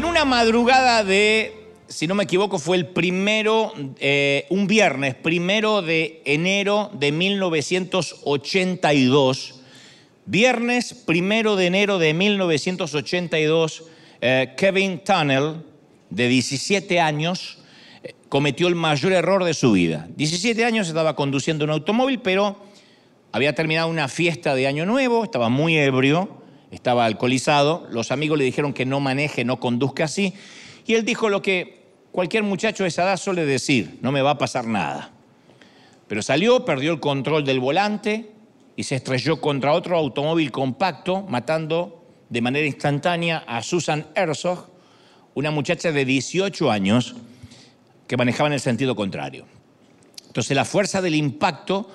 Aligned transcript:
En 0.00 0.06
una 0.06 0.24
madrugada 0.24 1.04
de, 1.04 1.52
si 1.86 2.06
no 2.06 2.14
me 2.14 2.24
equivoco, 2.24 2.58
fue 2.58 2.78
el 2.78 2.86
primero, 2.86 3.74
eh, 3.98 4.46
un 4.48 4.66
viernes, 4.66 5.14
primero 5.14 5.82
de 5.82 6.22
enero 6.24 6.90
de 6.94 7.12
1982. 7.12 9.60
Viernes 10.24 10.94
primero 10.94 11.54
de 11.54 11.66
enero 11.66 11.98
de 11.98 12.14
1982, 12.14 13.84
eh, 14.22 14.54
Kevin 14.56 15.02
Tunnell, 15.04 15.56
de 16.08 16.28
17 16.28 16.98
años, 16.98 17.58
eh, 18.02 18.14
cometió 18.30 18.68
el 18.68 18.76
mayor 18.76 19.12
error 19.12 19.44
de 19.44 19.52
su 19.52 19.72
vida. 19.72 20.08
17 20.16 20.64
años 20.64 20.88
estaba 20.88 21.14
conduciendo 21.14 21.66
un 21.66 21.72
automóvil, 21.72 22.20
pero 22.20 22.56
había 23.32 23.54
terminado 23.54 23.88
una 23.88 24.08
fiesta 24.08 24.54
de 24.54 24.66
Año 24.66 24.86
Nuevo, 24.86 25.24
estaba 25.24 25.50
muy 25.50 25.76
ebrio, 25.76 26.39
estaba 26.70 27.04
alcoholizado, 27.04 27.86
los 27.90 28.12
amigos 28.12 28.38
le 28.38 28.44
dijeron 28.44 28.72
que 28.72 28.86
no 28.86 29.00
maneje, 29.00 29.44
no 29.44 29.60
conduzca 29.60 30.04
así, 30.04 30.34
y 30.86 30.94
él 30.94 31.04
dijo 31.04 31.28
lo 31.28 31.42
que 31.42 31.80
cualquier 32.12 32.42
muchacho 32.42 32.84
de 32.84 32.88
esa 32.88 33.02
edad 33.02 33.16
suele 33.16 33.44
decir, 33.44 33.98
no 34.02 34.12
me 34.12 34.22
va 34.22 34.30
a 34.32 34.38
pasar 34.38 34.66
nada. 34.66 35.10
Pero 36.08 36.22
salió, 36.22 36.64
perdió 36.64 36.92
el 36.92 37.00
control 37.00 37.44
del 37.44 37.60
volante 37.60 38.32
y 38.76 38.84
se 38.84 38.96
estrelló 38.96 39.40
contra 39.40 39.72
otro 39.72 39.96
automóvil 39.96 40.50
compacto, 40.50 41.22
matando 41.22 42.04
de 42.28 42.40
manera 42.40 42.66
instantánea 42.66 43.44
a 43.46 43.62
Susan 43.62 44.06
Herzog, 44.14 44.68
una 45.34 45.50
muchacha 45.50 45.92
de 45.92 46.04
18 46.04 46.70
años 46.70 47.14
que 48.06 48.16
manejaba 48.16 48.48
en 48.48 48.54
el 48.54 48.60
sentido 48.60 48.96
contrario. 48.96 49.46
Entonces 50.26 50.56
la 50.56 50.64
fuerza 50.64 51.00
del 51.00 51.14
impacto 51.14 51.88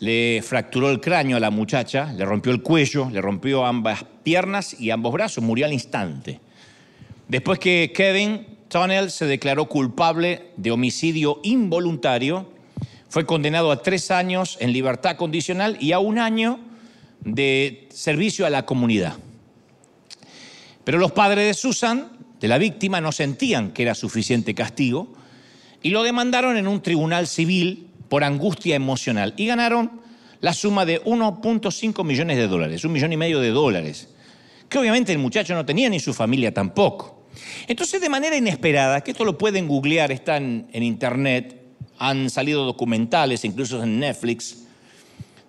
le 0.00 0.42
fracturó 0.42 0.90
el 0.90 1.00
cráneo 1.00 1.36
a 1.36 1.40
la 1.40 1.50
muchacha, 1.50 2.12
le 2.12 2.24
rompió 2.24 2.52
el 2.52 2.62
cuello, 2.62 3.08
le 3.10 3.20
rompió 3.20 3.64
ambas 3.64 4.04
piernas 4.22 4.78
y 4.78 4.90
ambos 4.90 5.12
brazos, 5.12 5.44
murió 5.44 5.66
al 5.66 5.72
instante. 5.72 6.40
Después 7.28 7.58
que 7.58 7.92
Kevin 7.94 8.46
Tunnell 8.68 9.10
se 9.10 9.26
declaró 9.26 9.66
culpable 9.66 10.50
de 10.56 10.70
homicidio 10.70 11.40
involuntario, 11.42 12.52
fue 13.08 13.24
condenado 13.24 13.70
a 13.70 13.82
tres 13.82 14.10
años 14.10 14.58
en 14.60 14.72
libertad 14.72 15.16
condicional 15.16 15.76
y 15.80 15.92
a 15.92 16.00
un 16.00 16.18
año 16.18 16.58
de 17.20 17.88
servicio 17.90 18.44
a 18.44 18.50
la 18.50 18.66
comunidad. 18.66 19.14
Pero 20.82 20.98
los 20.98 21.12
padres 21.12 21.46
de 21.46 21.54
Susan, 21.54 22.10
de 22.40 22.48
la 22.48 22.58
víctima, 22.58 23.00
no 23.00 23.12
sentían 23.12 23.70
que 23.70 23.82
era 23.82 23.94
suficiente 23.94 24.54
castigo 24.54 25.14
y 25.82 25.90
lo 25.90 26.02
demandaron 26.02 26.56
en 26.56 26.66
un 26.66 26.82
tribunal 26.82 27.26
civil 27.26 27.88
por 28.14 28.22
angustia 28.22 28.76
emocional 28.76 29.34
y 29.36 29.46
ganaron 29.46 29.90
la 30.38 30.54
suma 30.54 30.86
de 30.86 31.02
1.5 31.02 32.04
millones 32.04 32.36
de 32.36 32.46
dólares, 32.46 32.84
un 32.84 32.92
millón 32.92 33.12
y 33.12 33.16
medio 33.16 33.40
de 33.40 33.48
dólares, 33.48 34.08
que 34.68 34.78
obviamente 34.78 35.10
el 35.10 35.18
muchacho 35.18 35.52
no 35.52 35.66
tenía 35.66 35.88
ni 35.88 35.98
su 35.98 36.14
familia 36.14 36.54
tampoco. 36.54 37.24
Entonces, 37.66 38.00
de 38.00 38.08
manera 38.08 38.36
inesperada, 38.36 39.00
que 39.00 39.10
esto 39.10 39.24
lo 39.24 39.36
pueden 39.36 39.66
googlear, 39.66 40.12
están 40.12 40.68
en 40.72 40.84
internet, 40.84 41.60
han 41.98 42.30
salido 42.30 42.64
documentales, 42.64 43.44
incluso 43.44 43.82
en 43.82 43.98
Netflix, 43.98 44.58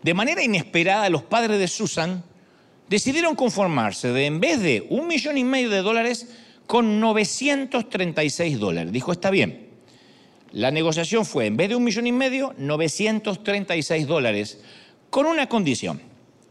de 0.01 0.13
manera 0.15 0.43
inesperada 0.43 1.07
los 1.11 1.21
padres 1.21 1.59
de 1.59 1.67
Susan 1.67 2.23
decidieron 2.89 3.35
conformarse 3.35 4.07
de, 4.07 4.25
en 4.25 4.39
vez 4.39 4.59
de 4.59 4.87
un 4.89 5.05
millón 5.05 5.37
y 5.37 5.43
medio 5.43 5.69
de 5.69 5.83
dólares, 5.83 6.29
con 6.65 6.99
936 6.99 8.57
dólares. 8.57 8.91
Dijo, 8.91 9.11
está 9.11 9.29
bien, 9.29 9.64
la 10.55 10.71
negociación 10.71 11.25
fue, 11.25 11.47
en 11.47 11.57
vez 11.57 11.67
de 11.67 11.75
un 11.75 11.83
millón 11.83 12.07
y 12.07 12.13
medio, 12.13 12.55
936 12.57 14.07
dólares, 14.07 14.61
con 15.09 15.25
una 15.25 15.49
condición, 15.49 16.01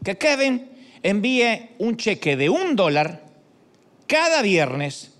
que 0.03 0.15
Kevin 0.15 0.69
envíe 1.01 1.71
un 1.79 1.97
cheque 1.97 2.37
de 2.37 2.47
un 2.47 2.75
dólar 2.75 3.25
cada 4.05 4.43
viernes 4.43 5.11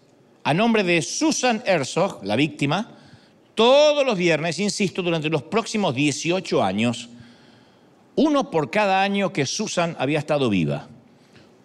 a 0.44 0.54
nombre 0.54 0.84
de 0.84 1.02
Susan 1.02 1.64
Herzog, 1.66 2.24
la 2.24 2.36
víctima, 2.36 2.96
todos 3.56 4.06
los 4.06 4.20
viernes, 4.20 4.60
insisto, 4.60 5.02
durante 5.02 5.30
los 5.30 5.42
próximos 5.42 5.96
18 5.96 6.64
años, 6.64 7.10
uno 8.16 8.52
por 8.52 8.70
cada 8.70 9.02
año 9.02 9.34
que 9.34 9.48
Susan 9.48 9.96
había 9.98 10.20
estado 10.20 10.48
viva. 10.48 10.90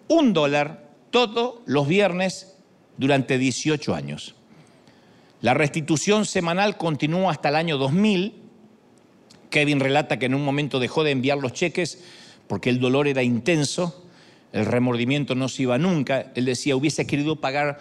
Un 0.09 0.33
dólar 0.33 0.89
todos 1.11 1.57
los 1.67 1.87
viernes 1.87 2.57
durante 2.97 3.37
18 3.37 3.95
años. 3.95 4.37
La 5.43 5.55
restitución 5.55 6.27
semanal 6.27 6.77
continuó 6.77 7.31
hasta 7.31 7.49
el 7.49 7.57
año 7.57 7.79
2000. 7.79 8.35
Kevin 9.49 9.81
relata 9.81 10.19
que 10.19 10.27
en 10.27 10.35
un 10.35 10.45
momento 10.45 10.79
dejó 10.79 11.03
de 11.03 11.13
enviar 11.13 11.39
los 11.39 11.55
cheques 11.55 12.03
porque 12.47 12.69
el 12.69 12.79
dolor 12.79 13.09
era 13.09 13.23
intenso, 13.23 14.05
el 14.53 14.67
remordimiento 14.67 15.35
no 15.35 15.49
se 15.49 15.63
iba 15.63 15.79
nunca. 15.79 16.33
Él 16.35 16.45
decía, 16.45 16.77
hubiese 16.77 17.07
querido 17.07 17.37
pagar 17.37 17.81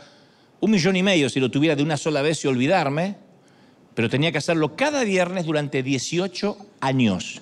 un 0.62 0.72
millón 0.72 0.96
y 0.96 1.04
medio 1.04 1.30
si 1.30 1.40
lo 1.40 1.52
tuviera 1.52 1.76
de 1.76 1.84
una 1.84 1.98
sola 1.98 2.22
vez 2.22 2.44
y 2.46 2.48
olvidarme, 2.48 3.18
pero 3.94 4.10
tenía 4.10 4.32
que 4.32 4.38
hacerlo 4.38 4.76
cada 4.76 5.04
viernes 5.04 5.46
durante 5.46 5.84
18 5.84 6.58
años. 6.80 7.42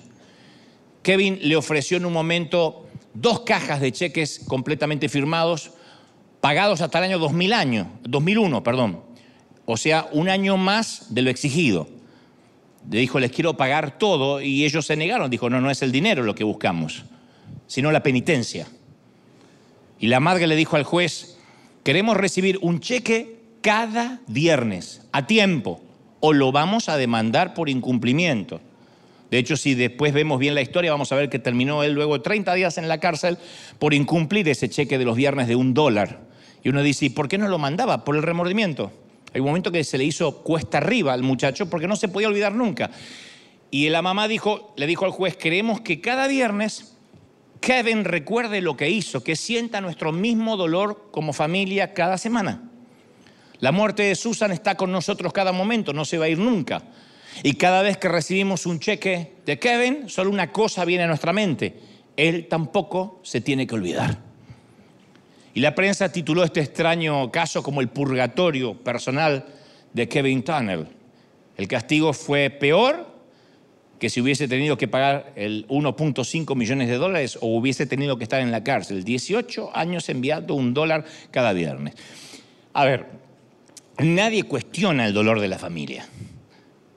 Kevin 1.02 1.38
le 1.42 1.54
ofreció 1.54 1.96
en 1.96 2.06
un 2.06 2.12
momento 2.12 2.88
dos 3.14 3.40
cajas 3.40 3.80
de 3.80 3.92
cheques 3.92 4.40
completamente 4.48 5.08
firmados, 5.08 5.70
pagados 6.40 6.80
hasta 6.80 6.98
el 6.98 7.04
año 7.04 7.18
2000 7.18 7.52
año, 7.52 7.92
2001, 8.02 8.62
perdón 8.64 9.07
o 9.70 9.76
sea, 9.76 10.08
un 10.12 10.30
año 10.30 10.56
más 10.56 11.14
de 11.14 11.20
lo 11.20 11.28
exigido. 11.28 11.88
Le 12.90 13.00
dijo, 13.00 13.20
les 13.20 13.30
quiero 13.30 13.58
pagar 13.58 13.98
todo 13.98 14.40
y 14.40 14.64
ellos 14.64 14.86
se 14.86 14.96
negaron. 14.96 15.28
Dijo, 15.28 15.50
no, 15.50 15.60
no 15.60 15.70
es 15.70 15.82
el 15.82 15.92
dinero 15.92 16.22
lo 16.22 16.34
que 16.34 16.42
buscamos, 16.42 17.04
sino 17.66 17.92
la 17.92 18.02
penitencia. 18.02 18.66
Y 20.00 20.06
la 20.06 20.20
madre 20.20 20.46
le 20.46 20.56
dijo 20.56 20.76
al 20.76 20.84
juez, 20.84 21.36
queremos 21.84 22.16
recibir 22.16 22.58
un 22.62 22.80
cheque 22.80 23.40
cada 23.60 24.20
viernes, 24.26 25.02
a 25.12 25.26
tiempo, 25.26 25.82
o 26.20 26.32
lo 26.32 26.50
vamos 26.50 26.88
a 26.88 26.96
demandar 26.96 27.52
por 27.52 27.68
incumplimiento. 27.68 28.62
De 29.30 29.36
hecho, 29.36 29.58
si 29.58 29.74
después 29.74 30.14
vemos 30.14 30.38
bien 30.38 30.54
la 30.54 30.62
historia, 30.62 30.92
vamos 30.92 31.12
a 31.12 31.16
ver 31.16 31.28
que 31.28 31.38
terminó 31.38 31.82
él 31.82 31.92
luego 31.92 32.22
30 32.22 32.54
días 32.54 32.78
en 32.78 32.88
la 32.88 33.00
cárcel 33.00 33.36
por 33.78 33.92
incumplir 33.92 34.48
ese 34.48 34.70
cheque 34.70 34.96
de 34.96 35.04
los 35.04 35.14
viernes 35.14 35.46
de 35.46 35.56
un 35.56 35.74
dólar. 35.74 36.20
Y 36.64 36.70
uno 36.70 36.82
dice, 36.82 37.04
¿y 37.04 37.10
por 37.10 37.28
qué 37.28 37.36
no 37.36 37.48
lo 37.48 37.58
mandaba? 37.58 38.06
Por 38.06 38.16
el 38.16 38.22
remordimiento. 38.22 38.92
Hay 39.32 39.40
un 39.40 39.46
momento 39.46 39.70
que 39.70 39.84
se 39.84 39.98
le 39.98 40.04
hizo 40.04 40.42
cuesta 40.42 40.78
arriba 40.78 41.12
al 41.12 41.22
muchacho 41.22 41.68
porque 41.68 41.86
no 41.86 41.96
se 41.96 42.08
podía 42.08 42.28
olvidar 42.28 42.54
nunca. 42.54 42.90
Y 43.70 43.88
la 43.90 44.02
mamá 44.02 44.28
dijo, 44.28 44.72
le 44.76 44.86
dijo 44.86 45.04
al 45.04 45.10
juez, 45.10 45.36
queremos 45.36 45.80
que 45.82 46.00
cada 46.00 46.26
viernes 46.26 46.94
Kevin 47.60 48.04
recuerde 48.04 48.60
lo 48.60 48.76
que 48.76 48.88
hizo, 48.88 49.22
que 49.22 49.36
sienta 49.36 49.80
nuestro 49.80 50.12
mismo 50.12 50.56
dolor 50.56 51.08
como 51.10 51.32
familia 51.32 51.92
cada 51.92 52.16
semana. 52.16 52.70
La 53.60 53.72
muerte 53.72 54.04
de 54.04 54.14
Susan 54.14 54.52
está 54.52 54.76
con 54.76 54.92
nosotros 54.92 55.32
cada 55.32 55.52
momento, 55.52 55.92
no 55.92 56.04
se 56.04 56.16
va 56.16 56.26
a 56.26 56.28
ir 56.28 56.38
nunca. 56.38 56.82
Y 57.42 57.54
cada 57.54 57.82
vez 57.82 57.98
que 57.98 58.08
recibimos 58.08 58.66
un 58.66 58.80
cheque 58.80 59.34
de 59.44 59.58
Kevin, 59.58 60.08
solo 60.08 60.30
una 60.30 60.52
cosa 60.52 60.84
viene 60.84 61.04
a 61.04 61.08
nuestra 61.08 61.32
mente. 61.32 61.78
Él 62.16 62.46
tampoco 62.48 63.20
se 63.22 63.40
tiene 63.40 63.66
que 63.66 63.74
olvidar. 63.74 64.27
Y 65.58 65.60
la 65.60 65.74
prensa 65.74 66.12
tituló 66.12 66.44
este 66.44 66.60
extraño 66.60 67.32
caso 67.32 67.64
como 67.64 67.80
el 67.80 67.88
purgatorio 67.88 68.74
personal 68.74 69.44
de 69.92 70.08
Kevin 70.08 70.44
Tunnell. 70.44 70.86
El 71.56 71.66
castigo 71.66 72.12
fue 72.12 72.48
peor 72.48 73.08
que 73.98 74.08
si 74.08 74.20
hubiese 74.20 74.46
tenido 74.46 74.78
que 74.78 74.86
pagar 74.86 75.32
el 75.34 75.66
1.5 75.66 76.54
millones 76.54 76.88
de 76.88 76.96
dólares 76.96 77.38
o 77.40 77.48
hubiese 77.48 77.86
tenido 77.86 78.16
que 78.18 78.22
estar 78.22 78.40
en 78.40 78.52
la 78.52 78.62
cárcel. 78.62 79.02
18 79.02 79.76
años 79.76 80.08
enviando 80.08 80.54
un 80.54 80.74
dólar 80.74 81.04
cada 81.32 81.52
viernes. 81.52 81.96
A 82.72 82.84
ver, 82.84 83.06
nadie 83.98 84.44
cuestiona 84.44 85.06
el 85.06 85.12
dolor 85.12 85.40
de 85.40 85.48
la 85.48 85.58
familia. 85.58 86.06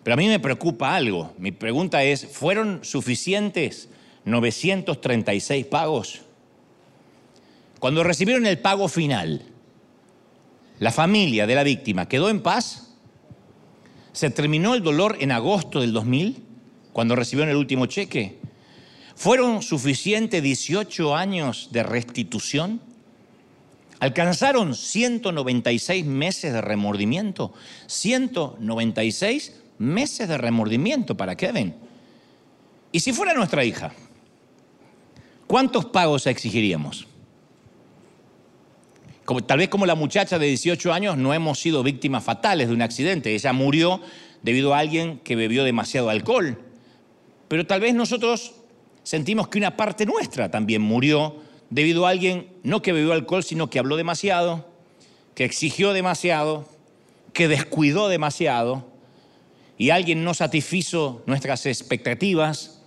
Pero 0.04 0.14
a 0.14 0.18
mí 0.18 0.28
me 0.28 0.40
preocupa 0.40 0.96
algo. 0.96 1.34
Mi 1.40 1.52
pregunta 1.52 2.04
es, 2.04 2.28
¿fueron 2.28 2.82
suficientes 2.84 3.90
936 4.26 5.66
pagos? 5.66 6.22
Cuando 7.82 8.04
recibieron 8.04 8.46
el 8.46 8.60
pago 8.60 8.88
final, 8.88 9.42
la 10.78 10.92
familia 10.92 11.48
de 11.48 11.56
la 11.56 11.64
víctima 11.64 12.08
quedó 12.08 12.30
en 12.30 12.44
paz. 12.44 12.94
Se 14.14 14.30
terminó 14.30 14.76
el 14.76 14.84
dolor 14.84 15.18
en 15.20 15.32
agosto 15.32 15.82
del 15.82 15.92
2000, 15.92 16.44
cuando 16.94 17.16
recibieron 17.16 17.50
el 17.50 17.56
último 17.56 17.88
cheque. 17.88 18.38
¿Fueron 19.16 19.64
suficientes 19.64 20.44
18 20.44 21.16
años 21.16 21.70
de 21.72 21.82
restitución? 21.82 22.82
¿Alcanzaron 24.00 24.76
196 24.76 26.06
meses 26.06 26.54
de 26.54 26.62
remordimiento? 26.62 27.52
196 27.88 29.56
meses 29.80 30.28
de 30.28 30.38
remordimiento 30.38 31.18
para 31.18 31.36
Kevin. 31.36 31.74
¿Y 32.92 33.00
si 33.00 33.12
fuera 33.12 33.34
nuestra 33.34 33.66
hija? 33.66 33.92
¿Cuántos 35.48 35.86
pagos 35.86 36.28
exigiríamos? 36.28 37.08
Tal 39.46 39.58
vez 39.60 39.70
como 39.70 39.86
la 39.86 39.96
muchacha 39.96 40.40
de 40.40 40.48
18 40.48 40.94
años 40.94 41.18
no 41.18 41.34
hemos 41.34 41.60
sido 41.60 41.84
víctimas 41.84 42.24
fatales 42.24 42.68
de 42.68 42.74
un 42.74 42.82
accidente. 42.82 43.34
Ella 43.34 43.54
murió 43.54 44.02
debido 44.42 44.74
a 44.74 44.80
alguien 44.80 45.20
que 45.20 45.36
bebió 45.36 45.64
demasiado 45.64 46.10
alcohol. 46.10 46.58
Pero 47.48 47.66
tal 47.68 47.82
vez 47.82 47.94
nosotros 47.94 48.54
sentimos 49.04 49.48
que 49.48 49.58
una 49.58 49.78
parte 49.78 50.06
nuestra 50.06 50.50
también 50.50 50.82
murió 50.82 51.38
debido 51.70 52.06
a 52.06 52.10
alguien 52.10 52.48
no 52.64 52.82
que 52.82 52.94
bebió 52.94 53.14
alcohol, 53.14 53.44
sino 53.44 53.70
que 53.70 53.80
habló 53.80 53.96
demasiado, 53.98 54.68
que 55.36 55.46
exigió 55.46 55.94
demasiado, 55.94 56.68
que 57.34 57.48
descuidó 57.48 58.10
demasiado 58.10 58.92
y 59.78 59.90
alguien 59.90 60.24
no 60.24 60.34
satisfizo 60.34 61.24
nuestras 61.26 61.66
expectativas, 61.66 62.82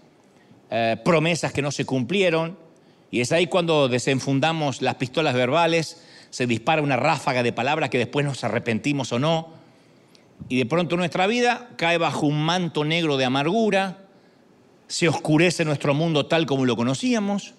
eh, 0.71 0.97
promesas 1.05 1.53
que 1.53 1.63
no 1.63 1.73
se 1.73 1.85
cumplieron. 1.85 2.57
Y 3.11 3.21
es 3.21 3.33
ahí 3.33 3.49
cuando 3.49 3.89
desenfundamos 3.89 4.81
las 4.81 4.95
pistolas 4.95 5.35
verbales, 5.35 6.05
se 6.35 6.49
dispara 6.49 6.83
una 6.83 6.97
ráfaga 6.97 7.45
de 7.45 7.53
palabras 7.53 7.91
que 7.91 7.99
después 7.99 8.27
nos 8.27 8.43
arrepentimos 8.43 9.13
o 9.13 9.21
no. 9.21 9.51
Y 10.49 10.59
de 10.59 10.67
pronto 10.67 10.97
nuestra 10.97 11.29
vida 11.29 11.69
cae 11.77 11.97
bajo 11.97 12.27
un 12.27 12.45
manto 12.45 12.85
negro 12.85 13.17
de 13.17 13.25
amargura, 13.25 13.99
se 14.89 15.07
oscurece 15.07 15.65
nuestro 15.65 15.95
mundo 15.95 16.27
tal 16.27 16.45
como 16.45 16.65
lo 16.67 16.75
conocíamos, 16.75 17.55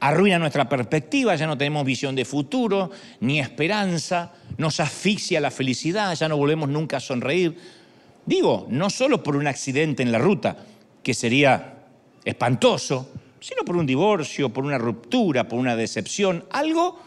arruina 0.00 0.38
nuestra 0.38 0.70
perspectiva, 0.70 1.36
ya 1.36 1.46
no 1.46 1.58
tenemos 1.58 1.84
visión 1.84 2.16
de 2.16 2.24
futuro, 2.24 2.90
ni 3.20 3.40
esperanza, 3.40 4.32
nos 4.56 4.80
asfixia 4.80 5.38
la 5.38 5.50
felicidad, 5.50 6.14
ya 6.14 6.30
no 6.30 6.38
volvemos 6.38 6.70
nunca 6.70 6.96
a 6.96 7.00
sonreír. 7.00 7.58
Digo, 8.24 8.66
no 8.70 8.88
solo 8.88 9.22
por 9.22 9.36
un 9.36 9.46
accidente 9.46 10.02
en 10.02 10.12
la 10.12 10.18
ruta, 10.18 10.56
que 11.02 11.12
sería 11.12 11.74
espantoso, 12.24 13.10
sino 13.38 13.66
por 13.66 13.76
un 13.76 13.84
divorcio, 13.84 14.50
por 14.50 14.64
una 14.64 14.78
ruptura, 14.78 15.46
por 15.46 15.58
una 15.58 15.76
decepción, 15.76 16.46
algo 16.50 17.06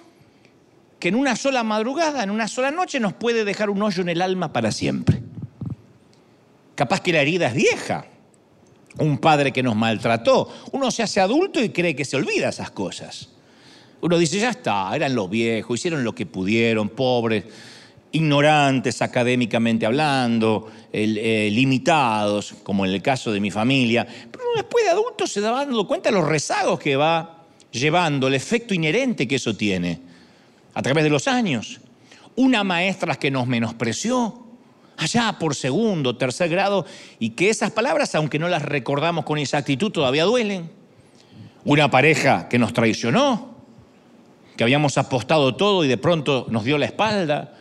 que 1.01 1.09
en 1.09 1.15
una 1.15 1.35
sola 1.35 1.63
madrugada, 1.63 2.23
en 2.23 2.29
una 2.29 2.47
sola 2.47 2.69
noche 2.69 2.99
nos 2.99 3.13
puede 3.13 3.43
dejar 3.43 3.71
un 3.71 3.81
hoyo 3.81 4.03
en 4.03 4.09
el 4.09 4.21
alma 4.21 4.53
para 4.53 4.71
siempre. 4.71 5.19
Capaz 6.75 7.01
que 7.01 7.11
la 7.11 7.21
herida 7.21 7.47
es 7.47 7.55
vieja, 7.55 8.05
un 8.99 9.17
padre 9.17 9.51
que 9.51 9.63
nos 9.63 9.75
maltrató. 9.75 10.47
Uno 10.71 10.91
se 10.91 11.01
hace 11.01 11.19
adulto 11.19 11.61
y 11.61 11.69
cree 11.69 11.95
que 11.95 12.05
se 12.05 12.17
olvida 12.17 12.49
esas 12.49 12.69
cosas. 12.69 13.29
Uno 13.99 14.17
dice, 14.17 14.39
ya 14.39 14.51
está, 14.51 14.95
eran 14.95 15.15
los 15.15 15.27
viejos, 15.27 15.79
hicieron 15.79 16.03
lo 16.03 16.13
que 16.13 16.27
pudieron, 16.27 16.89
pobres, 16.89 17.45
ignorantes 18.11 19.01
académicamente 19.01 19.87
hablando, 19.87 20.71
eh, 20.93 21.49
limitados, 21.51 22.53
como 22.61 22.85
en 22.85 22.91
el 22.91 23.01
caso 23.01 23.31
de 23.31 23.39
mi 23.39 23.49
familia. 23.49 24.05
Pero 24.05 24.43
uno 24.43 24.61
después 24.61 24.85
de 24.85 24.91
adulto 24.91 25.25
se 25.25 25.41
da 25.41 25.51
dando 25.51 25.87
cuenta 25.87 26.09
de 26.09 26.15
los 26.15 26.27
rezagos 26.27 26.79
que 26.79 26.95
va 26.95 27.43
llevando, 27.71 28.27
el 28.27 28.35
efecto 28.35 28.75
inherente 28.75 29.27
que 29.27 29.35
eso 29.35 29.55
tiene 29.55 30.10
a 30.73 30.81
través 30.81 31.03
de 31.03 31.09
los 31.09 31.27
años. 31.27 31.81
Una 32.35 32.63
maestra 32.63 33.15
que 33.15 33.31
nos 33.31 33.47
menospreció, 33.47 34.45
allá 34.97 35.37
por 35.39 35.55
segundo, 35.55 36.17
tercer 36.17 36.49
grado, 36.49 36.85
y 37.19 37.31
que 37.31 37.49
esas 37.49 37.71
palabras, 37.71 38.13
aunque 38.15 38.39
no 38.39 38.47
las 38.47 38.61
recordamos 38.61 39.25
con 39.25 39.37
exactitud, 39.37 39.91
todavía 39.91 40.23
duelen. 40.23 40.69
Una 41.65 41.91
pareja 41.91 42.47
que 42.49 42.57
nos 42.57 42.73
traicionó, 42.73 43.55
que 44.55 44.63
habíamos 44.63 44.97
apostado 44.97 45.55
todo 45.55 45.83
y 45.83 45.87
de 45.87 45.97
pronto 45.97 46.47
nos 46.49 46.63
dio 46.63 46.77
la 46.77 46.85
espalda, 46.85 47.53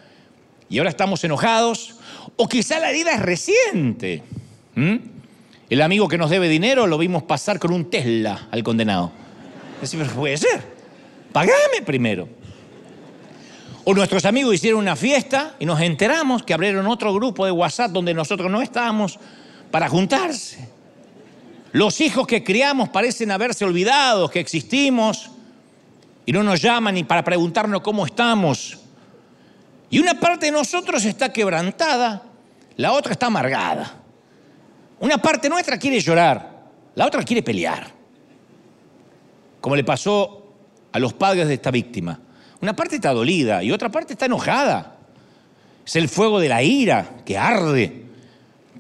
y 0.68 0.78
ahora 0.78 0.90
estamos 0.90 1.24
enojados, 1.24 1.96
o 2.36 2.48
quizá 2.48 2.78
la 2.78 2.90
herida 2.90 3.12
es 3.12 3.20
reciente. 3.20 4.22
El 5.68 5.82
amigo 5.82 6.08
que 6.08 6.16
nos 6.16 6.30
debe 6.30 6.48
dinero 6.48 6.86
lo 6.86 6.96
vimos 6.96 7.24
pasar 7.24 7.58
con 7.58 7.72
un 7.72 7.90
Tesla 7.90 8.48
al 8.50 8.62
condenado. 8.62 9.12
Decimos, 9.80 10.08
puede 10.08 10.36
ser, 10.36 10.62
pagame 11.32 11.82
primero. 11.84 12.28
Nuestros 13.94 14.24
amigos 14.24 14.54
hicieron 14.54 14.80
una 14.80 14.94
fiesta 14.94 15.56
y 15.58 15.66
nos 15.66 15.80
enteramos 15.80 16.42
que 16.42 16.54
abrieron 16.54 16.86
otro 16.86 17.12
grupo 17.12 17.44
de 17.44 17.50
WhatsApp 17.50 17.90
donde 17.90 18.14
nosotros 18.14 18.50
no 18.50 18.62
estábamos 18.62 19.18
para 19.70 19.88
juntarse. 19.88 20.68
Los 21.72 22.00
hijos 22.00 22.26
que 22.26 22.42
criamos 22.42 22.88
parecen 22.88 23.30
haberse 23.30 23.64
olvidado 23.64 24.28
que 24.28 24.40
existimos 24.40 25.30
y 26.24 26.32
no 26.32 26.42
nos 26.42 26.60
llaman 26.62 26.94
ni 26.94 27.04
para 27.04 27.24
preguntarnos 27.24 27.80
cómo 27.80 28.06
estamos. 28.06 28.78
Y 29.90 29.98
una 29.98 30.18
parte 30.18 30.46
de 30.46 30.52
nosotros 30.52 31.04
está 31.04 31.32
quebrantada, 31.32 32.22
la 32.76 32.92
otra 32.92 33.12
está 33.12 33.26
amargada. 33.26 33.94
Una 35.00 35.18
parte 35.18 35.48
nuestra 35.48 35.78
quiere 35.78 35.98
llorar, 36.00 36.68
la 36.94 37.06
otra 37.06 37.22
quiere 37.24 37.42
pelear. 37.42 37.90
Como 39.60 39.74
le 39.74 39.84
pasó 39.84 40.54
a 40.92 40.98
los 40.98 41.12
padres 41.12 41.48
de 41.48 41.54
esta 41.54 41.70
víctima. 41.70 42.18
Una 42.60 42.76
parte 42.76 42.96
está 42.96 43.12
dolida 43.12 43.62
y 43.62 43.72
otra 43.72 43.90
parte 43.90 44.12
está 44.12 44.26
enojada. 44.26 44.96
Es 45.86 45.96
el 45.96 46.08
fuego 46.08 46.40
de 46.40 46.48
la 46.48 46.62
ira 46.62 47.16
que 47.24 47.38
arde, 47.38 48.04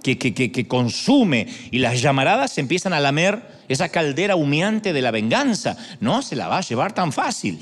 que, 0.02 0.16
que, 0.18 0.68
consume 0.68 1.46
y 1.70 1.78
las 1.78 2.00
llamaradas 2.00 2.52
se 2.52 2.60
empiezan 2.60 2.92
a 2.92 3.00
lamer 3.00 3.42
esa 3.68 3.88
caldera 3.88 4.36
humeante 4.36 4.92
de 4.92 5.02
la 5.02 5.10
venganza. 5.10 5.76
No 6.00 6.22
se 6.22 6.36
la 6.36 6.48
va 6.48 6.58
a 6.58 6.62
llevar 6.62 6.92
tan 6.92 7.12
fácil. 7.12 7.58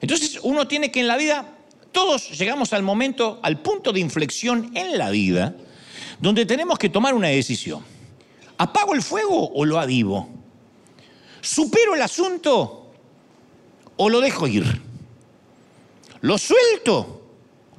Entonces 0.00 0.38
uno 0.42 0.68
tiene 0.68 0.90
que 0.90 1.00
en 1.00 1.08
la 1.08 1.16
vida, 1.16 1.44
todos 1.90 2.38
llegamos 2.38 2.72
al 2.72 2.82
momento, 2.82 3.40
al 3.42 3.60
punto 3.60 3.92
de 3.92 4.00
inflexión 4.00 4.70
en 4.74 4.98
la 4.98 5.10
vida, 5.10 5.54
donde 6.20 6.46
tenemos 6.46 6.78
que 6.78 6.88
tomar 6.88 7.14
una 7.14 7.28
decisión. 7.28 7.82
¿Apago 8.56 8.94
el 8.94 9.02
fuego 9.02 9.50
o 9.52 9.64
lo 9.64 9.80
avivo? 9.80 10.28
¿Supero 11.40 11.94
el 11.94 12.02
asunto 12.02 12.92
o 13.96 14.08
lo 14.08 14.20
dejo 14.20 14.46
ir? 14.46 14.87
¿Lo 16.20 16.38
suelto 16.38 17.22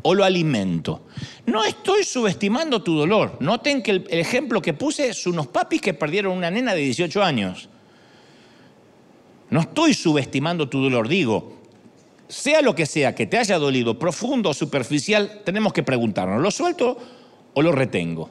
o 0.01 0.15
lo 0.15 0.23
alimento? 0.23 1.03
No 1.45 1.63
estoy 1.63 2.03
subestimando 2.03 2.81
tu 2.81 2.95
dolor. 2.95 3.37
Noten 3.39 3.81
que 3.81 3.91
el, 3.91 4.07
ejemplo 4.09 4.61
que 4.61 4.73
puse 4.73 5.09
es 5.09 5.25
unos 5.27 5.47
papis 5.47 5.81
que 5.81 5.93
perdieron 5.93 6.37
una 6.37 6.51
nena 6.51 6.73
de 6.73 6.81
18 6.81 7.23
años. 7.23 7.69
No 9.49 9.61
estoy 9.61 9.93
subestimando 9.93 10.69
tu 10.69 10.81
dolor. 10.81 11.07
Digo, 11.07 11.59
sea 12.27 12.61
lo 12.61 12.75
que 12.75 12.85
sea 12.85 13.15
que 13.15 13.25
te 13.25 13.37
haya 13.37 13.57
dolido, 13.57 13.97
profundo 13.97 14.51
o 14.51 14.53
superficial, 14.53 15.41
tenemos 15.43 15.73
que 15.73 15.83
preguntarnos, 15.83 16.41
¿lo 16.41 16.51
suelto 16.51 16.97
o 17.53 17.61
lo 17.61 17.71
retengo? 17.71 18.29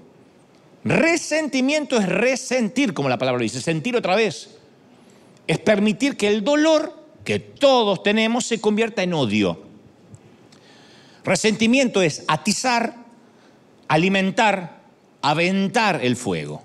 Resentimiento 0.85 1.99
es 1.99 2.09
resentir, 2.09 2.95
como 2.95 3.09
la 3.09 3.19
palabra 3.19 3.43
dice, 3.43 3.61
sentir 3.61 3.97
otra 3.97 4.15
vez. 4.15 4.57
Es 5.49 5.59
permitir 5.59 6.17
que 6.17 6.29
el 6.29 6.45
dolor 6.45 6.95
que 7.25 7.41
todos 7.41 8.03
tenemos 8.03 8.47
se 8.47 8.61
convierta 8.61 9.03
en 9.03 9.15
odio. 9.15 9.68
Resentimiento 11.29 12.01
es 12.01 12.25
atizar, 12.27 12.95
alimentar, 13.87 14.81
aventar 15.21 16.01
el 16.03 16.17
fuego. 16.17 16.63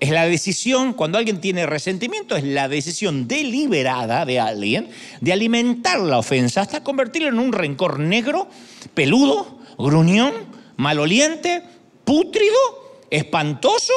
Es 0.00 0.10
la 0.10 0.26
decisión, 0.26 0.94
cuando 0.94 1.16
alguien 1.16 1.40
tiene 1.40 1.64
resentimiento, 1.64 2.34
es 2.34 2.42
la 2.42 2.66
decisión 2.66 3.28
deliberada 3.28 4.24
de 4.24 4.40
alguien 4.40 4.88
de 5.20 5.32
alimentar 5.32 6.00
la 6.00 6.18
ofensa 6.18 6.62
hasta 6.62 6.82
convertirlo 6.82 7.28
en 7.28 7.38
un 7.38 7.52
rencor 7.52 8.00
negro, 8.00 8.48
peludo, 8.94 9.60
gruñón, 9.78 10.34
maloliente, 10.76 11.62
pútrido, 12.04 12.58
espantoso, 13.10 13.92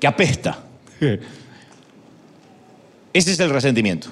que 0.00 0.06
apesta. 0.06 0.64
Ese 3.12 3.32
es 3.32 3.40
el 3.40 3.50
resentimiento. 3.50 4.08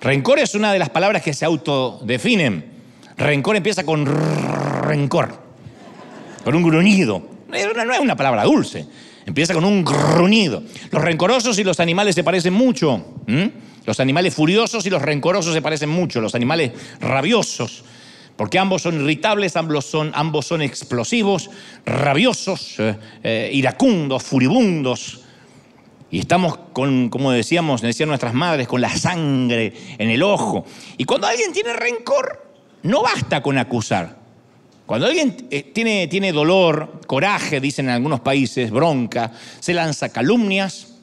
Rencor 0.00 0.38
es 0.38 0.54
una 0.54 0.70
de 0.70 0.78
las 0.78 0.90
palabras 0.90 1.22
que 1.22 1.32
se 1.32 1.46
autodefinen. 1.46 2.79
Rencor 3.20 3.54
empieza 3.54 3.84
con 3.84 4.06
rencor, 4.06 5.34
con 6.42 6.54
un 6.54 6.62
gruñido. 6.62 7.22
No 7.48 7.54
es 7.54 8.00
una 8.00 8.16
palabra 8.16 8.44
dulce, 8.44 8.86
empieza 9.26 9.52
con 9.52 9.64
un 9.66 9.84
gruñido. 9.84 10.62
Los 10.90 11.02
rencorosos 11.02 11.58
y 11.58 11.64
los 11.64 11.80
animales 11.80 12.14
se 12.14 12.24
parecen 12.24 12.54
mucho. 12.54 13.04
Los 13.84 14.00
animales 14.00 14.34
furiosos 14.34 14.86
y 14.86 14.90
los 14.90 15.02
rencorosos 15.02 15.52
se 15.52 15.60
parecen 15.60 15.90
mucho. 15.90 16.22
Los 16.22 16.34
animales 16.34 16.72
rabiosos, 16.98 17.84
porque 18.36 18.58
ambos 18.58 18.80
son 18.80 18.94
irritables, 18.94 19.54
ambos 19.54 19.84
son, 19.84 20.12
ambos 20.14 20.46
son 20.46 20.62
explosivos, 20.62 21.50
rabiosos, 21.84 22.80
eh, 22.80 22.96
eh, 23.22 23.50
iracundos, 23.52 24.22
furibundos. 24.22 25.20
Y 26.10 26.20
estamos 26.20 26.58
con, 26.72 27.10
como 27.10 27.32
decíamos, 27.32 27.82
decían 27.82 28.08
nuestras 28.08 28.32
madres, 28.32 28.66
con 28.66 28.80
la 28.80 28.96
sangre 28.96 29.74
en 29.98 30.08
el 30.08 30.22
ojo. 30.22 30.64
Y 30.96 31.04
cuando 31.04 31.26
alguien 31.26 31.52
tiene 31.52 31.74
rencor, 31.74 32.49
no 32.82 33.02
basta 33.02 33.42
con 33.42 33.58
acusar. 33.58 34.18
Cuando 34.86 35.06
alguien 35.06 35.46
eh, 35.50 35.62
tiene, 35.62 36.08
tiene 36.08 36.32
dolor, 36.32 37.00
coraje, 37.06 37.60
dicen 37.60 37.86
en 37.86 37.92
algunos 37.92 38.20
países, 38.20 38.70
bronca, 38.70 39.32
se 39.60 39.72
lanza 39.72 40.08
calumnias, 40.08 40.94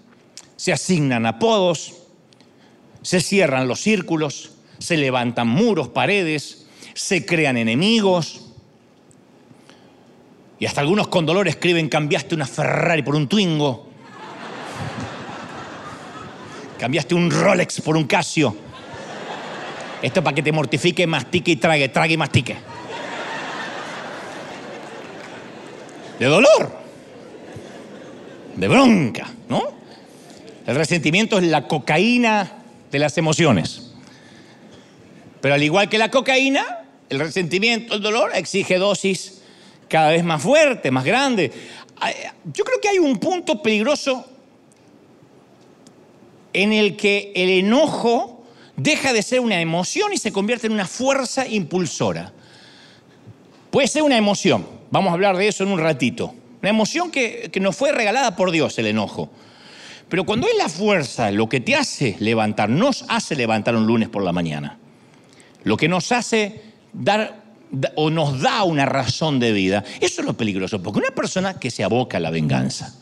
se 0.57 0.73
asignan 0.73 1.25
apodos, 1.25 1.93
se 3.01 3.21
cierran 3.21 3.67
los 3.67 3.79
círculos, 3.79 4.51
se 4.79 4.97
levantan 4.97 5.47
muros, 5.47 5.87
paredes, 5.87 6.65
se 6.93 7.25
crean 7.25 7.55
enemigos. 7.55 8.41
Y 10.59 10.65
hasta 10.65 10.81
algunos 10.81 11.07
con 11.07 11.25
dolor 11.25 11.47
escriben, 11.47 11.87
cambiaste 11.87 12.35
una 12.35 12.45
Ferrari 12.45 13.03
por 13.03 13.15
un 13.15 13.29
Twingo. 13.29 13.87
Cambiaste 16.79 17.15
un 17.15 17.31
Rolex 17.31 17.79
por 17.81 17.95
un 17.95 18.05
Casio. 18.05 18.66
Esto 20.01 20.19
es 20.19 20.23
para 20.23 20.35
que 20.35 20.43
te 20.43 20.51
mortifique, 20.51 21.07
mastique 21.07 21.51
y 21.51 21.55
trague, 21.55 21.89
trague 21.89 22.13
y 22.13 22.17
mastique. 22.17 22.55
De 26.19 26.25
dolor, 26.25 26.71
de 28.55 28.67
bronca, 28.67 29.31
¿no? 29.49 29.63
El 30.65 30.75
resentimiento 30.75 31.37
es 31.37 31.45
la 31.45 31.67
cocaína 31.67 32.51
de 32.91 32.99
las 32.99 33.17
emociones. 33.17 33.91
Pero 35.41 35.53
al 35.53 35.63
igual 35.63 35.89
que 35.89 35.97
la 35.97 36.09
cocaína, 36.09 36.85
El 37.09 37.19
resentimiento, 37.19 37.95
el 37.95 38.01
dolor 38.01 38.31
exige 38.35 38.77
dosis 38.77 39.41
cada 39.87 40.09
vez 40.09 40.23
más 40.23 40.41
fuerte, 40.41 40.91
más 40.91 41.05
grande. 41.05 41.51
Yo 42.53 42.65
creo 42.65 42.81
que 42.81 42.89
hay 42.89 42.99
un 42.99 43.17
punto 43.17 43.61
peligroso 43.61 44.25
en 46.51 46.73
el 46.73 46.97
que 46.97 47.31
el 47.33 47.49
enojo 47.49 48.36
deja 48.77 49.11
de 49.11 49.23
ser 49.23 49.41
una 49.41 49.59
emoción 49.59 50.13
y 50.13 50.17
se 50.17 50.31
convierte 50.31 50.67
en 50.67 50.73
una 50.73 50.87
fuerza 50.87 51.45
impulsora. 51.47 52.31
Puede 53.71 53.87
ser 53.87 54.03
una 54.03 54.15
emoción, 54.15 54.65
vamos 54.91 55.09
a 55.09 55.13
hablar 55.13 55.35
de 55.35 55.47
eso 55.47 55.63
en 55.63 55.71
un 55.71 55.79
ratito. 55.79 56.33
Una 56.61 56.69
emoción 56.69 57.11
que, 57.11 57.51
nos 57.59 57.75
fue 57.75 57.91
regalada 57.91 58.35
por 58.35 58.51
Dios, 58.51 58.77
el 58.79 58.87
enojo. 58.87 59.29
Pero 60.09 60.25
cuando 60.25 60.47
es 60.47 60.55
la 60.57 60.69
fuerza 60.69 61.31
lo 61.31 61.49
que 61.49 61.59
te 61.59 61.75
hace 61.75 62.15
levantar, 62.19 62.69
nos 62.69 63.03
hace 63.09 63.35
levantar 63.35 63.75
un 63.75 63.85
lunes 63.85 64.07
por 64.07 64.23
la 64.23 64.31
mañana, 64.31 64.77
lo 65.63 65.75
que 65.75 65.89
nos 65.89 66.11
hace 66.13 66.61
dar 66.93 67.43
o 67.95 68.09
nos 68.09 68.41
da 68.41 68.63
una 68.63 68.85
razón 68.85 69.39
de 69.39 69.51
vida, 69.51 69.83
eso 69.99 70.21
es 70.21 70.25
lo 70.25 70.35
peligroso, 70.35 70.81
porque 70.81 70.99
una 70.99 71.11
persona 71.11 71.59
que 71.59 71.69
se 71.69 71.83
aboca 71.83 72.17
a 72.17 72.19
la 72.21 72.29
venganza, 72.29 72.95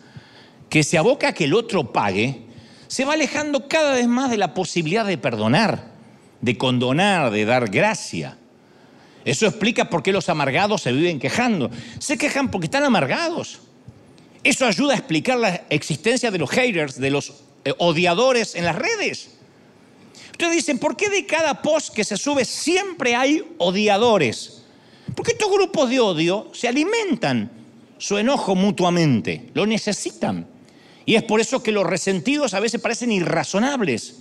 que 0.68 0.84
se 0.84 0.98
aboca 0.98 1.30
a 1.30 1.34
que 1.34 1.44
el 1.44 1.54
otro 1.54 1.94
pague, 1.94 2.45
se 2.88 3.06
va 3.06 3.14
alejando 3.14 3.68
cada 3.68 3.94
vez 3.94 4.08
más 4.08 4.30
de 4.30 4.38
la 4.38 4.54
posibilidad 4.54 5.06
de 5.06 5.18
perdonar, 5.18 5.92
de 6.42 6.58
condonar, 6.58 7.32
de 7.32 7.46
dar 7.46 7.70
gracia. 7.70 8.38
Eso 9.24 9.48
explica 9.48 9.90
por 9.90 10.04
qué 10.04 10.12
los 10.12 10.30
amargados 10.30 10.84
se 10.84 10.92
viven 10.92 11.20
quejando. 11.20 11.72
Se 12.00 12.18
quejan 12.18 12.52
porque 12.52 12.66
están 12.66 12.84
amargados. 12.84 13.60
Eso 14.44 14.68
ayuda 14.68 14.94
a 14.94 14.98
explicar 14.98 15.40
la 15.40 15.64
existencia 15.70 16.30
de 16.30 16.38
los 16.38 16.52
haters, 16.52 17.00
de 17.00 17.10
los 17.10 17.34
eh, 17.64 17.74
odiadores 17.80 18.54
en 18.54 18.66
las 18.66 18.76
redes. 18.76 19.32
Ustedes 20.32 20.54
dicen, 20.54 20.78
¿por 20.78 20.96
qué 20.96 21.10
de 21.10 21.26
cada 21.26 21.62
post 21.62 21.94
que 21.94 22.04
se 22.04 22.18
sube 22.18 22.46
siempre 22.46 23.16
hay 23.16 23.44
odiadores? 23.58 24.62
Porque 25.16 25.32
estos 25.32 25.52
grupos 25.52 25.90
de 25.90 26.00
odio 26.00 26.52
se 26.54 26.68
alimentan 26.68 27.50
su 27.98 28.18
enojo 28.18 28.54
mutuamente, 28.54 29.50
lo 29.54 29.66
necesitan. 29.66 30.46
Y 31.06 31.16
es 31.16 31.24
por 31.24 31.40
eso 31.40 31.62
que 31.62 31.72
los 31.72 31.86
resentidos 31.86 32.54
a 32.54 32.60
veces 32.60 32.82
parecen 32.82 33.12
irrazonables, 33.12 34.18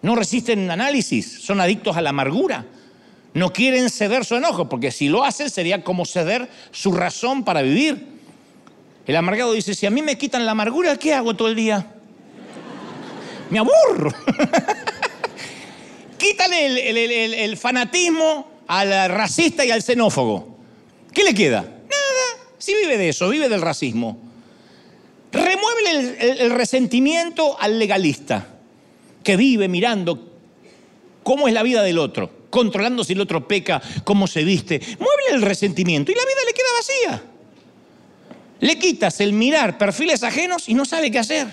no 0.00 0.16
resisten 0.16 0.70
análisis, 0.70 1.42
son 1.42 1.60
adictos 1.60 1.96
a 1.96 2.00
la 2.00 2.10
amargura, 2.10 2.64
no 3.34 3.52
quieren 3.52 3.90
ceder 3.90 4.24
su 4.24 4.36
enojo, 4.36 4.68
porque 4.68 4.90
si 4.90 5.08
lo 5.08 5.24
hacen 5.24 5.50
sería 5.50 5.84
como 5.84 6.06
ceder 6.06 6.48
su 6.70 6.92
razón 6.92 7.44
para 7.44 7.62
vivir. 7.62 8.06
El 9.06 9.16
amargado 9.16 9.52
dice, 9.52 9.74
si 9.74 9.86
a 9.86 9.90
mí 9.90 10.00
me 10.00 10.16
quitan 10.16 10.46
la 10.46 10.52
amargura, 10.52 10.96
¿qué 10.96 11.12
hago 11.12 11.34
todo 11.34 11.48
el 11.48 11.56
día? 11.56 11.86
Me 13.50 13.58
aburro. 13.58 14.12
Quítale 16.18 17.44
el, 17.44 17.56
fanatismo 17.56 18.48
al 18.68 19.10
racista 19.10 19.64
y 19.64 19.72
al 19.72 19.82
xenófobo. 19.82 20.56
¿Qué 21.12 21.24
le 21.24 21.34
queda? 21.34 21.62
Nada. 21.62 22.46
Si 22.58 22.72
vive 22.74 22.96
de 22.96 23.08
eso, 23.08 23.28
vive 23.28 23.48
del 23.48 23.60
racismo. 23.60 24.31
Remueve 25.32 26.42
el, 26.42 26.50
resentimiento 26.50 27.58
al 27.58 27.78
legalista, 27.78 28.46
que 29.24 29.36
vive 29.36 29.66
mirando 29.66 30.30
cómo 31.22 31.48
es 31.48 31.54
la 31.54 31.62
vida 31.62 31.82
del 31.82 31.98
otro, 31.98 32.30
controlando 32.50 33.02
si 33.02 33.14
el 33.14 33.20
otro 33.20 33.48
peca, 33.48 33.80
cómo 34.04 34.26
se 34.26 34.44
viste. 34.44 34.80
Mueve 34.98 35.22
el 35.30 35.42
resentimiento 35.42 36.12
y 36.12 36.14
la 36.14 36.22
vida 36.22 36.40
le 36.46 36.52
queda 36.52 36.66
vacía. 36.76 37.22
Le 38.60 38.78
quitas 38.78 39.20
el 39.20 39.32
mirar 39.32 39.78
perfiles 39.78 40.22
ajenos 40.22 40.68
y 40.68 40.74
no 40.74 40.84
sabe 40.84 41.10
qué 41.10 41.18
hacer. 41.18 41.48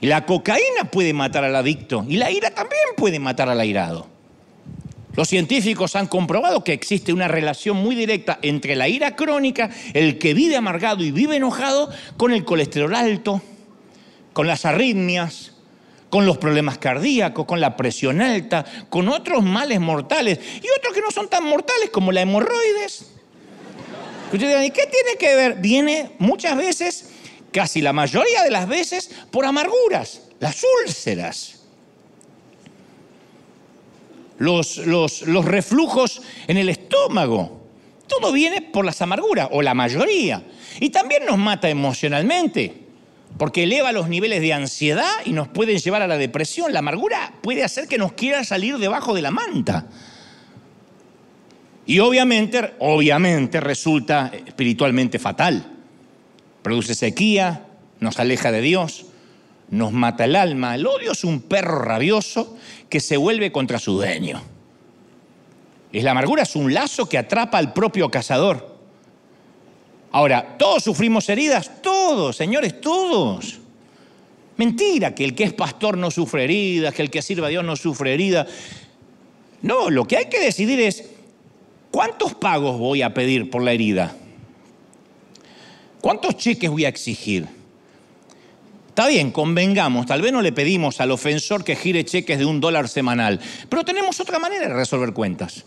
La 0.00 0.24
cocaína 0.24 0.90
puede 0.90 1.12
matar 1.12 1.44
al 1.44 1.56
adicto 1.56 2.04
y 2.08 2.16
la 2.16 2.30
ira 2.30 2.50
también 2.50 2.80
puede 2.96 3.18
matar 3.18 3.48
al 3.48 3.60
airado. 3.60 4.17
Los 5.18 5.26
científicos 5.26 5.96
han 5.96 6.06
comprobado 6.06 6.62
que 6.62 6.72
existe 6.72 7.12
una 7.12 7.26
relación 7.26 7.76
muy 7.76 7.96
directa 7.96 8.38
entre 8.40 8.76
la 8.76 8.86
ira 8.86 9.16
crónica, 9.16 9.68
el 9.92 10.16
que 10.16 10.32
vive 10.32 10.54
amargado 10.54 11.02
y 11.02 11.10
vive 11.10 11.34
enojado, 11.34 11.90
con 12.16 12.30
el 12.30 12.44
colesterol 12.44 12.94
alto, 12.94 13.42
con 14.32 14.46
las 14.46 14.64
arritmias, 14.64 15.54
con 16.08 16.24
los 16.24 16.38
problemas 16.38 16.78
cardíacos, 16.78 17.46
con 17.46 17.60
la 17.60 17.76
presión 17.76 18.20
alta, 18.20 18.64
con 18.90 19.08
otros 19.08 19.42
males 19.42 19.80
mortales 19.80 20.38
y 20.62 20.66
otros 20.78 20.94
que 20.94 21.00
no 21.00 21.10
son 21.10 21.28
tan 21.28 21.42
mortales 21.42 21.90
como 21.90 22.12
la 22.12 22.20
hemorroides. 22.20 23.06
¿y 24.34 24.38
qué 24.38 24.86
tiene 24.86 25.16
que 25.18 25.34
ver? 25.34 25.56
Viene 25.56 26.12
muchas 26.20 26.56
veces, 26.56 27.10
casi 27.50 27.80
la 27.80 27.92
mayoría 27.92 28.44
de 28.44 28.52
las 28.52 28.68
veces, 28.68 29.10
por 29.32 29.44
amarguras, 29.46 30.20
las 30.38 30.62
úlceras 30.84 31.57
los, 34.38 34.78
los, 34.78 35.44
reflujos 35.44 36.22
en 36.46 36.56
el 36.56 36.68
estómago. 36.68 37.66
Todo 38.06 38.32
viene 38.32 38.62
por 38.62 38.84
las 38.84 39.02
amarguras, 39.02 39.48
o 39.50 39.60
la 39.60 39.74
mayoría. 39.74 40.42
Y 40.80 40.90
también 40.90 41.26
nos 41.26 41.38
mata 41.38 41.68
emocionalmente, 41.68 42.74
porque 43.36 43.64
eleva 43.64 43.92
los 43.92 44.08
niveles 44.08 44.40
de 44.40 44.52
ansiedad 44.52 45.10
y 45.24 45.32
nos 45.32 45.48
puede 45.48 45.78
llevar 45.78 46.02
a 46.02 46.06
la 46.06 46.16
depresión. 46.16 46.72
La 46.72 46.78
amargura 46.78 47.34
puede 47.42 47.64
hacer 47.64 47.86
que 47.88 47.98
nos 47.98 48.12
quiera 48.12 48.44
salir 48.44 48.78
debajo 48.78 49.14
de 49.14 49.22
la 49.22 49.30
manta. 49.30 49.86
Y 51.84 52.00
obviamente, 52.00 52.74
obviamente 52.78 53.60
resulta 53.60 54.30
espiritualmente 54.46 55.18
fatal. 55.18 55.72
Produce 56.62 56.94
sequía, 56.94 57.66
nos 58.00 58.18
aleja 58.18 58.52
de 58.52 58.60
Dios, 58.60 59.06
nos 59.70 59.92
mata 59.92 60.24
el 60.24 60.36
alma. 60.36 60.74
El 60.74 60.86
odio 60.86 61.12
es 61.12 61.24
un 61.24 61.42
perro 61.42 61.80
rabioso 61.80 62.56
que 62.88 63.00
se 63.00 63.16
vuelve 63.16 63.52
contra 63.52 63.78
su 63.78 63.92
dueño. 63.92 64.42
Es 65.92 66.04
la 66.04 66.10
amargura, 66.10 66.42
es 66.42 66.54
un 66.56 66.72
lazo 66.72 67.08
que 67.08 67.18
atrapa 67.18 67.58
al 67.58 67.72
propio 67.72 68.10
cazador. 68.10 68.76
Ahora, 70.10 70.56
¿todos 70.58 70.84
sufrimos 70.84 71.28
heridas? 71.28 71.82
Todos, 71.82 72.36
señores, 72.36 72.80
todos. 72.80 73.58
Mentira 74.56 75.14
que 75.14 75.24
el 75.24 75.34
que 75.34 75.44
es 75.44 75.52
pastor 75.52 75.96
no 75.96 76.10
sufre 76.10 76.44
heridas, 76.44 76.94
que 76.94 77.02
el 77.02 77.10
que 77.10 77.22
sirve 77.22 77.46
a 77.46 77.50
Dios 77.50 77.64
no 77.64 77.76
sufre 77.76 78.14
heridas. 78.14 78.48
No, 79.62 79.90
lo 79.90 80.06
que 80.06 80.16
hay 80.16 80.26
que 80.26 80.40
decidir 80.40 80.80
es, 80.80 81.04
¿cuántos 81.90 82.34
pagos 82.34 82.78
voy 82.78 83.02
a 83.02 83.14
pedir 83.14 83.50
por 83.50 83.62
la 83.62 83.72
herida? 83.72 84.16
¿Cuántos 86.00 86.36
cheques 86.36 86.70
voy 86.70 86.84
a 86.84 86.88
exigir? 86.88 87.57
Está 88.98 89.06
bien, 89.06 89.30
convengamos, 89.30 90.06
tal 90.06 90.20
vez 90.22 90.32
no 90.32 90.42
le 90.42 90.50
pedimos 90.50 91.00
al 91.00 91.12
ofensor 91.12 91.62
que 91.62 91.76
gire 91.76 92.04
cheques 92.04 92.36
de 92.36 92.44
un 92.44 92.58
dólar 92.58 92.88
semanal, 92.88 93.38
pero 93.68 93.84
tenemos 93.84 94.18
otra 94.18 94.40
manera 94.40 94.66
de 94.66 94.74
resolver 94.74 95.12
cuentas. 95.12 95.64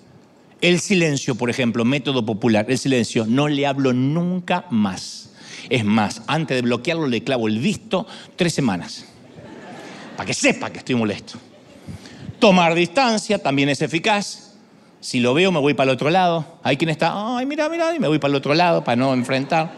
El 0.60 0.82
silencio, 0.82 1.36
por 1.36 1.50
ejemplo, 1.50 1.86
método 1.86 2.26
popular, 2.26 2.66
el 2.68 2.78
silencio, 2.78 3.26
no 3.26 3.48
le 3.48 3.66
hablo 3.66 3.94
nunca 3.94 4.66
más. 4.70 5.30
Es 5.70 5.86
más, 5.86 6.24
antes 6.28 6.58
de 6.58 6.62
bloquearlo 6.62 7.08
le 7.08 7.24
clavo 7.24 7.48
el 7.48 7.60
visto 7.60 8.06
tres 8.36 8.54
semanas, 8.54 9.06
para 10.18 10.28
que 10.28 10.34
sepa 10.34 10.70
que 10.70 10.80
estoy 10.80 10.96
molesto. 10.96 11.40
Tomar 12.38 12.76
distancia 12.76 13.40
también 13.40 13.70
es 13.70 13.82
eficaz. 13.82 14.56
Si 15.00 15.22
lo 15.22 15.34
veo, 15.34 15.54
me 15.54 15.60
voy 15.60 15.74
para 15.74 15.90
el 15.90 15.96
otro 15.96 16.10
lado. 16.10 16.60
Hay 16.64 16.76
quien 16.76 16.90
está, 16.90 17.38
ay, 17.38 17.46
mira, 17.46 17.70
mira, 17.70 17.96
y 17.96 18.00
me 18.00 18.10
voy 18.10 18.20
para 18.20 18.32
el 18.32 18.36
otro 18.36 18.54
lado 18.54 18.84
para 18.84 18.98
no 18.98 19.14
enfrentar. 19.14 19.72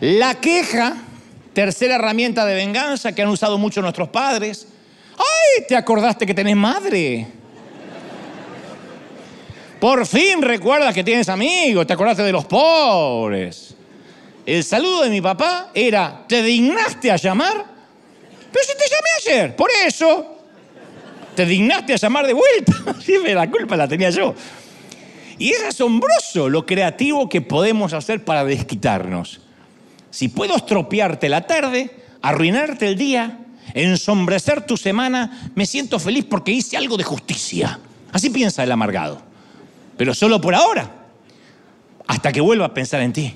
La 0.00 0.36
queja 0.36 1.02
Tercera 1.58 1.96
herramienta 1.96 2.46
de 2.46 2.54
venganza 2.54 3.10
que 3.10 3.20
han 3.20 3.28
usado 3.30 3.58
mucho 3.58 3.82
nuestros 3.82 4.10
padres. 4.10 4.68
¡Ay! 5.16 5.64
¿Te 5.66 5.74
acordaste 5.74 6.24
que 6.24 6.32
tenés 6.32 6.54
madre? 6.54 7.26
Por 9.80 10.06
fin 10.06 10.40
recuerdas 10.40 10.94
que 10.94 11.02
tienes 11.02 11.28
amigos, 11.28 11.84
te 11.84 11.94
acordaste 11.94 12.22
de 12.22 12.30
los 12.30 12.44
pobres. 12.44 13.74
El 14.46 14.62
saludo 14.62 15.02
de 15.02 15.10
mi 15.10 15.20
papá 15.20 15.72
era, 15.74 16.24
¿te 16.28 16.44
dignaste 16.44 17.10
a 17.10 17.16
llamar? 17.16 17.64
Pero 18.52 18.64
si 18.64 18.74
te 18.78 18.84
llamé 18.88 19.36
ayer, 19.40 19.56
por 19.56 19.68
eso. 19.84 20.36
¿Te 21.34 21.44
dignaste 21.44 21.92
a 21.92 21.96
llamar 21.96 22.24
de 22.28 22.34
vuelta? 22.34 22.72
Sí, 23.04 23.14
la 23.34 23.50
culpa 23.50 23.76
la 23.76 23.88
tenía 23.88 24.10
yo. 24.10 24.32
Y 25.38 25.50
es 25.50 25.64
asombroso 25.64 26.48
lo 26.48 26.64
creativo 26.64 27.28
que 27.28 27.40
podemos 27.40 27.94
hacer 27.94 28.24
para 28.24 28.44
desquitarnos. 28.44 29.40
Si 30.10 30.28
puedo 30.28 30.56
estropearte 30.56 31.28
la 31.28 31.46
tarde, 31.46 31.90
arruinarte 32.22 32.88
el 32.88 32.96
día, 32.96 33.38
ensombrecer 33.74 34.66
tu 34.66 34.76
semana, 34.76 35.50
me 35.54 35.66
siento 35.66 35.98
feliz 35.98 36.24
porque 36.24 36.52
hice 36.52 36.76
algo 36.76 36.96
de 36.96 37.04
justicia. 37.04 37.78
Así 38.12 38.30
piensa 38.30 38.62
el 38.62 38.72
amargado. 38.72 39.20
Pero 39.96 40.14
solo 40.14 40.40
por 40.40 40.54
ahora, 40.54 40.90
hasta 42.06 42.32
que 42.32 42.40
vuelva 42.40 42.66
a 42.66 42.74
pensar 42.74 43.02
en 43.02 43.12
ti. 43.12 43.34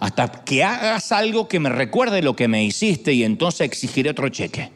Hasta 0.00 0.44
que 0.44 0.64
hagas 0.64 1.12
algo 1.12 1.48
que 1.48 1.60
me 1.60 1.68
recuerde 1.68 2.20
lo 2.22 2.34
que 2.34 2.48
me 2.48 2.64
hiciste 2.64 3.12
y 3.12 3.24
entonces 3.24 3.62
exigiré 3.62 4.10
otro 4.10 4.28
cheque. 4.28 4.70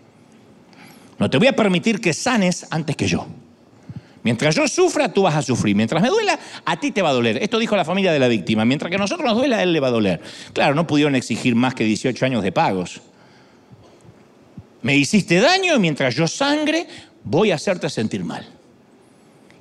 No 1.18 1.28
te 1.28 1.38
voy 1.38 1.48
a 1.48 1.56
permitir 1.56 2.00
que 2.00 2.14
sanes 2.14 2.66
antes 2.70 2.96
que 2.96 3.08
yo. 3.08 3.26
Mientras 4.22 4.54
yo 4.54 4.66
sufra, 4.68 5.12
tú 5.12 5.22
vas 5.22 5.36
a 5.36 5.42
sufrir. 5.42 5.76
Mientras 5.76 6.02
me 6.02 6.08
duela, 6.08 6.38
a 6.64 6.78
ti 6.78 6.90
te 6.90 7.02
va 7.02 7.10
a 7.10 7.12
doler. 7.12 7.42
Esto 7.42 7.58
dijo 7.58 7.76
la 7.76 7.84
familia 7.84 8.12
de 8.12 8.18
la 8.18 8.28
víctima. 8.28 8.64
Mientras 8.64 8.90
que 8.90 8.96
a 8.96 8.98
nosotros 8.98 9.26
nos 9.26 9.36
duela, 9.36 9.58
a 9.58 9.62
él 9.62 9.72
le 9.72 9.80
va 9.80 9.88
a 9.88 9.92
doler. 9.92 10.20
Claro, 10.52 10.74
no 10.74 10.86
pudieron 10.86 11.14
exigir 11.14 11.54
más 11.54 11.74
que 11.74 11.84
18 11.84 12.26
años 12.26 12.42
de 12.42 12.52
pagos. 12.52 13.00
Me 14.82 14.96
hiciste 14.96 15.40
daño 15.40 15.76
y 15.76 15.78
mientras 15.78 16.14
yo 16.14 16.26
sangre, 16.26 16.86
voy 17.24 17.50
a 17.50 17.56
hacerte 17.56 17.88
sentir 17.90 18.24
mal. 18.24 18.46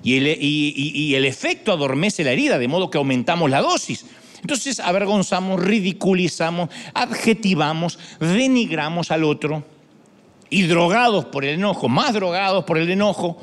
y 0.04 0.18
el, 0.18 0.38
y 0.40 1.16
el 1.16 1.26
efecto 1.26 1.72
adormece 1.72 2.24
la 2.24 2.32
herida, 2.32 2.58
de 2.58 2.68
modo 2.68 2.90
que 2.90 2.98
aumentamos 2.98 3.50
la 3.50 3.62
dosis. 3.62 4.06
Entonces 4.42 4.80
avergonzamos, 4.80 5.62
ridiculizamos, 5.62 6.70
adjetivamos, 6.94 8.00
denigramos 8.20 9.12
al 9.12 9.24
otro. 9.24 9.64
Y 10.50 10.64
drogados 10.64 11.26
por 11.26 11.44
el 11.44 11.56
enojo, 11.56 11.90
más 11.90 12.14
drogados 12.14 12.64
por 12.64 12.78
el 12.78 12.90
enojo, 12.90 13.38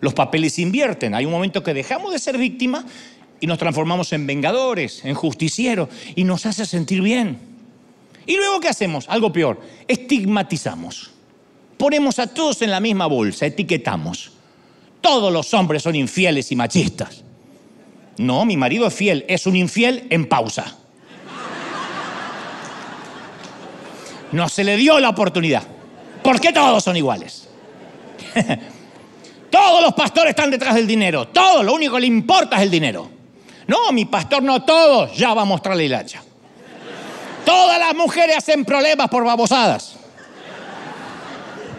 los 0.00 0.14
papeles 0.14 0.54
se 0.54 0.62
invierten. 0.62 1.14
Hay 1.14 1.24
un 1.24 1.32
momento 1.32 1.62
que 1.62 1.74
dejamos 1.74 2.12
de 2.12 2.18
ser 2.18 2.38
víctimas 2.38 2.84
y 3.40 3.46
nos 3.46 3.58
transformamos 3.58 4.12
en 4.12 4.26
vengadores, 4.26 5.04
en 5.04 5.14
justicieros, 5.14 5.88
y 6.14 6.24
nos 6.24 6.46
hace 6.46 6.66
sentir 6.66 7.02
bien. 7.02 7.38
¿Y 8.26 8.36
luego 8.36 8.60
qué 8.60 8.68
hacemos? 8.68 9.08
Algo 9.08 9.32
peor, 9.32 9.60
estigmatizamos. 9.86 11.10
Ponemos 11.76 12.18
a 12.18 12.26
todos 12.26 12.60
en 12.62 12.70
la 12.70 12.80
misma 12.80 13.06
bolsa, 13.06 13.46
etiquetamos. 13.46 14.32
Todos 15.00 15.32
los 15.32 15.54
hombres 15.54 15.82
son 15.82 15.94
infieles 15.94 16.50
y 16.50 16.56
machistas. 16.56 17.22
No, 18.18 18.44
mi 18.44 18.56
marido 18.56 18.86
es 18.86 18.94
fiel, 18.94 19.24
es 19.28 19.46
un 19.46 19.54
infiel 19.54 20.06
en 20.10 20.28
pausa. 20.28 20.76
No 24.32 24.48
se 24.48 24.64
le 24.64 24.76
dio 24.76 24.98
la 24.98 25.08
oportunidad. 25.08 25.62
¿Por 26.22 26.40
qué 26.40 26.52
todos 26.52 26.84
son 26.84 26.96
iguales? 26.96 27.48
todos 29.50 29.82
los 29.82 29.94
pastores 29.94 30.30
están 30.30 30.50
detrás 30.50 30.74
del 30.74 30.86
dinero. 30.86 31.28
Todo, 31.28 31.62
lo 31.62 31.74
único 31.74 31.94
que 31.94 32.00
le 32.02 32.06
importa 32.06 32.56
es 32.56 32.62
el 32.62 32.70
dinero. 32.70 33.10
No, 33.66 33.92
mi 33.92 34.04
pastor 34.04 34.42
no 34.42 34.62
todos. 34.62 35.16
Ya 35.16 35.34
va 35.34 35.42
a 35.42 35.44
mostrarle 35.44 35.86
el 35.86 35.94
hacha. 35.94 36.22
Todas 37.44 37.78
las 37.78 37.94
mujeres 37.94 38.36
hacen 38.36 38.64
problemas 38.64 39.08
por 39.08 39.24
babosadas. 39.24 39.96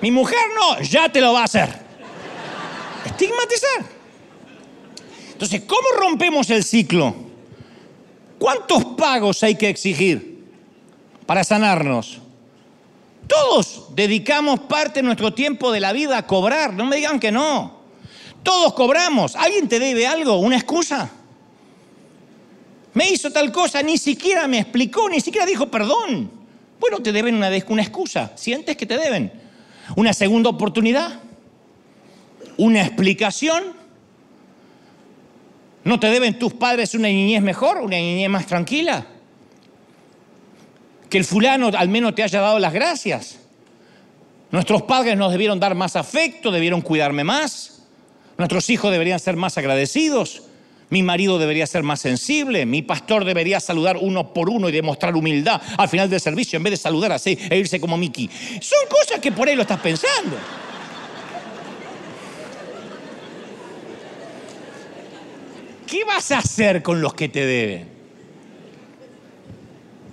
Mi 0.02 0.12
mujer 0.12 0.40
no, 0.56 0.82
ya 0.82 1.10
te 1.10 1.22
lo 1.22 1.34
va 1.34 1.42
a 1.42 1.44
hacer. 1.46 1.70
Estigmatizar. 3.06 3.86
Entonces, 5.32 5.62
¿cómo 5.68 5.88
rompemos 6.00 6.50
el 6.50 6.64
ciclo? 6.64 7.16
¿Cuántos 8.38 8.84
pagos 8.98 9.44
hay 9.44 9.56
que 9.56 9.70
exigir 9.70 10.46
para 11.26 11.44
sanarnos? 11.44 12.20
Todos 13.30 13.86
dedicamos 13.94 14.62
parte 14.62 15.00
de 15.00 15.04
nuestro 15.04 15.32
tiempo 15.34 15.72
de 15.72 15.80
la 15.80 15.94
vida 15.94 16.18
a 16.18 16.26
cobrar, 16.26 16.74
no 16.74 16.86
me 16.86 16.96
digan 16.96 17.20
que 17.20 17.32
no. 17.32 17.80
Todos 18.42 18.74
cobramos. 18.74 19.36
¿Alguien 19.36 19.70
te 19.70 19.80
debe 19.80 20.08
algo? 20.08 20.38
¿Una 20.40 20.56
excusa? 20.56 21.12
Me 22.96 23.08
hizo 23.12 23.32
tal 23.32 23.52
cosa, 23.52 23.84
ni 23.84 24.00
siquiera 24.00 24.48
me 24.48 24.58
explicó, 24.58 25.08
ni 25.08 25.22
siquiera 25.22 25.46
dijo 25.46 25.70
perdón. 25.70 26.32
Bueno, 26.80 27.02
te 27.04 27.12
deben 27.12 27.36
una, 27.36 27.52
una 27.68 27.84
excusa. 27.84 28.32
¿Sientes 28.36 28.76
que 28.76 28.88
te 28.88 28.98
deben? 28.98 29.32
¿Una 29.96 30.12
segunda 30.12 30.50
oportunidad? 30.50 31.20
¿Una 32.58 32.82
explicación? 32.82 33.76
¿No 35.84 36.00
te 36.00 36.08
deben 36.08 36.40
tus 36.40 36.54
padres 36.54 36.96
una 36.96 37.10
niñez 37.10 37.44
mejor, 37.44 37.78
una 37.78 37.98
niñez 37.98 38.30
más 38.30 38.48
tranquila? 38.48 39.06
Que 41.10 41.18
el 41.18 41.26
fulano 41.26 41.72
al 41.76 41.90
menos 41.90 42.16
te 42.16 42.24
haya 42.24 42.42
dado 42.42 42.60
las 42.60 42.74
gracias. 42.74 43.40
Nuestros 44.52 44.84
padres 44.84 45.18
nos 45.18 45.32
debieron 45.32 45.60
dar 45.60 45.76
más 45.76 45.96
afecto, 45.96 46.52
debieron 46.52 46.82
cuidarme 46.82 47.24
más. 47.24 47.84
Nuestros 48.38 48.70
hijos 48.70 48.92
deberían 48.92 49.20
ser 49.20 49.36
más 49.36 49.58
agradecidos. 49.58 50.44
Mi 50.90 51.04
marido 51.04 51.38
debería 51.38 51.68
ser 51.68 51.84
más 51.84 52.00
sensible. 52.00 52.66
Mi 52.66 52.82
pastor 52.82 53.26
debería 53.26 53.60
saludar 53.60 53.98
uno 53.98 54.34
por 54.34 54.50
uno 54.50 54.70
y 54.70 54.72
demostrar 54.72 55.16
humildad 55.16 55.62
al 55.78 55.90
final 55.90 56.10
del 56.10 56.20
servicio 56.20 56.58
en 56.58 56.64
vez 56.64 56.72
de 56.72 56.78
saludar 56.78 57.12
así 57.12 57.38
e 57.50 57.58
irse 57.58 57.80
como 57.80 57.98
Mickey. 57.98 58.30
Son 58.62 58.80
cosas 58.90 59.20
que 59.20 59.32
por 59.32 59.48
ahí 59.48 59.56
lo 59.56 59.62
estás 59.62 59.80
pensando. 59.80 60.38
¿qué 65.90 66.06
vas 66.06 66.32
a 66.32 66.38
hacer 66.40 66.84
con 66.84 67.02
los 67.02 67.14
que 67.14 67.30
te 67.30 67.46
deben? 67.46 67.99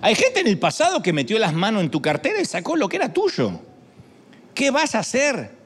Hay 0.01 0.15
gente 0.15 0.41
en 0.41 0.47
el 0.47 0.59
pasado 0.59 1.01
que 1.01 1.13
metió 1.13 1.39
las 1.39 1.53
manos 1.53 1.83
en 1.83 1.89
tu 1.89 2.01
cartera 2.01 2.39
y 2.39 2.45
sacó 2.45 2.75
lo 2.75 2.87
que 2.87 2.97
era 2.97 3.11
tuyo. 3.11 3.59
¿Qué 4.53 4.71
vas 4.71 4.95
a 4.95 4.99
hacer? 4.99 5.57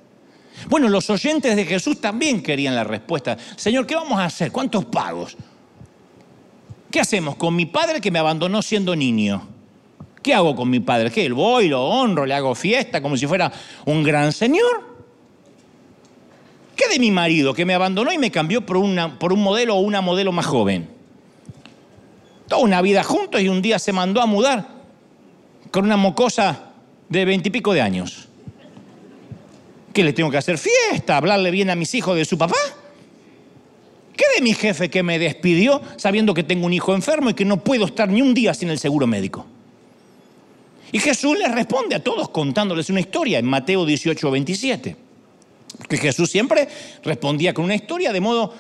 Bueno, 0.68 0.90
los 0.90 1.10
oyentes 1.10 1.56
de 1.56 1.66
Jesús 1.66 2.00
también 2.00 2.42
querían 2.42 2.76
la 2.76 2.84
respuesta. 2.84 3.38
Señor, 3.56 3.86
¿qué 3.86 3.96
vamos 3.96 4.20
a 4.20 4.26
hacer? 4.26 4.52
¿Cuántos 4.52 4.86
pagos? 4.86 5.36
¿Qué 6.90 7.00
hacemos 7.00 7.36
con 7.36 7.56
mi 7.56 7.66
padre 7.66 8.02
que 8.02 8.12
me 8.12 8.20
abandonó 8.20 8.62
siendo 8.62 8.96
niño? 8.96 9.48
¿Qué 10.22 10.34
hago 10.34 10.56
con 10.56 10.70
mi 10.70 10.80
padre? 10.80 11.10
¿Qué? 11.10 11.30
Voy, 11.32 11.68
lo 11.68 11.84
honro, 11.84 12.26
le 12.26 12.34
hago 12.34 12.54
fiesta 12.54 13.02
como 13.02 13.18
si 13.18 13.28
fuera 13.28 13.52
un 13.86 14.04
gran 14.04 14.32
señor. 14.32 14.92
¿Qué 16.76 16.88
de 16.88 17.00
mi 17.00 17.12
marido 17.12 17.54
que 17.54 17.66
me 17.66 17.74
abandonó 17.74 18.12
y 18.12 18.18
me 18.18 18.32
cambió 18.32 18.66
por, 18.66 18.78
una, 18.78 19.18
por 19.20 19.34
un 19.34 19.42
modelo 19.42 19.76
o 19.76 19.80
una 19.80 20.02
modelo 20.02 20.32
más 20.32 20.46
joven? 20.46 21.01
Toda 22.52 22.64
una 22.64 22.82
vida 22.82 23.02
juntos 23.02 23.40
y 23.40 23.48
un 23.48 23.62
día 23.62 23.80
se 23.80 23.94
mandó 23.94 24.22
a 24.22 24.26
mudar 24.26 24.68
con 25.72 25.86
una 25.86 25.96
mocosa 25.96 26.74
de 27.08 27.24
veintipico 27.24 27.72
de 27.72 27.80
años. 27.80 28.28
¿Qué 29.94 30.04
le 30.04 30.12
tengo 30.12 30.30
que 30.30 30.36
hacer 30.36 30.58
fiesta? 30.58 31.16
¿Hablarle 31.16 31.50
bien 31.50 31.70
a 31.70 31.76
mis 31.76 31.96
hijos 31.96 32.18
de 32.18 32.26
su 32.26 32.38
papá? 32.38 32.58
¿Qué 34.18 34.26
de 34.36 34.42
mi 34.42 34.54
jefe 34.54 34.90
que 34.90 35.02
me 35.02 35.18
despidió 35.18 35.82
sabiendo 35.96 36.34
que 36.34 36.44
tengo 36.44 36.66
un 36.66 36.74
hijo 36.74 36.94
enfermo 36.94 37.30
y 37.30 37.36
que 37.36 37.46
no 37.46 37.64
puedo 37.64 37.86
estar 37.86 38.10
ni 38.10 38.22
un 38.22 38.34
día 38.34 38.54
sin 38.54 38.70
el 38.70 38.80
seguro 38.80 39.08
médico? 39.08 39.46
Y 40.92 41.00
Jesús 41.00 41.40
les 41.40 41.54
responde 41.56 41.96
a 41.96 42.04
todos 42.04 42.28
contándoles 42.32 42.90
una 42.90 43.00
historia 43.00 43.40
en 43.40 43.46
Mateo 43.46 43.86
18, 43.86 44.30
27 44.30 44.98
que 45.88 45.98
Jesús 45.98 46.30
siempre 46.30 46.68
respondía 47.02 47.54
con 47.54 47.64
una 47.64 47.76
historia 47.76 48.12
de 48.12 48.20
modo 48.20 48.54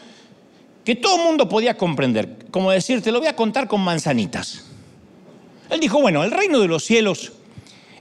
que 0.84 0.96
todo 0.96 1.18
el 1.18 1.24
mundo 1.24 1.48
podía 1.48 1.78
comprender. 1.78 2.38
Como 2.52 2.72
decir, 2.72 3.02
te 3.02 3.12
lo 3.12 3.20
voy 3.20 3.28
a 3.28 3.36
contar 3.36 3.68
con 3.68 3.82
manzanitas. 3.82 4.66
Él 5.70 5.80
dijo, 5.80 6.02
bueno, 6.02 6.24
el 6.24 6.32
reino 6.32 6.60
de 6.60 6.68
los 6.68 6.84
cielos 6.84 7.34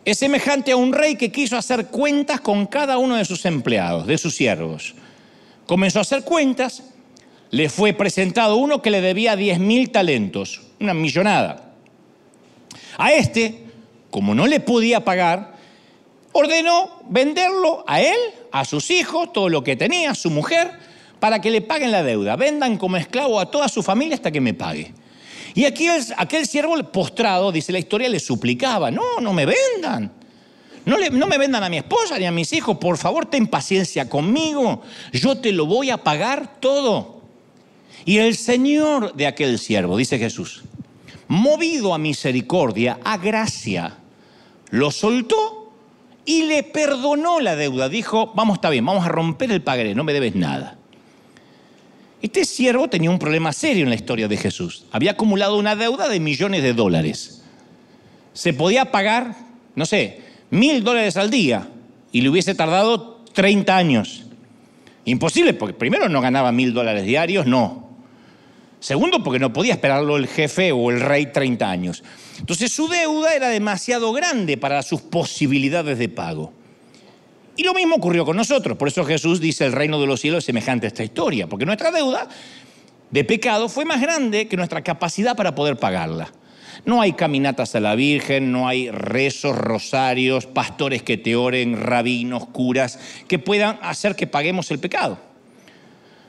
es 0.04 0.18
semejante 0.18 0.72
a 0.72 0.76
un 0.76 0.92
rey 0.92 1.16
que 1.16 1.30
quiso 1.30 1.56
hacer 1.56 1.86
cuentas 1.86 2.40
con 2.40 2.66
cada 2.66 2.98
uno 2.98 3.16
de 3.16 3.24
sus 3.24 3.44
empleados, 3.44 4.06
de 4.06 4.18
sus 4.18 4.34
siervos. 4.34 4.94
Comenzó 5.66 5.98
a 5.98 6.02
hacer 6.02 6.24
cuentas, 6.24 6.82
le 7.50 7.68
fue 7.68 7.92
presentado 7.92 8.56
uno 8.56 8.82
que 8.82 8.90
le 8.90 9.00
debía 9.00 9.36
10 9.36 9.60
mil 9.60 9.90
talentos, 9.90 10.62
una 10.80 10.94
millonada. 10.94 11.74
A 12.96 13.12
este, 13.12 13.66
como 14.10 14.34
no 14.34 14.46
le 14.46 14.60
podía 14.60 15.04
pagar, 15.04 15.56
ordenó 16.32 17.02
venderlo 17.08 17.84
a 17.86 18.00
él, 18.00 18.18
a 18.52 18.64
sus 18.64 18.90
hijos, 18.90 19.32
todo 19.32 19.48
lo 19.48 19.62
que 19.62 19.76
tenía, 19.76 20.10
a 20.10 20.14
su 20.14 20.30
mujer, 20.30 20.72
para 21.20 21.40
que 21.40 21.50
le 21.50 21.60
paguen 21.60 21.92
la 21.92 22.02
deuda. 22.02 22.34
Vendan 22.36 22.76
como 22.76 22.96
esclavo 22.96 23.38
a 23.38 23.50
toda 23.50 23.68
su 23.68 23.82
familia 23.82 24.16
hasta 24.16 24.32
que 24.32 24.40
me 24.40 24.54
pague. 24.54 24.92
Y 25.54 25.64
aquí 25.64 25.86
aquel 26.16 26.46
siervo 26.46 26.76
postrado, 26.90 27.52
dice 27.52 27.72
la 27.72 27.78
historia, 27.78 28.08
le 28.08 28.20
suplicaba, 28.20 28.90
no, 28.90 29.20
no 29.20 29.32
me 29.32 29.46
vendan. 29.46 30.12
No, 30.84 30.96
no 31.12 31.26
me 31.26 31.38
vendan 31.38 31.62
a 31.62 31.68
mi 31.68 31.76
esposa 31.76 32.18
ni 32.18 32.24
a 32.24 32.32
mis 32.32 32.52
hijos, 32.52 32.78
por 32.78 32.96
favor 32.96 33.26
ten 33.26 33.46
paciencia 33.46 34.08
conmigo, 34.08 34.80
yo 35.12 35.36
te 35.36 35.52
lo 35.52 35.66
voy 35.66 35.90
a 35.90 35.98
pagar 35.98 36.58
todo. 36.58 37.20
Y 38.06 38.16
el 38.16 38.34
Señor 38.34 39.14
de 39.14 39.26
aquel 39.26 39.58
siervo, 39.58 39.98
dice 39.98 40.18
Jesús, 40.18 40.62
movido 41.28 41.92
a 41.92 41.98
misericordia, 41.98 42.98
a 43.04 43.18
gracia, 43.18 43.98
lo 44.70 44.90
soltó 44.90 45.70
y 46.24 46.44
le 46.44 46.62
perdonó 46.62 47.40
la 47.40 47.56
deuda. 47.56 47.88
Dijo, 47.90 48.32
vamos, 48.34 48.54
está 48.54 48.70
bien, 48.70 48.86
vamos 48.86 49.04
a 49.04 49.08
romper 49.08 49.52
el 49.52 49.62
pagaré, 49.62 49.94
no 49.94 50.02
me 50.02 50.14
debes 50.14 50.34
nada. 50.34 50.79
Este 52.22 52.44
siervo 52.44 52.88
tenía 52.88 53.10
un 53.10 53.18
problema 53.18 53.52
serio 53.52 53.84
en 53.84 53.88
la 53.88 53.94
historia 53.94 54.28
de 54.28 54.36
Jesús. 54.36 54.84
Había 54.92 55.12
acumulado 55.12 55.56
una 55.56 55.74
deuda 55.74 56.08
de 56.08 56.20
millones 56.20 56.62
de 56.62 56.74
dólares. 56.74 57.42
Se 58.34 58.52
podía 58.52 58.90
pagar, 58.90 59.34
no 59.74 59.86
sé, 59.86 60.20
mil 60.50 60.84
dólares 60.84 61.16
al 61.16 61.30
día 61.30 61.68
y 62.12 62.20
le 62.20 62.28
hubiese 62.28 62.54
tardado 62.54 63.24
30 63.32 63.74
años. 63.74 64.24
Imposible, 65.06 65.54
porque 65.54 65.74
primero 65.74 66.08
no 66.10 66.20
ganaba 66.20 66.52
mil 66.52 66.74
dólares 66.74 67.04
diarios, 67.04 67.46
no. 67.46 67.88
Segundo, 68.80 69.24
porque 69.24 69.38
no 69.38 69.52
podía 69.52 69.74
esperarlo 69.74 70.16
el 70.16 70.26
jefe 70.26 70.72
o 70.72 70.90
el 70.90 71.00
rey 71.00 71.26
30 71.26 71.70
años. 71.70 72.02
Entonces 72.38 72.72
su 72.72 72.88
deuda 72.88 73.34
era 73.34 73.48
demasiado 73.48 74.12
grande 74.12 74.58
para 74.58 74.82
sus 74.82 75.00
posibilidades 75.00 75.98
de 75.98 76.08
pago. 76.08 76.52
Y 77.60 77.62
lo 77.62 77.74
mismo 77.74 77.96
ocurrió 77.96 78.24
con 78.24 78.38
nosotros. 78.38 78.78
Por 78.78 78.88
eso 78.88 79.04
Jesús 79.04 79.38
dice, 79.38 79.66
el 79.66 79.72
reino 79.72 80.00
de 80.00 80.06
los 80.06 80.18
cielos 80.18 80.38
es 80.38 80.44
semejante 80.46 80.86
a 80.86 80.88
esta 80.88 81.04
historia, 81.04 81.46
porque 81.46 81.66
nuestra 81.66 81.90
deuda 81.90 82.26
de 83.10 83.22
pecado 83.22 83.68
fue 83.68 83.84
más 83.84 84.00
grande 84.00 84.48
que 84.48 84.56
nuestra 84.56 84.82
capacidad 84.82 85.36
para 85.36 85.54
poder 85.54 85.76
pagarla. 85.76 86.32
No 86.86 87.02
hay 87.02 87.12
caminatas 87.12 87.74
a 87.74 87.80
la 87.80 87.94
Virgen, 87.96 88.50
no 88.50 88.66
hay 88.66 88.90
rezos, 88.90 89.58
rosarios, 89.58 90.46
pastores 90.46 91.02
que 91.02 91.18
te 91.18 91.36
oren, 91.36 91.78
rabinos, 91.78 92.46
curas, 92.46 92.98
que 93.28 93.38
puedan 93.38 93.78
hacer 93.82 94.16
que 94.16 94.26
paguemos 94.26 94.70
el 94.70 94.78
pecado. 94.78 95.18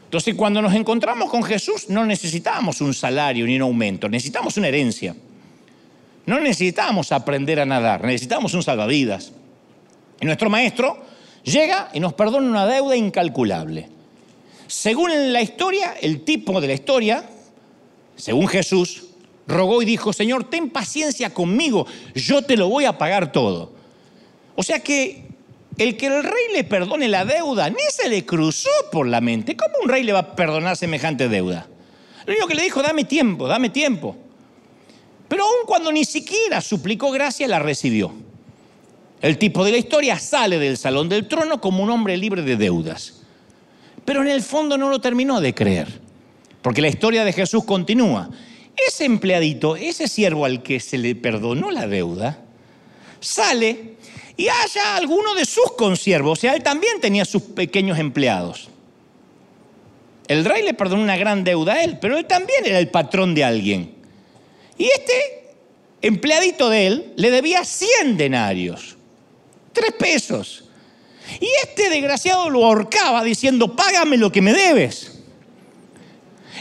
Entonces, 0.04 0.36
cuando 0.36 0.62
nos 0.62 0.74
encontramos 0.74 1.30
con 1.30 1.44
Jesús, 1.44 1.88
no 1.88 2.06
necesitamos 2.06 2.82
un 2.82 2.94
salario 2.94 3.46
ni 3.46 3.56
un 3.56 3.62
aumento, 3.62 4.10
necesitamos 4.10 4.58
una 4.58 4.68
herencia. 4.68 5.16
No 6.26 6.42
necesitamos 6.42 7.14
aprender 7.14 7.62
a 7.62 7.66
nadar, 7.66 8.04
necesitamos 8.04 8.54
un 8.54 8.64
salvavidas. 8.64 9.32
Y 10.20 10.26
nuestro 10.26 10.50
maestro 10.50 11.10
llega 11.44 11.90
y 11.94 12.00
nos 12.00 12.14
perdona 12.14 12.50
una 12.50 12.66
deuda 12.66 12.96
incalculable. 12.96 13.90
según 14.68 15.34
la 15.34 15.42
historia, 15.42 15.96
el 16.02 16.24
tipo 16.24 16.62
de 16.62 16.68
la 16.68 16.74
historia, 16.74 17.30
según 18.16 18.48
Jesús, 18.48 19.04
rogó 19.48 19.82
y 19.82 19.86
dijo, 19.86 20.14
Señor, 20.14 20.46
ten 20.46 20.70
paciencia 20.70 21.34
conmigo, 21.34 21.86
yo 22.16 22.42
te 22.42 22.56
lo 22.56 22.70
voy 22.70 22.86
a 22.86 22.98
pagar 22.98 23.32
todo. 23.32 23.74
O 24.56 24.64
sea 24.64 24.80
que 24.80 25.26
el 25.78 25.98
que 25.98 26.08
el 26.08 26.24
rey 26.24 26.54
le 26.54 26.64
perdone 26.64 27.08
la 27.08 27.26
deuda, 27.26 27.70
ni 27.70 27.82
se 27.92 28.10
le 28.10 28.26
cruzó 28.26 28.70
por 28.92 29.08
la 29.08 29.22
mente. 29.22 29.56
¿Cómo 29.56 29.74
un 29.84 29.90
rey 29.90 30.04
le 30.04 30.14
va 30.14 30.20
a 30.20 30.36
perdonar 30.36 30.78
semejante 30.78 31.28
deuda? 31.28 31.68
Lo 32.26 32.34
único 32.34 32.48
que 32.48 32.56
le 32.56 32.64
dijo, 32.64 32.82
dame 32.82 33.04
tiempo, 33.04 33.48
dame 33.48 33.70
tiempo. 33.70 34.16
Pero 35.28 35.44
aun 35.44 35.66
cuando 35.66 35.92
ni 35.92 36.06
siquiera 36.06 36.62
suplicó 36.62 37.10
gracia, 37.12 37.48
la 37.48 37.60
recibió. 37.60 38.14
El 39.22 39.38
tipo 39.38 39.64
de 39.64 39.72
la 39.72 39.78
historia 39.78 40.18
sale 40.18 40.58
del 40.58 40.78
salón 40.78 41.08
del 41.08 41.28
trono 41.28 41.62
como 41.62 41.84
un 41.84 41.92
hombre 41.92 42.18
libre 42.18 42.42
de 42.42 42.56
deudas. 42.56 43.22
Pero 44.04 44.22
en 44.22 44.28
el 44.28 44.42
fondo 44.42 44.78
no 44.78 44.90
lo 44.90 45.00
terminó 45.00 45.40
de 45.40 45.54
creer, 45.54 45.88
porque 46.62 46.82
la 46.82 46.88
historia 46.88 47.24
de 47.24 47.34
Jesús 47.34 47.64
continúa. 47.64 48.30
Ese 48.76 49.06
empleadito, 49.06 49.76
ese 49.76 50.08
siervo 50.08 50.46
al 50.46 50.64
que 50.64 50.80
se 50.80 50.98
le 50.98 51.14
perdonó 51.14 51.70
la 51.70 51.88
deuda, 51.88 52.40
sale 53.20 53.96
y 54.38 54.48
haya 54.48 54.96
alguno 54.96 55.36
de 55.36 55.46
sus 55.46 55.74
consiervos, 55.78 56.40
o 56.40 56.42
sea, 56.42 56.56
él 56.56 56.64
también 56.64 57.00
tenía 57.00 57.26
sus 57.26 57.44
pequeños 57.44 58.00
empleados. 58.00 58.70
El 60.28 60.46
rey 60.46 60.64
le 60.64 60.74
perdonó 60.74 61.04
una 61.04 61.18
gran 61.18 61.44
deuda 61.44 61.74
a 61.74 61.84
él, 61.84 62.00
pero 62.00 62.18
él 62.18 62.26
también 62.26 62.66
era 62.66 62.80
el 62.80 62.90
patrón 62.90 63.36
de 63.36 63.44
alguien. 63.44 63.94
Y 64.78 64.86
este 64.86 65.54
empleadito 66.02 66.70
de 66.70 66.88
él 66.88 67.14
le 67.18 67.30
debía 67.30 67.64
100 67.64 68.18
denarios, 68.18 68.98
tres 69.74 69.94
pesos. 69.94 70.66
Y 71.40 71.48
este 71.64 71.90
desgraciado 71.90 72.50
lo 72.50 72.66
ahorcaba 72.66 73.24
diciendo, 73.24 73.76
págame 73.76 74.18
lo 74.18 74.32
que 74.32 74.42
me 74.42 74.54
debes. 74.54 75.20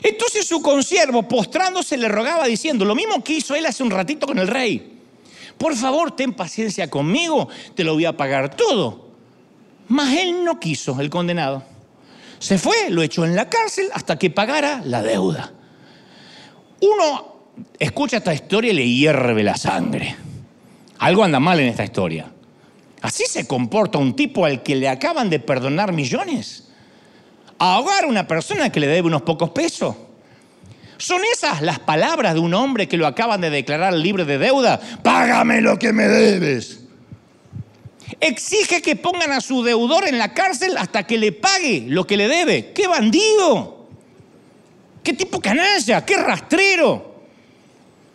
Entonces 0.02 0.46
su 0.46 0.62
consiervo, 0.62 1.26
postrándose, 1.26 1.96
le 1.96 2.08
rogaba 2.08 2.46
diciendo, 2.46 2.84
lo 2.84 2.94
mismo 2.94 3.22
que 3.22 3.34
hizo 3.34 3.54
él 3.54 3.66
hace 3.66 3.82
un 3.82 3.90
ratito 3.90 4.26
con 4.26 4.38
el 4.38 4.48
rey. 4.48 4.98
Por 5.58 5.76
favor, 5.76 6.16
ten 6.16 6.32
paciencia 6.32 6.88
conmigo, 6.88 7.48
te 7.74 7.84
lo 7.84 7.94
voy 7.94 8.06
a 8.06 8.16
pagar 8.16 8.56
todo. 8.56 9.10
Mas 9.88 10.16
él 10.18 10.44
no 10.44 10.58
quiso, 10.58 10.98
el 11.00 11.10
condenado. 11.10 11.64
Se 12.38 12.56
fue, 12.56 12.88
lo 12.88 13.02
echó 13.02 13.26
en 13.26 13.36
la 13.36 13.50
cárcel 13.50 13.88
hasta 13.92 14.18
que 14.18 14.30
pagara 14.30 14.80
la 14.86 15.02
deuda. 15.02 15.52
Uno 16.80 17.40
escucha 17.78 18.18
esta 18.18 18.32
historia 18.32 18.72
y 18.72 18.76
le 18.76 18.88
hierve 18.88 19.42
la 19.42 19.56
sangre. 19.56 20.16
Algo 20.98 21.24
anda 21.24 21.40
mal 21.40 21.60
en 21.60 21.68
esta 21.68 21.84
historia. 21.84 22.32
Así 23.02 23.24
se 23.26 23.46
comporta 23.46 23.98
un 23.98 24.14
tipo 24.14 24.44
al 24.44 24.62
que 24.62 24.76
le 24.76 24.88
acaban 24.88 25.30
de 25.30 25.40
perdonar 25.40 25.92
millones. 25.92 26.68
Ahogar 27.58 28.04
a 28.04 28.08
una 28.08 28.26
persona 28.26 28.70
que 28.70 28.80
le 28.80 28.86
debe 28.86 29.08
unos 29.08 29.22
pocos 29.22 29.50
pesos. 29.50 29.96
¿Son 30.98 31.22
esas 31.32 31.62
las 31.62 31.78
palabras 31.78 32.34
de 32.34 32.40
un 32.40 32.52
hombre 32.52 32.86
que 32.86 32.98
lo 32.98 33.06
acaban 33.06 33.40
de 33.40 33.48
declarar 33.48 33.94
libre 33.94 34.26
de 34.26 34.36
deuda? 34.36 34.80
Págame 35.02 35.62
lo 35.62 35.78
que 35.78 35.92
me 35.94 36.06
debes. 36.06 36.80
Exige 38.20 38.82
que 38.82 38.96
pongan 38.96 39.32
a 39.32 39.40
su 39.40 39.62
deudor 39.62 40.06
en 40.06 40.18
la 40.18 40.34
cárcel 40.34 40.76
hasta 40.76 41.06
que 41.06 41.16
le 41.16 41.32
pague 41.32 41.84
lo 41.88 42.06
que 42.06 42.18
le 42.18 42.28
debe. 42.28 42.72
¡Qué 42.74 42.86
bandido! 42.86 43.88
¡Qué 45.02 45.14
tipo 45.14 45.40
canalla! 45.40 46.04
¡Qué 46.04 46.18
rastrero! 46.18 47.14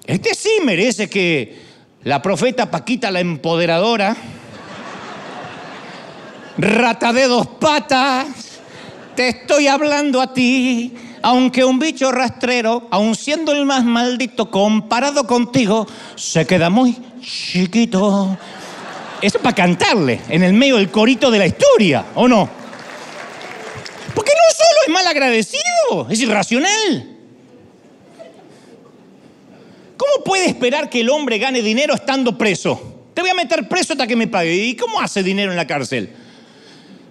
Este 0.06 0.36
sí 0.36 0.52
merece 0.64 1.10
que 1.10 1.58
la 2.04 2.22
profeta 2.22 2.70
Paquita 2.70 3.10
la 3.10 3.20
empoderadora, 3.20 4.16
rata 6.58 7.14
de 7.14 7.28
dos 7.28 7.48
patas, 7.48 8.28
te 9.16 9.30
estoy 9.30 9.68
hablando 9.68 10.22
a 10.22 10.34
ti, 10.34 10.94
aunque 11.22 11.64
un 11.64 11.80
bicho 11.80 12.12
rastrero, 12.12 12.88
aun 12.92 13.16
siendo 13.16 13.52
el 13.52 13.66
más 13.66 13.84
maldito 13.84 14.50
comparado 14.52 15.26
contigo, 15.26 15.88
se 16.16 16.46
queda 16.46 16.70
muy 16.70 16.98
chiquito. 17.22 18.38
Eso 19.22 19.40
para 19.40 19.56
cantarle 19.56 20.22
en 20.30 20.44
el 20.44 20.54
medio 20.54 20.76
del 20.78 20.92
corito 20.92 21.32
de 21.32 21.40
la 21.40 21.48
historia, 21.48 22.06
¿o 22.16 22.28
no? 22.28 22.48
Porque 24.14 24.32
no 24.32 24.56
solo 24.56 24.80
es 24.86 24.94
mal 24.94 25.08
agradecido, 25.08 26.08
es 26.10 26.20
irracional. 26.22 27.12
¿Cómo 29.98 30.24
puede 30.24 30.46
esperar 30.46 30.90
que 30.90 31.02
el 31.02 31.10
hombre 31.10 31.40
gane 31.40 31.62
dinero 31.62 31.96
estando 31.96 32.38
preso? 32.38 33.08
Te 33.14 33.22
voy 33.22 33.30
a 33.30 33.34
meter 33.34 33.68
preso 33.68 33.94
hasta 33.94 34.06
que 34.06 34.16
me 34.16 34.28
pague. 34.28 34.54
¿Y 34.54 34.76
cómo 34.76 35.00
hace 35.00 35.24
dinero 35.24 35.52
en 35.52 35.58
la 35.58 35.66
cárcel? 35.66 36.14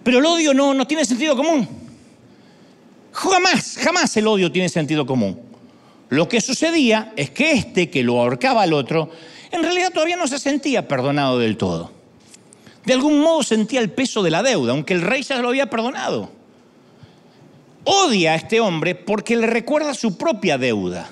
Pero 0.05 0.19
el 0.19 0.27
odio 0.27 0.55
no, 0.55 0.75
no 0.75 0.87
tiene 0.87 1.05
sentido 1.05 1.35
común. 1.35 1.67
Jamás, 3.13 3.77
jamás 3.81 4.17
el 4.17 4.27
odio 4.27 4.53
tiene 4.53 4.69
sentido 4.69 5.07
común. 5.07 5.41
Lo 6.11 6.29
que 6.29 6.41
sucedía 6.41 7.13
es 7.17 7.31
que 7.31 7.53
este 7.53 7.91
que 7.91 8.03
lo 8.03 8.21
ahorcaba 8.21 8.63
al 8.63 8.73
otro, 8.73 9.11
en 9.51 9.63
realidad 9.63 9.93
todavía 9.93 10.17
no 10.17 10.29
se 10.29 10.39
sentía 10.39 10.87
perdonado 10.87 11.39
del 11.39 11.57
todo. 11.57 11.91
De 12.85 12.93
algún 12.93 13.21
modo 13.21 13.43
sentía 13.43 13.81
el 13.81 13.91
peso 13.91 14.23
de 14.23 14.31
la 14.31 14.43
deuda, 14.43 14.73
aunque 14.73 14.93
el 14.93 15.03
rey 15.03 15.23
ya 15.23 15.39
lo 15.39 15.49
había 15.49 15.71
perdonado. 15.71 16.31
Odia 17.85 18.33
a 18.33 18.35
este 18.37 18.61
hombre 18.61 18.95
porque 18.95 19.37
le 19.37 19.47
recuerda 19.47 19.95
su 19.95 20.19
propia 20.19 20.59
deuda. 20.59 21.09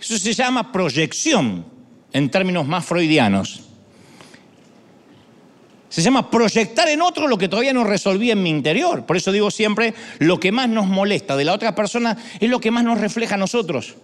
Eso 0.00 0.16
se 0.16 0.32
llama 0.32 0.72
proyección 0.72 1.64
en 2.12 2.30
términos 2.30 2.66
más 2.66 2.86
freudianos. 2.86 3.67
Se 5.88 6.02
llama 6.02 6.30
proyectar 6.30 6.88
en 6.88 7.00
otro 7.00 7.28
lo 7.28 7.38
que 7.38 7.48
todavía 7.48 7.72
no 7.72 7.84
resolví 7.84 8.30
en 8.30 8.42
mi 8.42 8.50
interior. 8.50 9.06
Por 9.06 9.16
eso 9.16 9.32
digo 9.32 9.50
siempre, 9.50 9.94
lo 10.18 10.38
que 10.38 10.52
más 10.52 10.68
nos 10.68 10.86
molesta 10.86 11.36
de 11.36 11.44
la 11.44 11.54
otra 11.54 11.74
persona 11.74 12.16
es 12.40 12.50
lo 12.50 12.60
que 12.60 12.70
más 12.70 12.84
nos 12.84 13.00
refleja 13.00 13.36
a 13.36 13.38
nosotros. 13.38 13.94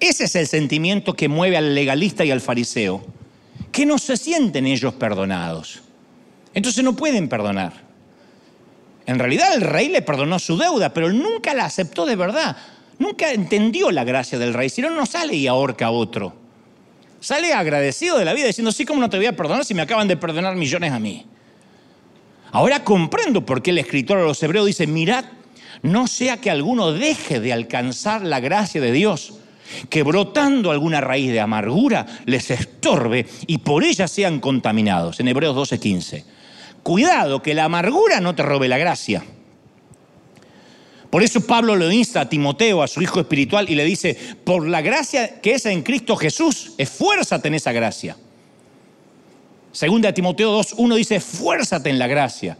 Ese 0.00 0.24
es 0.24 0.36
el 0.36 0.46
sentimiento 0.46 1.14
que 1.14 1.28
mueve 1.28 1.56
al 1.56 1.74
legalista 1.74 2.24
y 2.24 2.30
al 2.30 2.40
fariseo, 2.40 3.04
que 3.72 3.86
no 3.86 3.98
se 3.98 4.16
sienten 4.16 4.66
ellos 4.66 4.94
perdonados. 4.94 5.82
Entonces 6.54 6.84
no 6.84 6.94
pueden 6.94 7.28
perdonar. 7.28 7.72
En 9.06 9.18
realidad 9.18 9.54
el 9.54 9.62
rey 9.62 9.88
le 9.88 10.02
perdonó 10.02 10.38
su 10.38 10.58
deuda, 10.58 10.92
pero 10.92 11.10
nunca 11.10 11.54
la 11.54 11.64
aceptó 11.64 12.04
de 12.04 12.16
verdad. 12.16 12.56
Nunca 12.98 13.32
entendió 13.32 13.90
la 13.90 14.04
gracia 14.04 14.38
del 14.38 14.54
rey, 14.54 14.68
si 14.68 14.82
no, 14.82 14.90
no 14.90 15.06
sale 15.06 15.34
y 15.34 15.46
ahorca 15.46 15.86
a 15.86 15.90
otro. 15.90 16.47
Sale 17.20 17.52
agradecido 17.52 18.18
de 18.18 18.24
la 18.24 18.34
vida 18.34 18.46
diciendo, 18.46 18.70
sí, 18.70 18.84
¿cómo 18.84 19.00
no 19.00 19.10
te 19.10 19.16
voy 19.16 19.26
a 19.26 19.36
perdonar 19.36 19.64
si 19.64 19.74
me 19.74 19.82
acaban 19.82 20.06
de 20.06 20.16
perdonar 20.16 20.54
millones 20.54 20.92
a 20.92 20.98
mí? 20.98 21.26
Ahora 22.52 22.84
comprendo 22.84 23.44
por 23.44 23.62
qué 23.62 23.70
el 23.70 23.78
escritor 23.78 24.18
a 24.18 24.22
los 24.22 24.42
hebreos 24.42 24.66
dice, 24.66 24.86
mirad, 24.86 25.24
no 25.82 26.06
sea 26.06 26.38
que 26.38 26.50
alguno 26.50 26.92
deje 26.92 27.40
de 27.40 27.52
alcanzar 27.52 28.22
la 28.22 28.40
gracia 28.40 28.80
de 28.80 28.92
Dios, 28.92 29.34
que 29.90 30.02
brotando 30.02 30.70
alguna 30.70 31.00
raíz 31.00 31.30
de 31.30 31.40
amargura 31.40 32.06
les 32.24 32.50
estorbe 32.50 33.26
y 33.46 33.58
por 33.58 33.84
ella 33.84 34.08
sean 34.08 34.40
contaminados. 34.40 35.20
En 35.20 35.28
Hebreos 35.28 35.54
12:15. 35.54 36.24
Cuidado 36.82 37.42
que 37.42 37.54
la 37.54 37.64
amargura 37.64 38.20
no 38.20 38.34
te 38.34 38.42
robe 38.42 38.68
la 38.68 38.78
gracia. 38.78 39.22
Por 41.10 41.22
eso 41.22 41.40
Pablo 41.40 41.74
lo 41.74 41.90
insta 41.90 42.22
a 42.22 42.28
Timoteo, 42.28 42.82
a 42.82 42.88
su 42.88 43.00
hijo 43.00 43.20
espiritual, 43.20 43.70
y 43.70 43.74
le 43.74 43.84
dice, 43.84 44.16
por 44.44 44.66
la 44.68 44.82
gracia 44.82 45.40
que 45.40 45.54
es 45.54 45.64
en 45.66 45.82
Cristo 45.82 46.16
Jesús, 46.16 46.72
esfuérzate 46.76 47.48
en 47.48 47.54
esa 47.54 47.72
gracia. 47.72 48.16
Segunda 49.72 50.12
Timoteo 50.12 50.58
2.1 50.58 50.96
dice, 50.96 51.16
esfuérzate 51.16 51.88
en 51.88 51.98
la 51.98 52.08
gracia. 52.08 52.58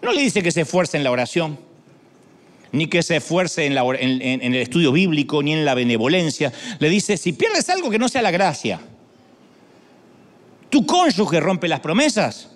No 0.00 0.12
le 0.12 0.22
dice 0.22 0.42
que 0.42 0.52
se 0.52 0.60
esfuerce 0.60 0.96
en 0.96 1.04
la 1.04 1.10
oración, 1.10 1.58
ni 2.70 2.86
que 2.86 3.02
se 3.02 3.16
esfuerce 3.16 3.66
en, 3.66 3.76
en 3.76 4.54
el 4.54 4.62
estudio 4.62 4.92
bíblico, 4.92 5.42
ni 5.42 5.52
en 5.52 5.64
la 5.64 5.74
benevolencia. 5.74 6.52
Le 6.78 6.88
dice, 6.88 7.16
si 7.16 7.32
pierdes 7.32 7.68
algo 7.68 7.90
que 7.90 7.98
no 7.98 8.08
sea 8.08 8.22
la 8.22 8.30
gracia, 8.30 8.80
tu 10.70 10.86
cónyuge 10.86 11.40
rompe 11.40 11.68
las 11.68 11.80
promesas. 11.80 12.48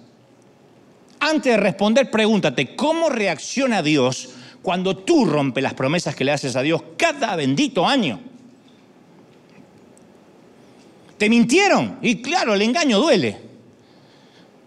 Antes 1.19 1.53
de 1.53 1.57
responder, 1.57 2.11
pregúntate, 2.11 2.77
¿cómo 2.77 3.09
reacciona 3.09 3.83
Dios 3.83 4.31
cuando 4.67 4.97
tú 4.97 5.25
rompes 5.25 5.63
las 5.63 5.75
promesas 5.75 6.17
que 6.17 6.25
le 6.25 6.33
haces 6.33 6.57
a 6.57 6.61
Dios 6.61 6.83
cada 6.97 7.37
bendito 7.37 7.87
año. 7.87 8.19
Te 11.17 11.31
mintieron 11.31 12.01
y 12.03 12.21
claro, 12.21 12.53
el 12.53 12.63
engaño 12.63 12.99
duele. 12.99 13.41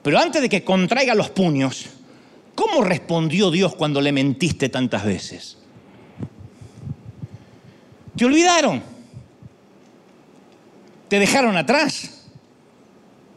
Pero 0.02 0.18
antes 0.18 0.42
de 0.42 0.48
que 0.48 0.64
contraiga 0.64 1.14
los 1.16 1.32
puños, 1.32 1.88
¿cómo 2.56 2.82
respondió 2.82 3.52
Dios 3.52 3.76
cuando 3.76 4.00
le 4.00 4.14
mentiste 4.14 4.70
tantas 4.70 5.04
veces? 5.04 5.58
Te 8.16 8.24
olvidaron. 8.24 8.82
Te 11.10 11.20
dejaron 11.20 11.58
atrás. 11.58 12.24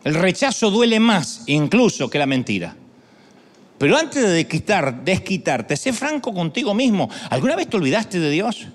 El 0.05 0.15
rechazo 0.15 0.71
duele 0.71 1.01
más 1.01 1.43
incluso 1.49 2.09
que 2.09 2.21
la 2.21 2.27
mentira. 2.27 2.77
Pero 3.83 3.99
antes 3.99 4.23
de 4.23 4.31
desquitar, 4.31 5.03
desquitarte, 5.03 5.77
sé 5.77 5.93
franco 5.93 6.33
contigo 6.33 6.73
mismo. 6.73 7.11
¿Alguna 7.31 7.57
vez 7.57 7.67
te 7.67 7.77
olvidaste 7.77 8.21
de 8.21 8.31
Dios? 8.31 8.69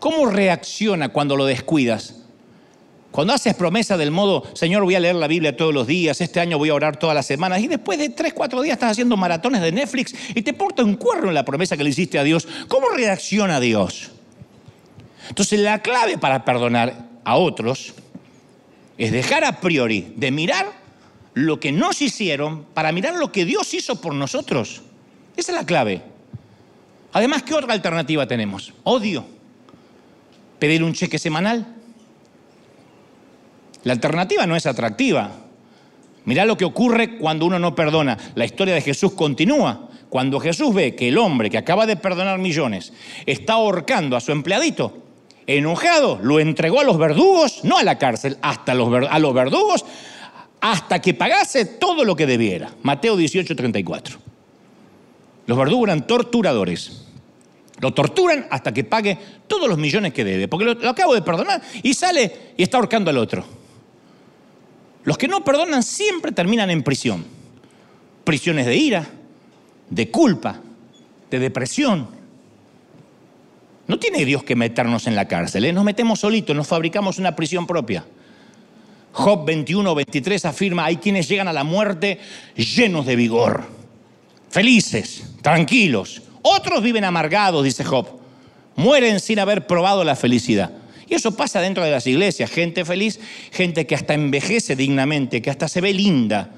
¿Cómo 0.00 0.26
reacciona 0.26 1.10
cuando 1.10 1.36
lo 1.36 1.44
descuidas? 1.44 2.16
Cuando 3.12 3.32
haces 3.32 3.54
promesa 3.54 3.96
del 3.96 4.10
modo, 4.10 4.42
Señor, 4.54 4.82
voy 4.82 4.96
a 4.96 4.98
leer 4.98 5.14
la 5.14 5.28
Biblia 5.28 5.56
todos 5.56 5.72
los 5.72 5.86
días, 5.86 6.20
este 6.20 6.40
año 6.40 6.58
voy 6.58 6.70
a 6.70 6.74
orar 6.74 6.96
todas 6.96 7.14
las 7.14 7.26
semanas, 7.26 7.60
y 7.60 7.68
después 7.68 7.96
de 7.96 8.08
tres, 8.08 8.32
cuatro 8.34 8.60
días 8.60 8.74
estás 8.74 8.90
haciendo 8.90 9.16
maratones 9.16 9.62
de 9.62 9.70
Netflix 9.70 10.16
y 10.34 10.42
te 10.42 10.52
porta 10.52 10.82
un 10.82 10.96
cuerno 10.96 11.28
en 11.28 11.34
la 11.34 11.44
promesa 11.44 11.76
que 11.76 11.84
le 11.84 11.90
hiciste 11.90 12.18
a 12.18 12.24
Dios, 12.24 12.48
¿cómo 12.66 12.88
reacciona 12.88 13.60
Dios? 13.60 14.10
Entonces 15.28 15.60
la 15.60 15.80
clave 15.80 16.18
para 16.18 16.44
perdonar 16.44 17.06
a 17.22 17.36
otros 17.36 17.94
es 18.98 19.12
dejar 19.12 19.44
a 19.44 19.60
priori 19.60 20.12
de 20.16 20.32
mirar 20.32 20.83
lo 21.34 21.60
que 21.60 21.72
nos 21.72 22.00
hicieron 22.00 22.64
para 22.74 22.92
mirar 22.92 23.14
lo 23.14 23.30
que 23.30 23.44
Dios 23.44 23.74
hizo 23.74 24.00
por 24.00 24.14
nosotros. 24.14 24.82
Esa 25.36 25.52
es 25.52 25.58
la 25.58 25.66
clave. 25.66 26.02
Además, 27.12 27.42
¿qué 27.42 27.54
otra 27.54 27.72
alternativa 27.72 28.26
tenemos? 28.26 28.72
Odio. 28.84 29.24
Pedir 30.58 30.82
un 30.82 30.94
cheque 30.94 31.18
semanal 31.18 31.74
la 33.84 33.92
alternativa 33.92 34.46
no 34.46 34.56
es 34.56 34.66
atractiva. 34.66 35.30
Mirá 36.24 36.46
lo 36.46 36.56
que 36.56 36.64
ocurre 36.64 37.18
cuando 37.18 37.44
uno 37.46 37.58
no 37.58 37.74
perdona. 37.74 38.18
La 38.34 38.46
historia 38.46 38.74
de 38.74 38.80
Jesús 38.80 39.12
continúa. 39.12 39.90
Cuando 40.08 40.40
Jesús 40.40 40.74
ve 40.74 40.94
que 40.94 41.08
el 41.08 41.18
hombre 41.18 41.50
que 41.50 41.58
acaba 41.58 41.86
de 41.86 41.96
perdonar 41.96 42.38
millones 42.38 42.92
está 43.26 43.54
ahorcando 43.54 44.16
a 44.16 44.20
su 44.20 44.32
empleadito, 44.32 44.96
enojado, 45.46 46.18
lo 46.22 46.40
entregó 46.40 46.80
a 46.80 46.84
los 46.84 46.98
verdugos, 46.98 47.62
no 47.64 47.76
a 47.76 47.82
la 47.82 47.98
cárcel, 47.98 48.38
hasta 48.40 48.72
a 48.72 49.18
los 49.18 49.34
verdugos, 49.34 49.84
hasta 50.64 50.98
que 50.98 51.12
pagase 51.12 51.66
todo 51.66 52.06
lo 52.06 52.16
que 52.16 52.26
debiera. 52.26 52.72
Mateo 52.82 53.18
18, 53.18 53.54
34. 53.54 54.16
Los 55.46 55.58
verdugos 55.58 56.06
torturadores. 56.06 57.04
Lo 57.80 57.92
torturan 57.92 58.46
hasta 58.48 58.72
que 58.72 58.82
pague 58.82 59.18
todos 59.46 59.68
los 59.68 59.76
millones 59.76 60.14
que 60.14 60.24
debe, 60.24 60.48
porque 60.48 60.64
lo, 60.64 60.72
lo 60.72 60.88
acabo 60.88 61.12
de 61.12 61.20
perdonar 61.20 61.60
y 61.82 61.92
sale 61.92 62.54
y 62.56 62.62
está 62.62 62.78
ahorcando 62.78 63.10
al 63.10 63.18
otro. 63.18 63.44
Los 65.02 65.18
que 65.18 65.28
no 65.28 65.44
perdonan 65.44 65.82
siempre 65.82 66.32
terminan 66.32 66.70
en 66.70 66.82
prisión. 66.82 67.26
Prisiones 68.24 68.64
de 68.64 68.74
ira, 68.74 69.06
de 69.90 70.10
culpa, 70.10 70.62
de 71.30 71.40
depresión. 71.40 72.08
No 73.86 73.98
tiene 73.98 74.24
Dios 74.24 74.44
que 74.44 74.56
meternos 74.56 75.06
en 75.08 75.14
la 75.14 75.28
cárcel, 75.28 75.66
¿eh? 75.66 75.74
nos 75.74 75.84
metemos 75.84 76.20
solitos, 76.20 76.56
nos 76.56 76.68
fabricamos 76.68 77.18
una 77.18 77.36
prisión 77.36 77.66
propia. 77.66 78.06
Job 79.14 79.46
21, 79.46 79.94
23 79.94 80.44
afirma, 80.44 80.86
hay 80.86 80.96
quienes 80.96 81.28
llegan 81.28 81.46
a 81.46 81.52
la 81.52 81.62
muerte 81.62 82.18
llenos 82.56 83.06
de 83.06 83.14
vigor, 83.14 83.62
felices, 84.50 85.34
tranquilos. 85.40 86.22
Otros 86.42 86.82
viven 86.82 87.04
amargados, 87.04 87.62
dice 87.62 87.84
Job, 87.84 88.08
mueren 88.74 89.20
sin 89.20 89.38
haber 89.38 89.68
probado 89.68 90.02
la 90.02 90.16
felicidad. 90.16 90.72
Y 91.08 91.14
eso 91.14 91.36
pasa 91.36 91.60
dentro 91.60 91.84
de 91.84 91.92
las 91.92 92.08
iglesias, 92.08 92.50
gente 92.50 92.84
feliz, 92.84 93.20
gente 93.52 93.86
que 93.86 93.94
hasta 93.94 94.14
envejece 94.14 94.74
dignamente, 94.74 95.40
que 95.40 95.50
hasta 95.50 95.68
se 95.68 95.80
ve 95.80 95.94
linda 95.94 96.50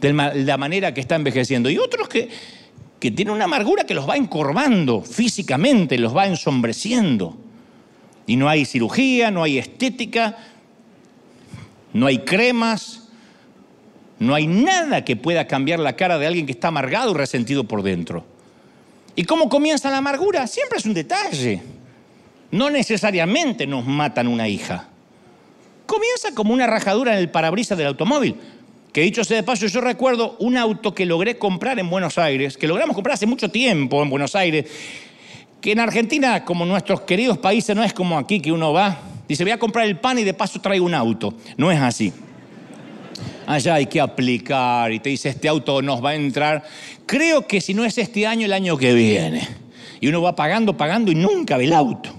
de 0.00 0.12
la 0.12 0.56
manera 0.56 0.94
que 0.94 1.00
está 1.00 1.16
envejeciendo. 1.16 1.68
Y 1.68 1.78
otros 1.78 2.08
que, 2.08 2.28
que 3.00 3.10
tienen 3.10 3.34
una 3.34 3.46
amargura 3.46 3.82
que 3.82 3.94
los 3.94 4.08
va 4.08 4.16
encorvando 4.16 5.02
físicamente, 5.02 5.98
los 5.98 6.16
va 6.16 6.28
ensombreciendo. 6.28 7.36
Y 8.24 8.36
no 8.36 8.48
hay 8.48 8.66
cirugía, 8.66 9.32
no 9.32 9.42
hay 9.42 9.58
estética, 9.58 10.51
no 11.92 12.06
hay 12.06 12.18
cremas, 12.18 13.08
no 14.18 14.34
hay 14.34 14.46
nada 14.46 15.04
que 15.04 15.16
pueda 15.16 15.46
cambiar 15.46 15.78
la 15.78 15.96
cara 15.96 16.18
de 16.18 16.26
alguien 16.26 16.46
que 16.46 16.52
está 16.52 16.68
amargado 16.68 17.10
y 17.10 17.14
resentido 17.14 17.64
por 17.64 17.82
dentro. 17.82 18.24
¿Y 19.16 19.24
cómo 19.24 19.48
comienza 19.48 19.90
la 19.90 19.98
amargura? 19.98 20.46
Siempre 20.46 20.78
es 20.78 20.86
un 20.86 20.94
detalle 20.94 21.62
no 22.52 22.70
necesariamente 22.70 23.66
nos 23.66 23.84
matan 23.84 24.28
una 24.28 24.46
hija. 24.46 24.86
Comienza 25.86 26.34
como 26.34 26.52
una 26.52 26.66
rajadura 26.66 27.14
en 27.14 27.18
el 27.18 27.30
parabrisas 27.30 27.76
del 27.76 27.88
automóvil. 27.88 28.36
Que 28.92 29.00
dicho 29.00 29.24
sea 29.24 29.38
de 29.38 29.42
paso, 29.42 29.66
yo 29.66 29.80
recuerdo 29.80 30.36
un 30.38 30.58
auto 30.58 30.94
que 30.94 31.06
logré 31.06 31.38
comprar 31.38 31.78
en 31.78 31.88
Buenos 31.88 32.18
Aires, 32.18 32.58
que 32.58 32.68
logramos 32.68 32.94
comprar 32.94 33.14
hace 33.14 33.26
mucho 33.26 33.50
tiempo 33.50 34.02
en 34.02 34.10
Buenos 34.10 34.36
Aires, 34.36 34.66
que 35.62 35.72
en 35.72 35.80
Argentina, 35.80 36.44
como 36.44 36.66
nuestros 36.66 37.00
queridos 37.00 37.38
países, 37.38 37.74
no 37.74 37.82
es 37.82 37.94
como 37.94 38.18
aquí 38.18 38.38
que 38.38 38.52
uno 38.52 38.74
va, 38.74 39.00
dice, 39.32 39.44
voy 39.44 39.52
a 39.52 39.58
comprar 39.58 39.86
el 39.86 39.98
pan 39.98 40.18
y 40.18 40.24
de 40.24 40.34
paso 40.34 40.60
traigo 40.60 40.86
un 40.86 40.94
auto. 40.94 41.34
No 41.56 41.70
es 41.70 41.80
así. 41.80 42.12
Allá 43.46 43.74
hay 43.74 43.86
que 43.86 44.00
aplicar 44.00 44.92
y 44.92 45.00
te 45.00 45.10
dice, 45.10 45.28
este 45.28 45.48
auto 45.48 45.82
nos 45.82 46.04
va 46.04 46.10
a 46.10 46.14
entrar. 46.14 46.64
Creo 47.06 47.46
que 47.46 47.60
si 47.60 47.74
no 47.74 47.84
es 47.84 47.98
este 47.98 48.26
año, 48.26 48.46
el 48.46 48.52
año 48.52 48.76
que 48.76 48.94
viene. 48.94 49.46
Y 50.00 50.08
uno 50.08 50.22
va 50.22 50.34
pagando, 50.34 50.76
pagando 50.76 51.12
y 51.12 51.14
nunca 51.14 51.56
ve 51.56 51.64
el 51.64 51.72
auto. 51.72 52.10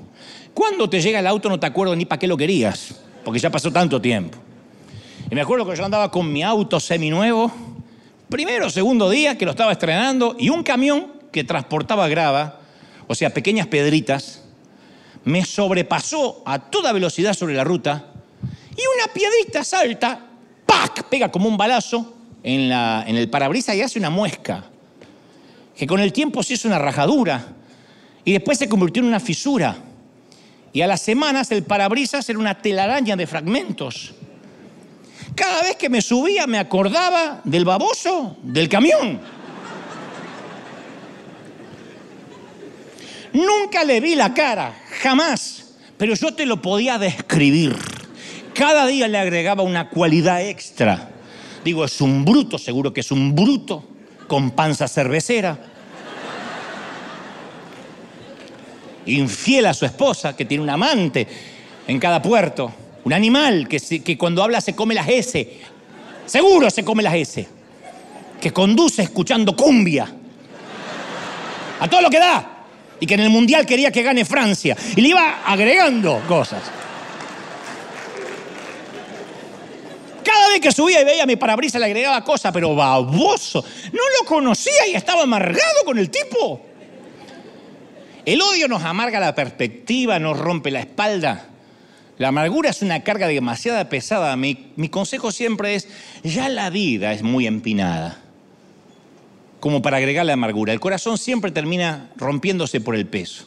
Cuando 0.54 0.90
te 0.90 1.02
llega 1.02 1.20
el 1.20 1.28
auto 1.28 1.50
no 1.50 1.60
te 1.60 1.66
acuerdo 1.66 1.96
ni 1.96 2.06
para 2.06 2.20
qué 2.20 2.28
lo 2.28 2.38
querías, 2.38 2.96
porque 3.24 3.40
ya 3.40 3.50
pasó 3.50 3.72
tanto 3.72 4.00
tiempo. 4.00 4.38
Y 5.30 5.36
me 5.36 5.42
acuerdo 5.42 5.68
que 5.68 5.76
yo 5.76 5.84
andaba 5.84 6.12
con 6.12 6.32
mi 6.32 6.44
auto 6.44 6.80
seminuevo, 6.80 7.52
primero 8.30 8.68
o 8.68 8.70
segundo 8.70 9.10
día 9.10 9.38
que 9.38 9.46
lo 9.46 9.52
estaba 9.52 9.72
estrenando, 9.72 10.36
y 10.38 10.50
un 10.50 10.62
camión 10.62 11.08
que 11.32 11.44
transportaba 11.44 12.08
grava, 12.08 12.60
o 13.08 13.16
sea, 13.16 13.34
pequeñas 13.34 13.68
pedritas, 13.68 14.43
me 15.26 15.46
sobrepasó 15.46 16.44
a 16.46 16.60
toda 16.60 16.92
velocidad 16.92 17.34
sobre 17.34 17.56
la 17.56 17.64
ruta, 17.64 18.12
y 18.72 18.82
una 18.96 19.14
piedrita 19.14 19.64
salta, 19.64 20.20
¡pac! 20.66 21.04
pega 21.10 21.32
como 21.32 21.48
un 21.48 21.58
balazo 21.58 22.14
en, 22.44 22.70
la, 22.70 23.04
en 23.08 23.16
el 23.16 23.30
parabrisas 23.30 23.76
y 23.76 23.82
hace 23.82 24.00
una 24.00 24.10
muesca, 24.10 24.66
que 25.76 25.88
con 25.88 26.00
el 26.00 26.12
tiempo 26.12 26.44
se 26.44 26.56
hizo 26.56 26.68
una 26.68 26.80
rajadura, 26.80 27.54
y 28.26 28.32
después 28.32 28.58
se 28.58 28.70
convirtió 28.70 29.02
en 29.02 29.10
una 29.10 29.20
fisura. 29.20 29.76
Y 30.72 30.82
a 30.82 30.88
las 30.88 31.02
semanas 31.02 31.52
el 31.52 31.64
parabrisas 31.64 32.28
era 32.30 32.40
una 32.40 32.60
telaraña 32.62 33.16
de 33.16 33.28
fragmentos. 33.28 34.14
Cada 35.36 35.62
vez 35.64 35.76
que 35.76 35.90
me 35.90 36.02
subía 36.02 36.48
me 36.48 36.58
acordaba 36.58 37.42
del 37.44 37.66
baboso 37.66 38.38
del 38.44 38.70
camión. 38.70 39.20
Nunca 43.34 43.84
le 43.84 44.00
vi 44.00 44.16
la 44.16 44.34
cara, 44.34 44.76
jamás, 45.02 45.74
pero 45.98 46.14
yo 46.14 46.34
te 46.34 46.46
lo 46.46 46.62
podía 46.62 47.00
describir. 47.00 47.76
Cada 48.54 48.86
día 48.86 49.08
le 49.08 49.18
agregaba 49.18 49.64
una 49.64 49.90
cualidad 49.90 50.48
extra. 50.48 51.10
Digo, 51.66 51.84
es 51.84 52.00
un 52.02 52.24
bruto, 52.24 52.60
seguro 52.60 52.94
que 52.94 53.02
es 53.02 53.12
un 53.12 53.34
bruto, 53.34 53.84
con 54.28 54.52
panza 54.52 54.88
cervecera. 54.88 55.58
Infiel 59.08 59.66
a 59.66 59.74
su 59.74 59.86
esposa, 59.86 60.36
que 60.36 60.46
tiene 60.46 60.64
un 60.64 60.70
amante 60.70 61.28
en 61.88 62.00
cada 62.00 62.22
puerto, 62.22 62.72
un 63.04 63.14
animal 63.14 63.68
que, 63.68 64.18
cuando 64.18 64.44
habla 64.44 64.62
se 64.62 64.76
come 64.76 64.94
las 64.94 65.10
S, 65.10 65.60
seguro 66.26 66.70
se 66.70 66.86
come 66.86 67.04
las 67.04 67.16
S, 67.16 67.48
que 68.40 68.52
conduce 68.54 69.02
escuchando 69.02 69.56
cumbia, 69.56 70.08
a 71.80 71.90
todo 71.90 72.02
lo 72.02 72.10
que 72.10 72.20
da, 72.20 72.53
y 73.04 73.06
que 73.06 73.16
en 73.16 73.20
el 73.20 73.30
Mundial 73.30 73.66
quería 73.66 73.92
que 73.92 74.02
gane 74.02 74.24
Francia, 74.24 74.78
y 74.96 75.02
le 75.02 75.10
iba 75.10 75.42
agregando 75.46 76.22
cosas. 76.26 76.62
Cada 80.24 80.48
vez 80.48 80.62
que 80.62 80.72
subía 80.72 81.02
y 81.02 81.04
veía 81.04 81.26
mi 81.26 81.36
parabrisas 81.36 81.82
le 81.82 81.88
agregaba 81.88 82.24
cosas, 82.24 82.54
pero 82.54 82.74
baboso. 82.74 83.62
No 83.92 84.00
lo 84.22 84.26
conocía 84.26 84.88
y 84.90 84.96
estaba 84.96 85.24
amargado 85.24 85.84
con 85.84 86.00
el 86.00 86.10
tipo. 86.10 86.66
El 88.26 88.42
odio 88.42 88.70
nos 88.70 88.84
amarga 88.84 89.20
la 89.20 89.36
perspectiva, 89.36 90.18
nos 90.18 90.40
rompe 90.40 90.72
la 90.72 90.80
espalda. 90.80 91.50
La 92.18 92.30
amargura 92.30 92.70
es 92.70 92.82
una 92.82 93.04
carga 93.04 93.28
demasiado 93.28 93.90
pesada. 93.90 94.34
Mi, 94.38 94.72
mi, 94.78 94.88
consejo 94.88 95.34
siempre 95.34 95.76
es, 95.76 95.90
ya 96.24 96.48
la 96.48 96.70
vida 96.70 97.12
es 97.12 97.22
muy 97.22 97.48
empinada, 97.48 98.23
como 99.64 99.82
para 99.82 99.96
agregar 99.96 100.26
la 100.26 100.34
amargura. 100.34 100.74
El 100.74 100.82
corazón 100.82 101.18
siempre 101.18 101.50
termina 101.50 102.12
rompiéndose 102.18 102.82
por 102.82 102.98
el 102.98 103.08
peso. 103.08 103.46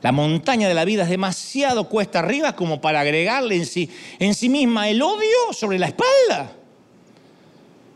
La 0.00 0.10
montaña 0.10 0.66
de 0.66 0.72
la 0.72 0.86
vida 0.86 1.02
es 1.02 1.10
demasiado 1.10 1.90
cuesta 1.90 2.20
arriba 2.20 2.56
como 2.56 2.80
para 2.80 3.00
agregarle 3.00 3.56
en 3.56 3.66
sí, 3.66 3.90
en 4.18 4.32
sí 4.32 4.48
misma 4.48 4.88
el 4.88 5.02
odio 5.02 5.52
sobre 5.52 5.78
la 5.78 5.88
espalda. 5.88 6.52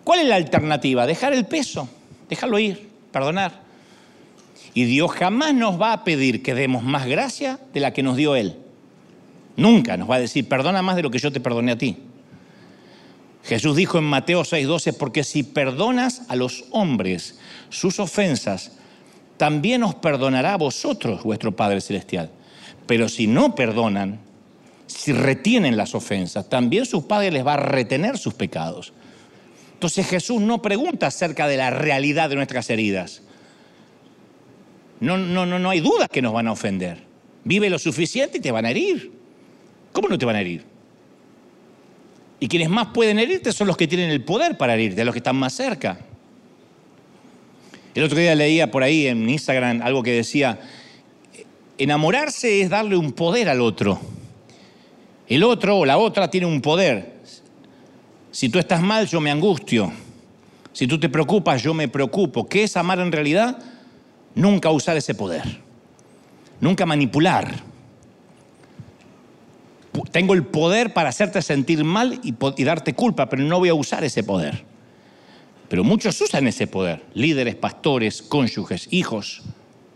¿Cuál 0.04 0.20
es 0.20 0.26
la 0.26 0.36
alternativa? 0.36 1.06
Dejar 1.06 1.32
el 1.32 1.46
peso, 1.46 1.88
dejarlo 2.28 2.58
ir, 2.58 2.90
perdonar. 3.10 3.62
Y 4.74 4.84
Dios 4.84 5.10
jamás 5.10 5.54
nos 5.54 5.80
va 5.80 5.94
a 5.94 6.04
pedir 6.04 6.42
que 6.42 6.54
demos 6.54 6.82
más 6.82 7.06
gracia 7.06 7.58
de 7.72 7.80
la 7.80 7.94
que 7.94 8.02
nos 8.02 8.18
dio 8.18 8.36
Él. 8.36 8.58
Nunca 9.56 9.96
nos 9.96 10.10
va 10.10 10.16
a 10.16 10.20
decir, 10.20 10.46
perdona 10.46 10.82
más 10.82 10.96
de 10.96 11.02
lo 11.02 11.10
que 11.10 11.18
yo 11.18 11.32
te 11.32 11.40
perdoné 11.40 11.72
a 11.72 11.78
ti. 11.78 11.96
Jesús 13.44 13.76
dijo 13.76 13.98
en 13.98 14.04
Mateo 14.04 14.42
6:12, 14.42 14.92
porque 14.92 15.24
si 15.24 15.42
perdonas 15.42 16.22
a 16.28 16.36
los 16.36 16.64
hombres 16.70 17.38
sus 17.68 17.98
ofensas, 17.98 18.72
también 19.36 19.82
os 19.82 19.94
perdonará 19.94 20.54
a 20.54 20.58
vosotros 20.58 21.22
vuestro 21.22 21.56
Padre 21.56 21.80
Celestial. 21.80 22.30
Pero 22.86 23.08
si 23.08 23.26
no 23.26 23.54
perdonan, 23.54 24.20
si 24.86 25.12
retienen 25.12 25.76
las 25.76 25.94
ofensas, 25.94 26.48
también 26.48 26.84
su 26.84 27.06
Padre 27.06 27.30
les 27.30 27.46
va 27.46 27.54
a 27.54 27.58
retener 27.58 28.18
sus 28.18 28.34
pecados. 28.34 28.92
Entonces 29.74 30.06
Jesús 30.06 30.42
no 30.42 30.60
pregunta 30.60 31.06
acerca 31.06 31.48
de 31.48 31.56
la 31.56 31.70
realidad 31.70 32.28
de 32.28 32.36
nuestras 32.36 32.68
heridas. 32.68 33.22
No, 35.00 35.16
no, 35.16 35.46
no, 35.46 35.58
no 35.58 35.70
hay 35.70 35.80
duda 35.80 36.06
que 36.08 36.20
nos 36.20 36.34
van 36.34 36.48
a 36.48 36.52
ofender. 36.52 37.02
Vive 37.44 37.70
lo 37.70 37.78
suficiente 37.78 38.38
y 38.38 38.40
te 38.42 38.52
van 38.52 38.66
a 38.66 38.70
herir. 38.70 39.10
¿Cómo 39.92 40.08
no 40.08 40.18
te 40.18 40.26
van 40.26 40.36
a 40.36 40.42
herir? 40.42 40.64
Y 42.40 42.48
quienes 42.48 42.70
más 42.70 42.88
pueden 42.88 43.18
herirte 43.18 43.52
son 43.52 43.66
los 43.66 43.76
que 43.76 43.86
tienen 43.86 44.10
el 44.10 44.24
poder 44.24 44.56
para 44.56 44.74
herirte, 44.74 45.04
los 45.04 45.12
que 45.12 45.18
están 45.18 45.36
más 45.36 45.52
cerca. 45.52 46.00
El 47.94 48.04
otro 48.04 48.18
día 48.18 48.34
leía 48.34 48.70
por 48.70 48.82
ahí 48.82 49.06
en 49.06 49.28
Instagram 49.28 49.82
algo 49.82 50.02
que 50.02 50.12
decía, 50.12 50.58
enamorarse 51.76 52.62
es 52.62 52.70
darle 52.70 52.96
un 52.96 53.12
poder 53.12 53.48
al 53.48 53.60
otro. 53.60 54.00
El 55.28 55.44
otro 55.44 55.78
o 55.78 55.84
la 55.84 55.98
otra 55.98 56.30
tiene 56.30 56.46
un 56.46 56.62
poder. 56.62 57.20
Si 58.30 58.48
tú 58.48 58.58
estás 58.58 58.80
mal, 58.80 59.06
yo 59.06 59.20
me 59.20 59.30
angustio. 59.30 59.92
Si 60.72 60.86
tú 60.86 60.98
te 60.98 61.08
preocupas, 61.08 61.62
yo 61.62 61.74
me 61.74 61.88
preocupo. 61.88 62.48
¿Qué 62.48 62.62
es 62.62 62.76
amar 62.76 63.00
en 63.00 63.12
realidad? 63.12 63.58
Nunca 64.34 64.70
usar 64.70 64.96
ese 64.96 65.14
poder. 65.14 65.60
Nunca 66.60 66.86
manipular. 66.86 67.69
Tengo 70.12 70.34
el 70.34 70.44
poder 70.44 70.92
para 70.92 71.08
hacerte 71.08 71.42
sentir 71.42 71.82
mal 71.84 72.20
y, 72.22 72.64
darte 72.64 72.94
culpa, 72.94 73.28
pero 73.28 73.42
no 73.42 73.58
voy 73.58 73.68
a 73.68 73.74
usar 73.74 74.04
ese 74.04 74.22
poder. 74.22 74.64
Pero 75.68 75.84
muchos 75.84 76.20
usan 76.20 76.46
ese 76.46 76.66
poder. 76.66 77.04
Líderes, 77.14 77.56
pastores, 77.56 78.22
cónyuges, 78.22 78.88
hijos, 78.90 79.42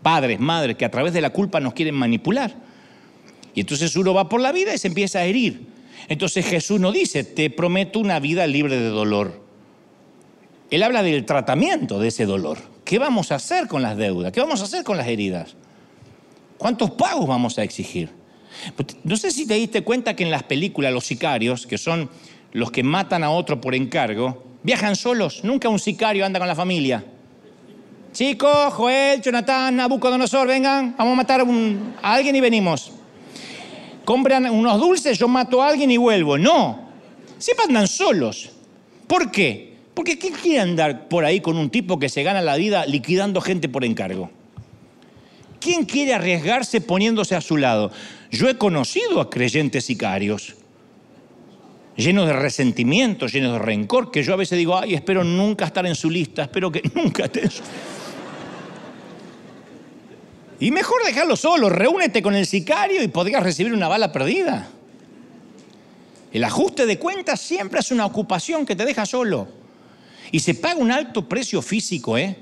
padres, 0.01 0.39
madres, 0.39 0.77
que 0.77 0.85
a 0.85 0.91
través 0.91 1.13
de 1.13 1.21
la 1.21 1.31
culpa 1.31 1.59
nos 1.59 1.73
quieren 1.73 1.95
manipular. 1.95 2.55
Y 3.53 3.61
entonces 3.61 3.95
uno 3.95 4.13
va 4.13 4.27
por 4.27 4.41
la 4.41 4.51
vida 4.51 4.73
y 4.73 4.77
se 4.77 4.87
empieza 4.87 5.19
a 5.19 5.25
herir. 5.25 5.67
Entonces 6.07 6.45
Jesús 6.45 6.79
no 6.79 6.91
dice, 6.91 7.23
te 7.23 7.49
prometo 7.49 7.99
una 7.99 8.19
vida 8.19 8.45
libre 8.47 8.77
de 8.77 8.89
dolor. 8.89 9.41
Él 10.71 10.83
habla 10.83 11.03
del 11.03 11.25
tratamiento 11.25 11.99
de 11.99 12.09
ese 12.09 12.25
dolor. 12.25 12.57
¿Qué 12.83 12.99
vamos 12.99 13.31
a 13.31 13.35
hacer 13.35 13.67
con 13.67 13.81
las 13.81 13.97
deudas? 13.97 14.31
¿Qué 14.31 14.41
vamos 14.41 14.61
a 14.61 14.65
hacer 14.65 14.83
con 14.83 14.97
las 14.97 15.07
heridas? 15.07 15.55
¿Cuántos 16.57 16.91
pagos 16.91 17.27
vamos 17.27 17.57
a 17.57 17.63
exigir? 17.63 18.09
Pues, 18.75 18.97
no 19.03 19.17
sé 19.17 19.31
si 19.31 19.47
te 19.47 19.55
diste 19.55 19.81
cuenta 19.81 20.15
que 20.15 20.23
en 20.23 20.31
las 20.31 20.43
películas 20.43 20.93
los 20.93 21.05
sicarios, 21.05 21.67
que 21.67 21.77
son 21.77 22.09
los 22.51 22.71
que 22.71 22.83
matan 22.83 23.23
a 23.23 23.29
otro 23.29 23.59
por 23.59 23.75
encargo, 23.75 24.43
viajan 24.63 24.95
solos. 24.95 25.43
Nunca 25.43 25.69
un 25.69 25.79
sicario 25.79 26.25
anda 26.25 26.39
con 26.39 26.47
la 26.47 26.55
familia. 26.55 27.03
Chicos, 28.15 28.73
Joel, 28.73 29.21
Jonathan, 29.21 29.75
Nabucodonosor, 29.75 30.47
vengan, 30.47 30.95
vamos 30.97 31.13
a 31.13 31.15
matar 31.17 31.41
a, 31.41 32.13
alguien 32.13 32.35
y 32.35 32.39
venimos. 32.39 32.93
Compran 34.05 34.49
unos 34.49 34.79
dulces, 34.79 35.19
yo 35.19 35.27
mato 35.27 35.61
a 35.61 35.67
alguien 35.67 35.91
y 35.91 35.97
vuelvo. 35.97 36.37
No, 36.37 36.79
siempre 37.37 37.65
andan 37.65 37.87
solos. 37.87 38.51
¿Por 39.05 39.31
qué? 39.31 39.75
Porque 39.93 40.17
¿quién 40.17 40.33
quiere 40.33 40.61
andar 40.61 41.09
por 41.09 41.25
ahí 41.25 41.41
con 41.41 41.57
un 41.57 41.69
tipo 41.69 41.99
que 41.99 42.07
se 42.07 42.23
gana 42.23 42.41
la 42.41 42.55
vida 42.55 42.85
liquidando 42.85 43.41
gente 43.41 43.67
por 43.67 43.83
encargo? 43.83 44.29
¿Quién 45.59 45.83
quiere 45.83 46.13
arriesgarse 46.13 46.79
poniéndose 46.79 47.35
a 47.35 47.41
su 47.41 47.57
lado? 47.57 47.91
Yo 48.31 48.49
he 48.49 48.57
conocido 48.57 49.21
a 49.21 49.29
creyentes 49.29 49.85
sicarios, 49.85 50.55
llenos 51.95 52.27
de 52.27 52.33
resentimiento, 52.33 53.27
llenos 53.27 53.53
de 53.53 53.59
rencor, 53.59 54.11
que 54.11 54.23
yo 54.23 54.33
a 54.33 54.37
veces 54.37 54.57
digo, 54.57 54.77
ay, 54.77 54.95
espero 54.95 55.23
nunca 55.23 55.65
estar 55.65 55.85
en 55.85 55.95
su 55.95 56.09
lista, 56.09 56.43
espero 56.43 56.71
que 56.71 56.81
nunca 56.95 57.25
esté. 57.25 57.49
Y 60.59 60.71
mejor 60.71 61.03
dejarlo 61.05 61.35
solo, 61.35 61.69
reúnete 61.69 62.21
con 62.21 62.35
el 62.35 62.45
sicario 62.45 63.03
y 63.03 63.07
podrías 63.07 63.43
recibir 63.43 63.73
una 63.73 63.87
bala 63.87 64.11
perdida. 64.11 64.69
El 66.31 66.43
ajuste 66.43 66.85
de 66.85 66.99
cuentas 66.99 67.39
siempre 67.39 67.79
es 67.79 67.91
una 67.91 68.05
ocupación 68.05 68.65
que 68.65 68.75
te 68.75 68.85
deja 68.85 69.05
solo. 69.05 69.47
Y 70.31 70.39
se 70.39 70.55
paga 70.55 70.79
un 70.79 70.91
alto 70.91 71.27
precio 71.29 71.61
físico, 71.61 72.17
¿eh? 72.17 72.35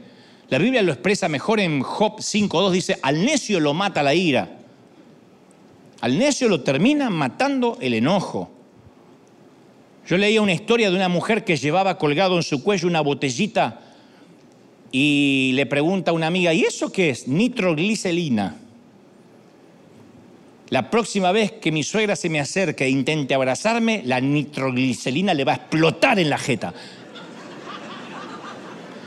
La 0.50 0.58
Biblia 0.58 0.82
lo 0.82 0.92
expresa 0.92 1.28
mejor 1.30 1.60
en 1.60 1.82
Job 1.82 2.18
5.2, 2.18 2.72
dice, 2.72 3.00
al 3.02 3.24
necio 3.24 3.60
lo 3.60 3.74
mata 3.74 4.04
la 4.04 4.14
ira. 4.14 4.63
Al 6.04 6.18
necio 6.18 6.50
lo 6.50 6.60
termina 6.60 7.10
matando 7.10 7.78
el 7.80 7.94
enojo. 7.94 8.52
Yo 10.06 10.18
leía 10.18 10.42
una 10.42 10.52
historia 10.52 10.90
de 10.90 10.98
una 10.98 11.08
mujer 11.08 11.46
que 11.46 11.56
llevaba 11.56 11.98
colgado 11.98 12.36
en 12.36 12.44
su 12.44 12.62
cuello 12.62 12.90
una 12.90 13.00
botellita 13.00 13.80
y 14.92 15.54
le 15.54 15.66
pregunta 15.66 16.12
a 16.12 16.14
una 16.14 16.28
amiga, 16.28 16.54
¿y 16.54 16.64
eso 16.64 16.92
qué 16.92 17.12
es? 17.12 17.30
Nitroglicelina. 17.30 18.58
La 20.72 20.90
próxima 20.90 21.32
vez 21.32 21.54
que 21.54 21.72
mi 21.72 21.84
suegra 21.84 22.18
se 22.18 22.28
me 22.28 22.42
acerque 22.42 22.84
e 22.84 22.90
intente 22.90 23.34
abrazarme, 23.34 24.02
la 24.04 24.20
nitroglicelina 24.20 25.34
le 25.34 25.46
va 25.46 25.54
a 25.54 25.56
explotar 25.56 26.20
en 26.20 26.30
la 26.30 26.38
jeta. 26.38 26.74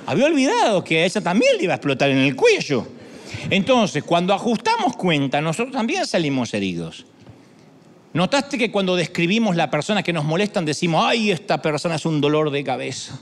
Había 0.07 0.25
olvidado 0.25 0.83
que 0.83 1.03
a 1.03 1.05
ella 1.05 1.21
también 1.21 1.59
le 1.59 1.65
iba 1.65 1.75
a 1.75 1.77
explotar 1.77 2.09
en 2.09 2.17
el 2.17 2.35
cuello. 2.35 2.96
Entonces, 3.51 4.03
cuando 4.05 4.35
ajustamos 4.35 4.97
cuenta, 4.97 5.41
nosotros 5.41 5.75
también 5.75 6.07
salimos 6.07 6.53
heridos. 6.55 7.07
¿Notaste 8.13 8.57
que 8.57 8.71
cuando 8.71 8.97
describimos 8.97 9.57
la 9.57 9.71
persona 9.71 10.03
que 10.03 10.13
nos 10.13 10.25
molestan 10.25 10.65
decimos, 10.65 11.05
ay, 11.07 11.31
esta 11.31 11.61
persona 11.61 11.97
es 11.97 12.07
un 12.07 12.21
dolor 12.21 12.51
de 12.51 12.65
cabeza? 12.65 13.21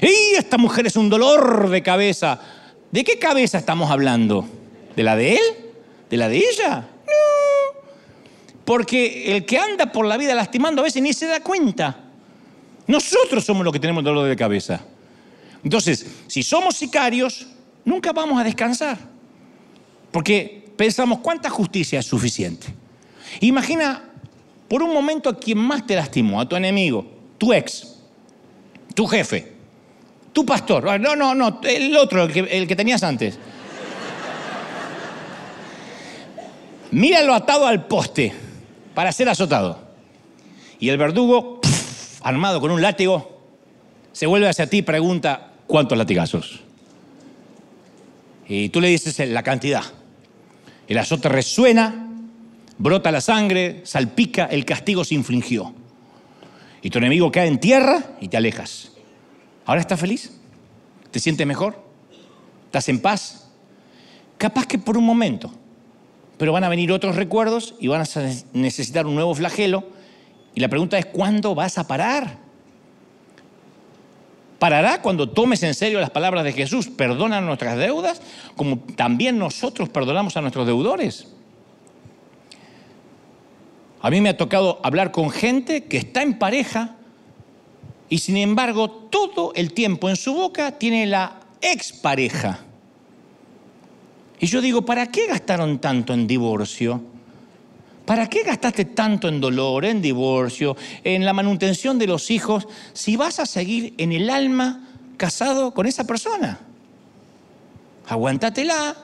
¡Y 0.00 0.36
esta 0.36 0.56
mujer 0.56 0.86
es 0.86 0.96
un 0.96 1.10
dolor 1.10 1.68
de 1.68 1.82
cabeza! 1.82 2.40
¿De 2.90 3.02
qué 3.04 3.18
cabeza 3.18 3.58
estamos 3.58 3.90
hablando? 3.90 4.48
¿De 4.94 5.02
la 5.02 5.16
de 5.16 5.34
él? 5.34 5.42
¿De 6.08 6.16
la 6.16 6.28
de 6.28 6.38
ella? 6.38 6.88
No. 7.06 7.80
Porque 8.64 9.36
el 9.36 9.44
que 9.46 9.58
anda 9.58 9.90
por 9.90 10.06
la 10.06 10.16
vida 10.16 10.34
lastimando 10.34 10.82
a 10.82 10.84
veces 10.84 11.02
ni 11.02 11.12
se 11.12 11.26
da 11.26 11.40
cuenta. 11.40 12.04
Nosotros 12.86 13.44
somos 13.44 13.64
los 13.64 13.72
que 13.72 13.80
tenemos 13.80 14.02
dolor 14.04 14.28
de 14.28 14.36
cabeza. 14.36 14.80
Entonces, 15.62 16.06
si 16.26 16.42
somos 16.42 16.76
sicarios, 16.76 17.46
nunca 17.84 18.12
vamos 18.12 18.40
a 18.40 18.44
descansar. 18.44 18.98
Porque 20.10 20.72
pensamos, 20.76 21.20
¿cuánta 21.20 21.50
justicia 21.50 22.00
es 22.00 22.06
suficiente? 22.06 22.66
Imagina 23.40 24.02
por 24.68 24.82
un 24.82 24.92
momento 24.92 25.28
a 25.28 25.36
quien 25.36 25.58
más 25.58 25.86
te 25.86 25.94
lastimó, 25.94 26.40
a 26.40 26.48
tu 26.48 26.56
enemigo, 26.56 27.04
tu 27.38 27.52
ex, 27.52 27.96
tu 28.94 29.06
jefe, 29.06 29.52
tu 30.32 30.44
pastor. 30.44 30.88
Ah, 30.88 30.98
no, 30.98 31.16
no, 31.16 31.34
no, 31.34 31.60
el 31.64 31.96
otro, 31.96 32.24
el 32.24 32.66
que, 32.66 32.76
tenías 32.76 33.02
antes. 33.02 33.38
Míralo 36.92 37.34
atado 37.34 37.66
al 37.66 37.86
poste 37.86 38.32
para 38.94 39.12
ser 39.12 39.28
azotado. 39.28 39.78
Y 40.78 40.88
el 40.88 40.98
verdugo, 40.98 41.60
armado 42.22 42.60
con 42.60 42.70
un 42.70 42.82
látigo, 42.82 43.40
se 44.12 44.26
vuelve 44.26 44.48
hacia 44.48 44.68
ti 44.68 44.78
y 44.78 44.82
pregunta, 44.82 45.50
¿cuántos 45.66 45.96
latigazos? 45.96 46.60
Y 48.48 48.70
tú 48.70 48.80
le 48.80 48.88
dices 48.88 49.18
la 49.28 49.42
cantidad. 49.42 49.84
El 50.90 50.98
azote 50.98 51.28
resuena, 51.28 52.08
brota 52.76 53.12
la 53.12 53.20
sangre, 53.20 53.82
salpica, 53.84 54.46
el 54.46 54.64
castigo 54.64 55.04
se 55.04 55.14
infligió. 55.14 55.72
Y 56.82 56.90
tu 56.90 56.98
enemigo 56.98 57.30
cae 57.30 57.46
en 57.46 57.60
tierra 57.60 58.16
y 58.20 58.26
te 58.26 58.36
alejas. 58.36 58.90
¿Ahora 59.66 59.80
estás 59.80 60.00
feliz? 60.00 60.32
¿Te 61.12 61.20
sientes 61.20 61.46
mejor? 61.46 61.80
¿Estás 62.64 62.88
en 62.88 63.00
paz? 63.00 63.52
Capaz 64.36 64.66
que 64.66 64.80
por 64.80 64.98
un 64.98 65.04
momento, 65.04 65.52
pero 66.38 66.52
van 66.52 66.64
a 66.64 66.68
venir 66.68 66.90
otros 66.90 67.14
recuerdos 67.14 67.76
y 67.78 67.86
van 67.86 68.00
a 68.00 68.06
necesitar 68.52 69.06
un 69.06 69.14
nuevo 69.14 69.32
flagelo. 69.32 69.84
Y 70.56 70.60
la 70.60 70.66
pregunta 70.66 70.98
es, 70.98 71.06
¿cuándo 71.06 71.54
vas 71.54 71.78
a 71.78 71.86
parar? 71.86 72.38
Parará 74.60 75.00
cuando 75.00 75.30
tomes 75.30 75.62
en 75.62 75.74
serio 75.74 76.00
las 76.00 76.10
palabras 76.10 76.44
de 76.44 76.52
Jesús, 76.52 76.88
perdona 76.88 77.40
nuestras 77.40 77.78
deudas, 77.78 78.20
como 78.56 78.78
también 78.94 79.38
nosotros 79.38 79.88
perdonamos 79.88 80.36
a 80.36 80.42
nuestros 80.42 80.66
deudores. 80.66 81.28
A 84.02 84.10
mí 84.10 84.20
me 84.20 84.28
ha 84.28 84.36
tocado 84.36 84.78
hablar 84.82 85.12
con 85.12 85.30
gente 85.30 85.84
que 85.84 85.96
está 85.96 86.20
en 86.20 86.38
pareja 86.38 86.96
y 88.10 88.18
sin 88.18 88.36
embargo 88.36 88.90
todo 88.90 89.52
el 89.54 89.72
tiempo 89.72 90.10
en 90.10 90.16
su 90.16 90.34
boca 90.34 90.72
tiene 90.72 91.06
la 91.06 91.40
expareja. 91.62 92.60
Y 94.40 94.46
yo 94.46 94.60
digo, 94.60 94.84
¿para 94.84 95.06
qué 95.06 95.26
gastaron 95.26 95.78
tanto 95.78 96.12
en 96.12 96.26
divorcio? 96.26 97.00
¿Para 98.10 98.26
qué 98.26 98.42
gastaste 98.42 98.86
tanto 98.86 99.28
en 99.28 99.40
dolor, 99.40 99.84
en 99.84 100.02
divorcio, 100.02 100.76
en 101.04 101.24
la 101.24 101.32
manutención 101.32 101.96
de 101.96 102.08
los 102.08 102.32
hijos, 102.32 102.66
si 102.92 103.14
vas 103.14 103.38
a 103.38 103.46
seguir 103.46 103.94
en 103.98 104.10
el 104.10 104.28
alma 104.30 104.84
casado 105.16 105.72
con 105.72 105.86
esa 105.86 106.02
persona? 106.02 106.58
Aguántatela, 108.08 108.96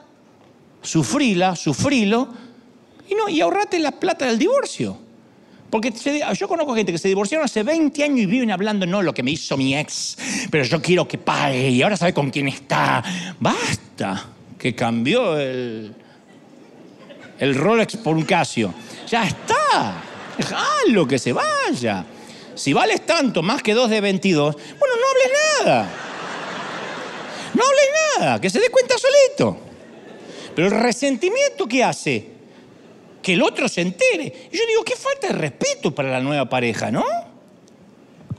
sufrila, 0.81 1.55
sufrilo, 1.55 2.27
y, 3.09 3.15
no, 3.15 3.29
y 3.29 3.39
ahorrate 3.39 3.79
la 3.79 3.93
plata 3.93 4.25
del 4.25 4.37
divorcio. 4.37 4.97
Porque 5.69 5.93
yo 6.37 6.47
conozco 6.49 6.75
gente 6.75 6.91
que 6.91 6.97
se 6.97 7.07
divorciaron 7.07 7.45
hace 7.45 7.63
20 7.63 8.03
años 8.03 8.19
y 8.19 8.25
viven 8.25 8.51
hablando, 8.51 8.85
no, 8.85 9.01
lo 9.01 9.13
que 9.13 9.23
me 9.23 9.31
hizo 9.31 9.55
mi 9.55 9.73
ex, 9.73 10.17
pero 10.51 10.65
yo 10.65 10.81
quiero 10.81 11.07
que 11.07 11.17
pague 11.17 11.69
y 11.69 11.81
ahora 11.81 11.95
sabe 11.95 12.13
con 12.13 12.29
quién 12.29 12.49
está. 12.49 13.01
Basta, 13.39 14.31
que 14.59 14.75
cambió 14.75 15.39
el, 15.39 15.95
el 17.39 17.55
Rolex 17.55 17.97
por 17.97 18.15
un 18.15 18.23
Casio. 18.23 18.73
Ya 19.07 19.25
está. 19.25 20.03
Déjalo 20.37 21.07
que 21.07 21.19
se 21.19 21.33
vaya. 21.33 22.05
Si 22.55 22.73
vales 22.73 23.05
tanto, 23.05 23.43
más 23.43 23.61
que 23.61 23.73
dos 23.73 23.89
de 23.89 24.01
22, 24.01 24.55
bueno, 24.55 24.95
no 24.95 25.09
hables 25.11 25.39
nada. 25.59 25.89
No 27.53 27.63
hables 27.63 27.85
nada, 28.17 28.41
que 28.41 28.49
se 28.49 28.59
dé 28.59 28.69
cuenta 28.69 28.95
solito. 28.97 29.57
Pero 30.55 30.67
el 30.67 30.73
resentimiento 30.81 31.67
que 31.67 31.83
hace, 31.83 32.27
que 33.21 33.33
el 33.33 33.43
otro 33.43 33.67
se 33.67 33.81
entere. 33.81 34.49
Y 34.51 34.57
yo 34.57 34.65
digo, 34.67 34.83
qué 34.83 34.95
falta 34.95 35.27
de 35.27 35.33
respeto 35.33 35.93
para 35.93 36.09
la 36.09 36.19
nueva 36.19 36.49
pareja, 36.49 36.89
¿no? 36.89 37.05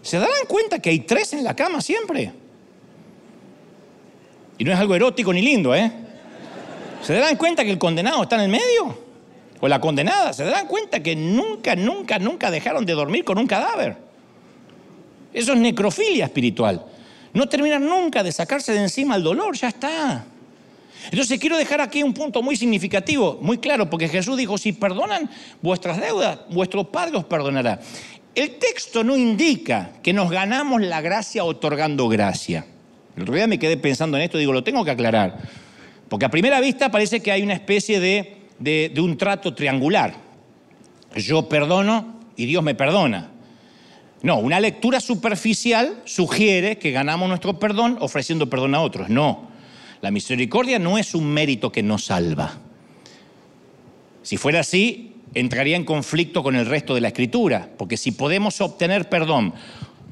¿Se 0.02 0.18
darán 0.18 0.46
cuenta 0.48 0.80
que 0.80 0.90
hay 0.90 1.00
tres 1.00 1.32
en 1.32 1.44
la 1.44 1.54
cama 1.54 1.80
siempre? 1.80 2.32
Y 4.58 4.64
no 4.64 4.72
es 4.72 4.78
algo 4.78 4.94
erótico 4.96 5.32
ni 5.32 5.42
lindo, 5.42 5.74
¿eh? 5.74 5.92
¿Se 7.02 7.14
darán 7.14 7.36
cuenta 7.36 7.64
que 7.64 7.70
el 7.70 7.78
condenado 7.78 8.22
está 8.22 8.36
en 8.36 8.42
el 8.42 8.48
medio? 8.48 8.98
O 9.60 9.68
la 9.68 9.80
condenada, 9.80 10.32
¿se 10.32 10.44
darán 10.44 10.66
cuenta 10.66 11.02
que 11.02 11.16
nunca, 11.16 11.74
nunca, 11.74 12.18
nunca 12.18 12.50
dejaron 12.50 12.86
de 12.86 12.92
dormir 12.92 13.24
con 13.24 13.38
un 13.38 13.46
cadáver? 13.46 13.96
Eso 15.32 15.52
es 15.52 15.58
necrofilia 15.58 16.26
espiritual. 16.26 16.84
No 17.32 17.48
terminan 17.48 17.84
nunca 17.84 18.22
de 18.22 18.32
sacarse 18.32 18.72
de 18.72 18.82
encima 18.82 19.16
el 19.16 19.22
dolor, 19.22 19.56
ya 19.56 19.68
está. 19.68 20.24
Entonces 21.10 21.38
quiero 21.38 21.56
dejar 21.56 21.80
aquí 21.80 22.02
un 22.02 22.12
punto 22.12 22.42
muy 22.42 22.56
significativo, 22.56 23.38
muy 23.40 23.58
claro, 23.58 23.88
porque 23.88 24.08
Jesús 24.08 24.36
dijo, 24.36 24.58
si 24.58 24.72
perdonan 24.72 25.30
vuestras 25.62 26.00
deudas, 26.00 26.40
vuestro 26.50 26.84
Padre 26.90 27.16
os 27.16 27.24
perdonará. 27.24 27.80
El 28.34 28.58
texto 28.58 29.02
no 29.02 29.16
indica 29.16 29.90
que 30.02 30.12
nos 30.12 30.30
ganamos 30.30 30.82
la 30.82 31.00
gracia 31.00 31.44
otorgando 31.44 32.08
gracia. 32.08 32.66
El 33.16 33.22
otro 33.22 33.34
me 33.48 33.58
quedé 33.58 33.76
pensando 33.76 34.16
en 34.16 34.24
esto 34.24 34.36
y 34.38 34.40
digo, 34.40 34.52
lo 34.52 34.62
tengo 34.62 34.84
que 34.84 34.92
aclarar. 34.92 35.38
Porque 36.08 36.26
a 36.26 36.30
primera 36.30 36.60
vista 36.60 36.90
parece 36.90 37.20
que 37.20 37.30
hay 37.30 37.42
una 37.42 37.54
especie 37.54 38.00
de, 38.00 38.38
de, 38.58 39.00
un 39.00 39.16
trato 39.16 39.54
triangular. 39.54 40.14
Yo 41.14 41.48
perdono 41.48 42.20
y 42.36 42.46
Dios 42.46 42.62
me 42.62 42.74
perdona. 42.74 43.30
No, 44.22 44.38
una 44.38 44.58
lectura 44.58 45.00
superficial 45.00 46.02
sugiere 46.04 46.78
que 46.78 46.90
ganamos 46.90 47.28
nuestro 47.28 47.58
perdón 47.58 47.98
ofreciendo 48.00 48.50
perdón 48.50 48.74
a 48.74 48.80
otros. 48.80 49.08
No, 49.08 49.48
la 50.00 50.10
misericordia 50.10 50.78
no 50.78 50.98
es 50.98 51.14
un 51.14 51.26
mérito 51.26 51.70
que 51.70 51.82
nos 51.82 52.06
salva. 52.06 52.58
Si 54.22 54.36
fuera 54.36 54.60
así, 54.60 55.14
entraría 55.34 55.76
en 55.76 55.84
conflicto 55.84 56.42
con 56.42 56.56
el 56.56 56.66
resto 56.66 56.94
de 56.94 57.00
la 57.00 57.08
escritura, 57.08 57.68
porque 57.78 57.96
si 57.96 58.12
podemos 58.12 58.60
obtener 58.60 59.08
perdón 59.08 59.54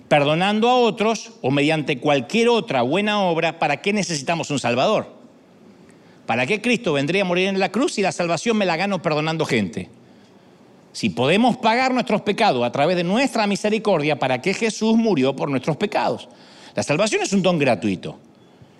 perdonando 0.09 0.69
a 0.69 0.77
otros 0.77 1.33
o 1.43 1.51
mediante 1.51 1.99
cualquier 1.99 2.49
otra 2.49 2.83
buena 2.83 3.21
obra, 3.23 3.59
¿para 3.59 3.83
qué 3.83 3.93
necesitamos 3.93 4.51
un 4.51 4.61
Salvador? 4.61 5.16
¿Para 6.27 6.47
qué 6.47 6.61
Cristo 6.61 6.93
vendría 6.93 7.22
a 7.22 7.24
morir 7.24 7.49
en 7.49 7.61
la 7.61 7.70
cruz 7.70 7.99
y 7.99 8.03
la 8.03 8.12
salvación 8.12 8.57
me 8.57 8.66
la 8.66 8.77
gano 8.77 9.01
perdonando 9.01 9.47
gente? 9.47 9.89
Si 10.93 11.11
podemos 11.11 11.57
pagar 11.59 11.95
nuestros 11.95 12.22
pecados 12.22 12.64
a 12.64 12.72
través 12.72 12.97
de 12.97 13.05
nuestra 13.05 13.47
misericordia, 13.47 14.18
¿para 14.18 14.41
qué 14.41 14.55
Jesús 14.55 14.97
murió 14.97 15.37
por 15.37 15.51
nuestros 15.51 15.77
pecados? 15.77 16.29
La 16.74 16.83
salvación 16.83 17.22
es 17.22 17.33
un 17.33 17.43
don 17.43 17.59
gratuito. 17.59 18.18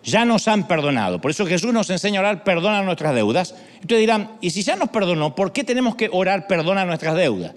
Ya 0.03 0.25
nos 0.25 0.49
han 0.49 0.67
perdonado. 0.67 1.21
Por 1.21 1.31
eso 1.31 1.47
Jesús 1.47 1.73
nos 1.73 1.91
enseña 1.91 2.21
a 2.21 2.23
orar, 2.23 2.45
perdona 2.45 2.83
nuestras 2.83 3.15
deudas. 3.15 3.55
Ustedes 3.81 4.01
dirán, 4.01 4.33
¿y 4.41 4.51
si 4.51 4.63
ya 4.63 4.77
nos 4.77 4.89
perdonó, 4.89 5.35
por 5.35 5.53
qué 5.53 5.63
tenemos 5.63 5.97
que 5.97 6.09
orar, 6.13 6.47
perdona 6.47 6.85
nuestras 6.85 7.17
deudas? 7.17 7.53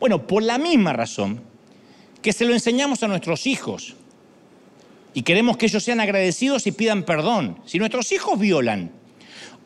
Bueno, 0.00 0.26
por 0.26 0.42
la 0.42 0.58
misma 0.58 0.92
razón 0.92 1.40
que 2.22 2.32
se 2.32 2.44
lo 2.44 2.54
enseñamos 2.54 3.02
a 3.02 3.08
nuestros 3.08 3.46
hijos 3.46 3.94
y 5.12 5.22
queremos 5.22 5.56
que 5.56 5.66
ellos 5.66 5.82
sean 5.82 6.00
agradecidos 6.00 6.66
y 6.66 6.72
pidan 6.72 7.04
perdón. 7.04 7.58
Si 7.64 7.78
nuestros 7.78 8.10
hijos 8.12 8.38
violan 8.38 8.90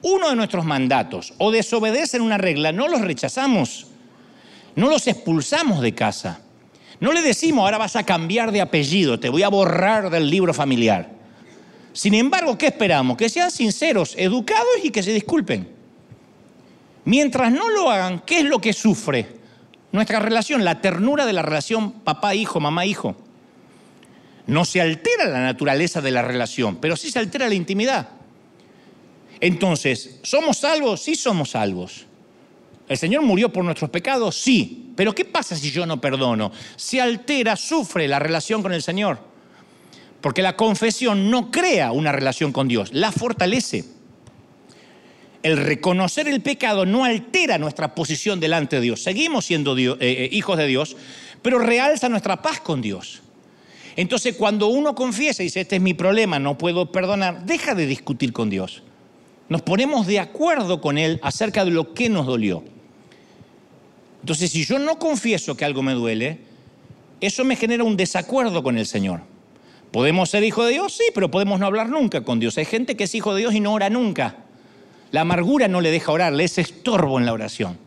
uno 0.03 0.31
de 0.31 0.37
nuestros 0.37 0.65
mandatos 0.65 1.35
o 1.39 1.51
desobedecen 1.51 2.23
una 2.23 2.39
regla, 2.39 2.73
no 2.73 2.89
los 2.89 3.01
rechazamos, 3.01 3.87
no 4.77 4.89
los 4.89 5.07
expulsamos 5.07 5.81
de 5.81 5.95
casa. 5.95 6.41
No 7.01 7.13
le 7.13 7.23
decimos, 7.23 7.63
ahora 7.63 7.79
vas 7.79 7.97
a 7.97 8.05
cambiar 8.05 8.51
de 8.51 8.61
apellido, 8.61 9.21
te 9.21 9.29
voy 9.29 9.43
a 9.43 9.49
borrar 9.49 10.11
del 10.11 10.29
libro 10.29 10.53
familiar. 10.53 11.11
Sin 11.93 12.15
embargo, 12.15 12.59
¿qué 12.59 12.67
esperamos? 12.67 13.17
Que 13.17 13.29
sean 13.29 13.51
sinceros, 13.51 14.15
educados 14.17 14.67
y 14.83 14.91
que 14.91 15.03
se 15.03 15.13
disculpen. 15.13 15.69
Mientras 17.05 17.51
no 17.53 17.69
lo 17.71 17.91
hagan, 17.91 18.21
¿qué 18.21 18.41
es 18.41 18.45
lo 18.45 18.61
que 18.61 18.73
sufre? 18.73 19.39
Nuestra 19.93 20.19
relación, 20.19 20.65
la 20.65 20.81
ternura 20.81 21.25
de 21.25 21.33
la 21.33 21.43
relación 21.43 21.93
papá-hijo, 21.93 22.61
mamá-hijo. 22.61 23.17
No 24.47 24.65
se 24.65 24.81
altera 24.81 25.27
la 25.27 25.41
naturaleza 25.41 26.01
de 26.01 26.11
la 26.11 26.23
relación, 26.23 26.77
pero 26.77 26.97
sí 26.97 27.11
se 27.11 27.19
altera 27.19 27.49
la 27.49 27.55
intimidad. 27.55 28.09
Entonces, 29.41 30.19
¿somos 30.23 30.59
salvos? 30.59 31.03
Sí 31.03 31.15
somos 31.15 31.51
salvos. 31.51 32.07
¿El 32.89 32.97
Señor 32.97 33.23
murió 33.23 33.53
por 33.53 33.65
nuestros 33.65 33.91
pecados? 33.91 34.37
Sí. 34.37 34.93
Pero 34.97 35.15
¿qué 35.15 35.25
pasa 35.25 35.55
si 35.55 35.71
yo 35.71 35.87
no 35.87 36.01
perdono? 36.01 36.51
Se 36.77 37.01
altera, 37.01 37.55
sufre 37.55 38.09
la 38.09 38.19
relación 38.19 38.63
con 38.63 38.73
el 38.73 38.83
Señor. 38.83 39.21
Porque 40.21 40.43
la 40.43 40.57
confesión 40.57 41.31
no 41.31 41.51
crea 41.51 41.93
una 41.93 42.11
relación 42.11 42.53
con 42.53 42.67
Dios, 42.67 42.93
la 42.93 43.13
fortalece. 43.13 43.85
El 45.45 45.57
reconocer 45.57 46.27
el 46.27 46.41
pecado 46.41 46.85
no 46.85 47.05
altera 47.05 47.59
nuestra 47.59 47.95
posición 47.95 48.41
delante 48.41 48.77
de 48.77 48.83
Dios. 48.83 49.03
Seguimos 49.03 49.45
siendo 49.45 49.79
eh, 49.79 49.97
eh, 50.01 50.29
hijos 50.33 50.59
de 50.59 50.67
Dios, 50.67 50.97
pero 51.43 51.61
realza 51.61 52.09
nuestra 52.09 52.43
paz 52.43 52.61
con 52.61 52.83
Dios. 52.83 53.23
Entonces, 53.95 54.35
cuando 54.37 54.67
uno 54.67 54.95
confiesa 54.97 55.43
y 55.43 55.47
dice, 55.47 55.61
este 55.61 55.77
es 55.77 55.83
mi 55.83 55.95
problema, 55.95 56.39
no 56.39 56.59
puedo 56.59 56.91
perdonar, 56.91 57.45
deja 57.47 57.77
de 57.77 57.87
discutir 57.87 58.33
con 58.33 58.51
Dios. 58.51 58.83
Nos 59.49 59.63
ponemos 59.63 60.07
de 60.07 60.19
acuerdo 60.19 60.81
con 60.81 60.99
Él 60.99 61.19
acerca 61.23 61.65
de 61.65 61.71
lo 61.71 61.95
que 61.95 62.09
nos 62.09 62.27
dolió. 62.27 62.63
Entonces, 64.21 64.51
si 64.51 64.65
yo 64.65 64.79
no 64.79 64.99
confieso 64.99 65.57
que 65.57 65.65
algo 65.65 65.83
me 65.83 65.95
duele, 65.95 66.41
eso 67.21 67.45
me 67.45 67.57
genera 67.57 67.85
un 67.85 67.97
desacuerdo 67.97 68.63
con 68.63 68.77
el 68.77 68.87
Señor. 68.87 69.21
¿Podemos 69.91 70.29
ser 70.31 70.45
hijo 70.45 70.65
de 70.65 70.73
Dios? 70.73 70.93
Sí, 70.93 71.05
pero 71.15 71.31
podemos 71.31 71.59
no 71.59 71.67
hablar 71.67 71.89
nunca 71.89 72.23
con 72.23 72.41
Dios. 72.41 72.59
Hay 72.59 72.67
gente 72.67 72.97
que 72.97 73.05
es 73.05 73.15
hijo 73.15 73.35
de 73.35 73.41
Dios 73.41 73.55
y 73.55 73.61
no 73.61 73.73
ora 73.73 73.89
nunca. 73.89 74.37
La 75.13 75.23
amargura 75.23 75.69
no 75.69 75.81
le 75.81 75.91
deja 75.91 76.13
orar, 76.13 76.33
le 76.35 76.45
es 76.45 76.59
estorbo 76.59 77.19
en 77.19 77.25
la 77.25 77.33
oración. 77.33 77.79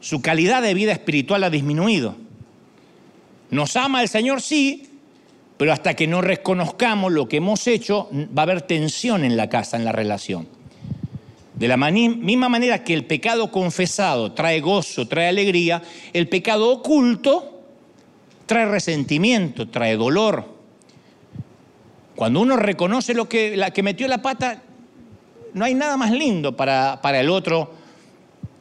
Su 0.00 0.22
calidad 0.22 0.62
de 0.62 0.74
vida 0.74 0.92
espiritual 0.92 1.42
ha 1.42 1.50
disminuido. 1.50 2.14
Nos 3.50 3.74
ama 3.74 4.02
el 4.02 4.08
Señor, 4.08 4.40
sí, 4.40 4.95
pero 5.56 5.72
hasta 5.72 5.94
que 5.94 6.06
no 6.06 6.20
reconozcamos 6.20 7.12
lo 7.12 7.28
que 7.28 7.38
hemos 7.38 7.66
hecho, 7.66 8.08
va 8.12 8.42
a 8.42 8.44
haber 8.44 8.62
tensión 8.62 9.24
en 9.24 9.36
la 9.36 9.48
casa, 9.48 9.76
en 9.76 9.84
la 9.84 9.92
relación. 9.92 10.48
De 11.54 11.68
la 11.68 11.78
misma 11.78 12.50
manera 12.50 12.84
que 12.84 12.92
el 12.92 13.06
pecado 13.06 13.50
confesado 13.50 14.32
trae 14.32 14.60
gozo, 14.60 15.08
trae 15.08 15.28
alegría, 15.28 15.82
el 16.12 16.28
pecado 16.28 16.70
oculto 16.70 17.62
trae 18.44 18.66
resentimiento, 18.66 19.68
trae 19.68 19.96
dolor. 19.96 20.44
Cuando 22.14 22.40
uno 22.40 22.56
reconoce 22.56 23.14
lo 23.14 23.28
que, 23.28 23.56
la 23.56 23.70
que 23.70 23.82
metió 23.82 24.06
la 24.06 24.20
pata, 24.20 24.62
no 25.54 25.64
hay 25.64 25.74
nada 25.74 25.96
más 25.96 26.10
lindo 26.10 26.54
para, 26.56 27.00
para 27.00 27.20
el 27.20 27.30
otro 27.30 27.70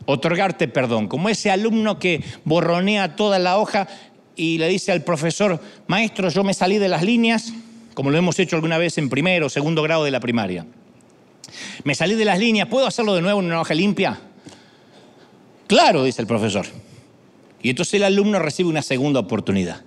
otorgarte 0.05 0.67
perdón, 0.67 1.07
como 1.07 1.29
ese 1.29 1.51
alumno 1.51 1.99
que 1.99 2.23
borronea 2.45 3.15
toda 3.15 3.39
la 3.39 3.57
hoja 3.57 3.87
y 4.35 4.57
le 4.57 4.67
dice 4.67 4.91
al 4.91 5.03
profesor, 5.03 5.59
maestro, 5.87 6.29
yo 6.29 6.43
me 6.43 6.53
salí 6.53 6.77
de 6.77 6.87
las 6.87 7.03
líneas, 7.03 7.53
como 7.93 8.11
lo 8.11 8.17
hemos 8.17 8.37
hecho 8.39 8.55
alguna 8.55 8.77
vez 8.77 8.97
en 8.97 9.09
primero 9.09 9.47
o 9.47 9.49
segundo 9.49 9.81
grado 9.81 10.03
de 10.03 10.11
la 10.11 10.19
primaria. 10.19 10.65
Me 11.83 11.95
salí 11.95 12.15
de 12.15 12.25
las 12.25 12.39
líneas, 12.39 12.67
¿puedo 12.67 12.87
hacerlo 12.87 13.15
de 13.15 13.21
nuevo 13.21 13.39
en 13.39 13.45
una 13.47 13.61
hoja 13.61 13.73
limpia? 13.73 14.19
Claro, 15.67 16.03
dice 16.03 16.21
el 16.21 16.27
profesor. 16.27 16.65
Y 17.61 17.69
entonces 17.69 17.95
el 17.95 18.03
alumno 18.03 18.39
recibe 18.39 18.69
una 18.69 18.81
segunda 18.81 19.19
oportunidad. 19.19 19.81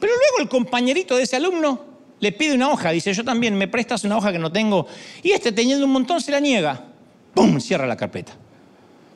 Pero 0.00 0.12
luego 0.12 0.38
el 0.40 0.48
compañerito 0.48 1.16
de 1.16 1.24
ese 1.24 1.36
alumno 1.36 1.84
le 2.20 2.32
pide 2.32 2.54
una 2.54 2.70
hoja, 2.70 2.90
dice, 2.90 3.12
yo 3.12 3.24
también, 3.24 3.54
me 3.56 3.68
prestas 3.68 4.04
una 4.04 4.16
hoja 4.16 4.32
que 4.32 4.38
no 4.38 4.50
tengo. 4.50 4.86
Y 5.22 5.32
este, 5.32 5.52
teniendo 5.52 5.84
un 5.84 5.92
montón, 5.92 6.20
se 6.20 6.30
la 6.30 6.40
niega. 6.40 6.86
¡Pum! 7.34 7.60
Cierra 7.60 7.86
la 7.86 7.96
carpeta. 7.96 8.32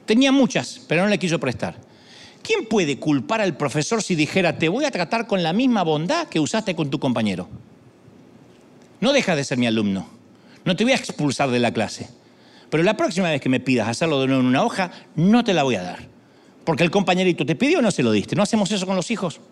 Tenía 0.04 0.32
muchas, 0.32 0.80
pero 0.88 1.02
no 1.02 1.09
le 1.09 1.18
quiso 1.18 1.38
prestar. 1.38 1.88
¿Quién 2.49 2.64
puede 2.64 2.99
culpar 2.99 3.42
al 3.42 3.59
profesor 3.59 4.03
si 4.03 4.14
dijera, 4.14 4.57
te 4.57 4.70
voy 4.70 4.86
a 4.86 4.90
tratar 4.90 5.26
con 5.26 5.42
la 5.42 5.53
misma 5.53 5.82
bondad 5.82 6.28
que 6.28 6.40
usaste 6.40 6.74
con 6.74 6.88
tu 6.88 6.99
compañero? 6.99 7.46
No 9.03 9.12
dejas 9.12 9.36
de 9.36 9.44
ser 9.44 9.59
mi 9.59 9.66
alumno. 9.66 10.09
No 10.64 10.74
te 10.74 10.82
voy 10.82 10.94
a 10.94 10.96
expulsar 10.96 11.51
de 11.51 11.59
la 11.59 11.74
clase. 11.74 12.09
Pero 12.70 12.82
la 12.82 12.96
próxima 12.96 13.28
vez 13.28 13.42
que 13.42 13.51
me 13.51 13.61
pidas 13.61 13.86
hacerlo 13.86 14.18
de 14.22 14.28
nuevo 14.28 14.40
en 14.40 14.46
una 14.46 14.64
hoja, 14.64 14.90
no 15.14 15.44
te 15.44 15.53
la 15.53 15.62
voy 15.62 15.74
a 15.74 15.82
dar. 15.82 15.99
Porque 16.64 16.84
el 16.84 16.90
compañerito 16.90 17.44
te 17.44 17.55
pidió 17.55 17.80
o 17.80 17.82
no 17.82 17.90
se 17.90 18.03
lo 18.03 18.12
diste. 18.12 18.34
¿No 18.34 18.44
hacemos 18.44 18.72
eso 18.72 18.86
con 18.86 18.96
los 18.96 19.11
hijos? 19.11 19.42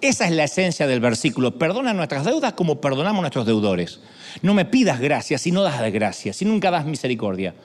Esa 0.00 0.26
es 0.26 0.30
la 0.30 0.44
esencia 0.44 0.86
del 0.86 1.00
versículo. 1.00 1.58
Perdona 1.58 1.92
nuestras 1.92 2.24
deudas 2.24 2.52
como 2.52 2.80
perdonamos 2.80 3.18
a 3.18 3.22
nuestros 3.22 3.44
deudores. 3.44 3.98
No 4.40 4.54
me 4.54 4.66
pidas 4.66 5.00
gracias 5.00 5.42
si 5.42 5.50
no 5.50 5.64
das 5.64 5.80
de 5.80 5.90
gracia, 5.90 6.32
si 6.32 6.44
nunca 6.44 6.70
das 6.70 6.86
misericordia. 6.86 7.56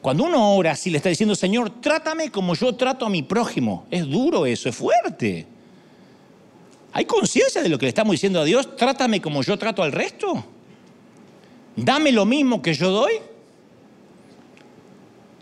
Cuando 0.00 0.24
uno 0.24 0.54
ora 0.54 0.72
así, 0.72 0.90
le 0.90 0.98
está 0.98 1.08
diciendo, 1.08 1.34
Señor, 1.34 1.80
trátame 1.80 2.30
como 2.30 2.54
yo 2.54 2.74
trato 2.74 3.04
a 3.04 3.10
mi 3.10 3.22
prójimo. 3.22 3.86
Es 3.90 4.08
duro 4.08 4.46
eso, 4.46 4.68
es 4.68 4.76
fuerte. 4.76 5.46
¿Hay 6.92 7.04
conciencia 7.04 7.62
de 7.62 7.68
lo 7.68 7.78
que 7.78 7.86
le 7.86 7.90
estamos 7.90 8.12
diciendo 8.12 8.40
a 8.40 8.44
Dios? 8.44 8.76
Trátame 8.76 9.20
como 9.20 9.42
yo 9.42 9.58
trato 9.58 9.82
al 9.82 9.92
resto. 9.92 10.44
Dame 11.76 12.12
lo 12.12 12.24
mismo 12.24 12.62
que 12.62 12.74
yo 12.74 12.90
doy. 12.90 13.14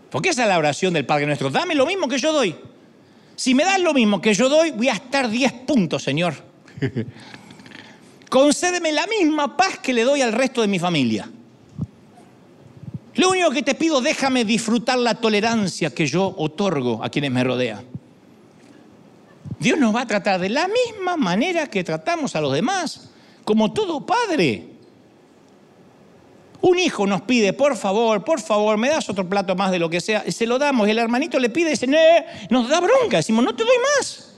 Porque 0.09 0.29
esa 0.29 0.43
es 0.43 0.49
la 0.49 0.57
oración 0.57 0.93
del 0.93 1.05
Padre 1.05 1.25
nuestro. 1.25 1.49
Dame 1.49 1.75
lo 1.75 1.85
mismo 1.85 2.07
que 2.07 2.17
yo 2.17 2.33
doy. 2.33 2.55
Si 3.35 3.53
me 3.53 3.63
das 3.63 3.79
lo 3.79 3.93
mismo 3.93 4.19
que 4.19 4.33
yo 4.33 4.49
doy, 4.49 4.71
voy 4.71 4.89
a 4.89 4.93
estar 4.93 5.29
10 5.29 5.53
puntos, 5.67 6.03
Señor. 6.03 6.33
Concédeme 8.29 8.91
la 8.91 9.05
misma 9.07 9.55
paz 9.55 9.77
que 9.79 9.93
le 9.93 10.03
doy 10.03 10.21
al 10.21 10.33
resto 10.33 10.61
de 10.61 10.67
mi 10.67 10.79
familia. 10.79 11.29
Lo 13.17 13.29
único 13.29 13.49
que 13.49 13.63
te 13.63 13.73
pido, 13.73 13.99
déjame 13.99 14.45
disfrutar 14.45 14.99
la 14.99 15.15
tolerancia 15.15 15.89
que 15.89 16.05
yo 16.05 16.35
otorgo 16.37 17.03
a 17.03 17.09
quienes 17.09 17.31
me 17.31 17.43
rodean. 17.43 17.83
Dios 19.59 19.79
nos 19.79 19.95
va 19.95 20.01
a 20.01 20.07
tratar 20.07 20.39
de 20.39 20.49
la 20.49 20.67
misma 20.67 21.17
manera 21.17 21.67
que 21.67 21.83
tratamos 21.83 22.35
a 22.35 22.41
los 22.41 22.53
demás, 22.53 23.09
como 23.43 23.73
todo 23.73 24.05
padre. 24.05 24.67
Un 26.61 26.77
hijo 26.77 27.07
nos 27.07 27.21
pide, 27.21 27.53
por 27.53 27.75
favor, 27.75 28.23
por 28.23 28.39
favor, 28.39 28.77
me 28.77 28.89
das 28.89 29.09
otro 29.09 29.27
plato 29.27 29.55
más 29.55 29.71
de 29.71 29.79
lo 29.79 29.89
que 29.89 29.99
sea, 29.99 30.23
y 30.25 30.31
se 30.31 30.45
lo 30.45 30.59
damos, 30.59 30.87
y 30.87 30.91
el 30.91 30.99
hermanito 30.99 31.39
le 31.39 31.49
pide 31.49 31.69
y 31.69 31.71
dice, 31.71 31.87
nos 32.51 32.69
da 32.69 32.79
bronca, 32.79 33.17
decimos, 33.17 33.43
no 33.43 33.55
te 33.55 33.63
doy 33.63 33.77
más. 33.97 34.35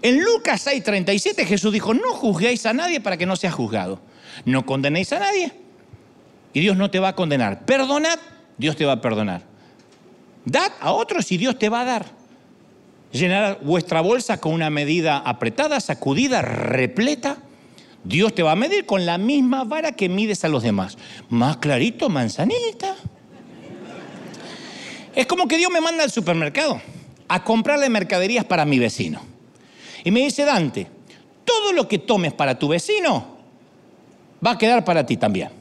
En 0.00 0.22
Lucas 0.22 0.66
6:37 0.66 1.44
Jesús 1.44 1.72
dijo, 1.72 1.92
no 1.92 2.14
juzguéis 2.14 2.64
a 2.64 2.72
nadie 2.72 3.00
para 3.00 3.18
que 3.18 3.26
no 3.26 3.36
sea 3.36 3.50
juzgado. 3.50 4.00
No 4.46 4.64
condenéis 4.64 5.12
a 5.12 5.18
nadie 5.18 5.67
Dios 6.60 6.76
no 6.76 6.90
te 6.90 6.98
va 6.98 7.08
a 7.08 7.14
condenar. 7.14 7.64
Perdonad, 7.64 8.18
Dios 8.56 8.76
te 8.76 8.84
va 8.84 8.92
a 8.92 9.00
perdonar. 9.00 9.42
Dad 10.44 10.72
a 10.80 10.92
otros 10.92 11.30
y 11.32 11.36
Dios 11.36 11.58
te 11.58 11.68
va 11.68 11.82
a 11.82 11.84
dar. 11.84 12.06
Llenar 13.12 13.60
vuestra 13.62 14.00
bolsa 14.00 14.40
con 14.40 14.52
una 14.52 14.70
medida 14.70 15.18
apretada, 15.18 15.80
sacudida, 15.80 16.42
repleta. 16.42 17.38
Dios 18.04 18.34
te 18.34 18.42
va 18.42 18.52
a 18.52 18.56
medir 18.56 18.86
con 18.86 19.06
la 19.06 19.18
misma 19.18 19.64
vara 19.64 19.92
que 19.92 20.08
mides 20.08 20.44
a 20.44 20.48
los 20.48 20.62
demás. 20.62 20.96
Más 21.28 21.58
clarito, 21.58 22.08
manzanita. 22.08 22.96
Es 25.14 25.26
como 25.26 25.48
que 25.48 25.56
Dios 25.56 25.70
me 25.70 25.80
manda 25.80 26.04
al 26.04 26.10
supermercado 26.10 26.80
a 27.28 27.44
comprarle 27.44 27.88
mercaderías 27.88 28.44
para 28.44 28.64
mi 28.64 28.78
vecino. 28.78 29.20
Y 30.04 30.10
me 30.10 30.20
dice, 30.20 30.44
Dante, 30.44 30.86
todo 31.44 31.72
lo 31.72 31.88
que 31.88 31.98
tomes 31.98 32.32
para 32.32 32.58
tu 32.58 32.68
vecino 32.68 33.38
va 34.44 34.52
a 34.52 34.58
quedar 34.58 34.84
para 34.84 35.04
ti 35.04 35.16
también. 35.16 35.57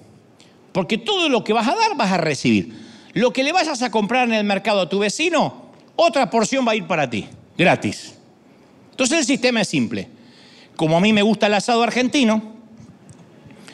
Porque 0.77 0.99
todo 0.99 1.27
lo 1.27 1.43
que 1.43 1.53
vas 1.53 1.67
a 1.67 1.73
dar 1.73 1.97
vas 1.97 2.11
a 2.11 2.17
recibir. 2.17 2.71
Lo 3.13 3.33
que 3.33 3.43
le 3.43 3.51
vayas 3.51 3.81
a 3.81 3.89
comprar 3.89 4.27
en 4.27 4.35
el 4.35 4.43
mercado 4.43 4.81
a 4.81 4.87
tu 4.87 4.99
vecino, 4.99 5.71
otra 5.95 6.29
porción 6.29 6.67
va 6.67 6.73
a 6.73 6.75
ir 6.75 6.85
para 6.85 7.09
ti, 7.09 7.27
gratis. 7.57 8.13
Entonces 8.91 9.17
el 9.17 9.25
sistema 9.25 9.61
es 9.61 9.69
simple. 9.69 10.07
Como 10.75 10.95
a 10.95 10.99
mí 10.99 11.13
me 11.13 11.23
gusta 11.23 11.47
el 11.47 11.55
asado 11.55 11.81
argentino, 11.81 12.43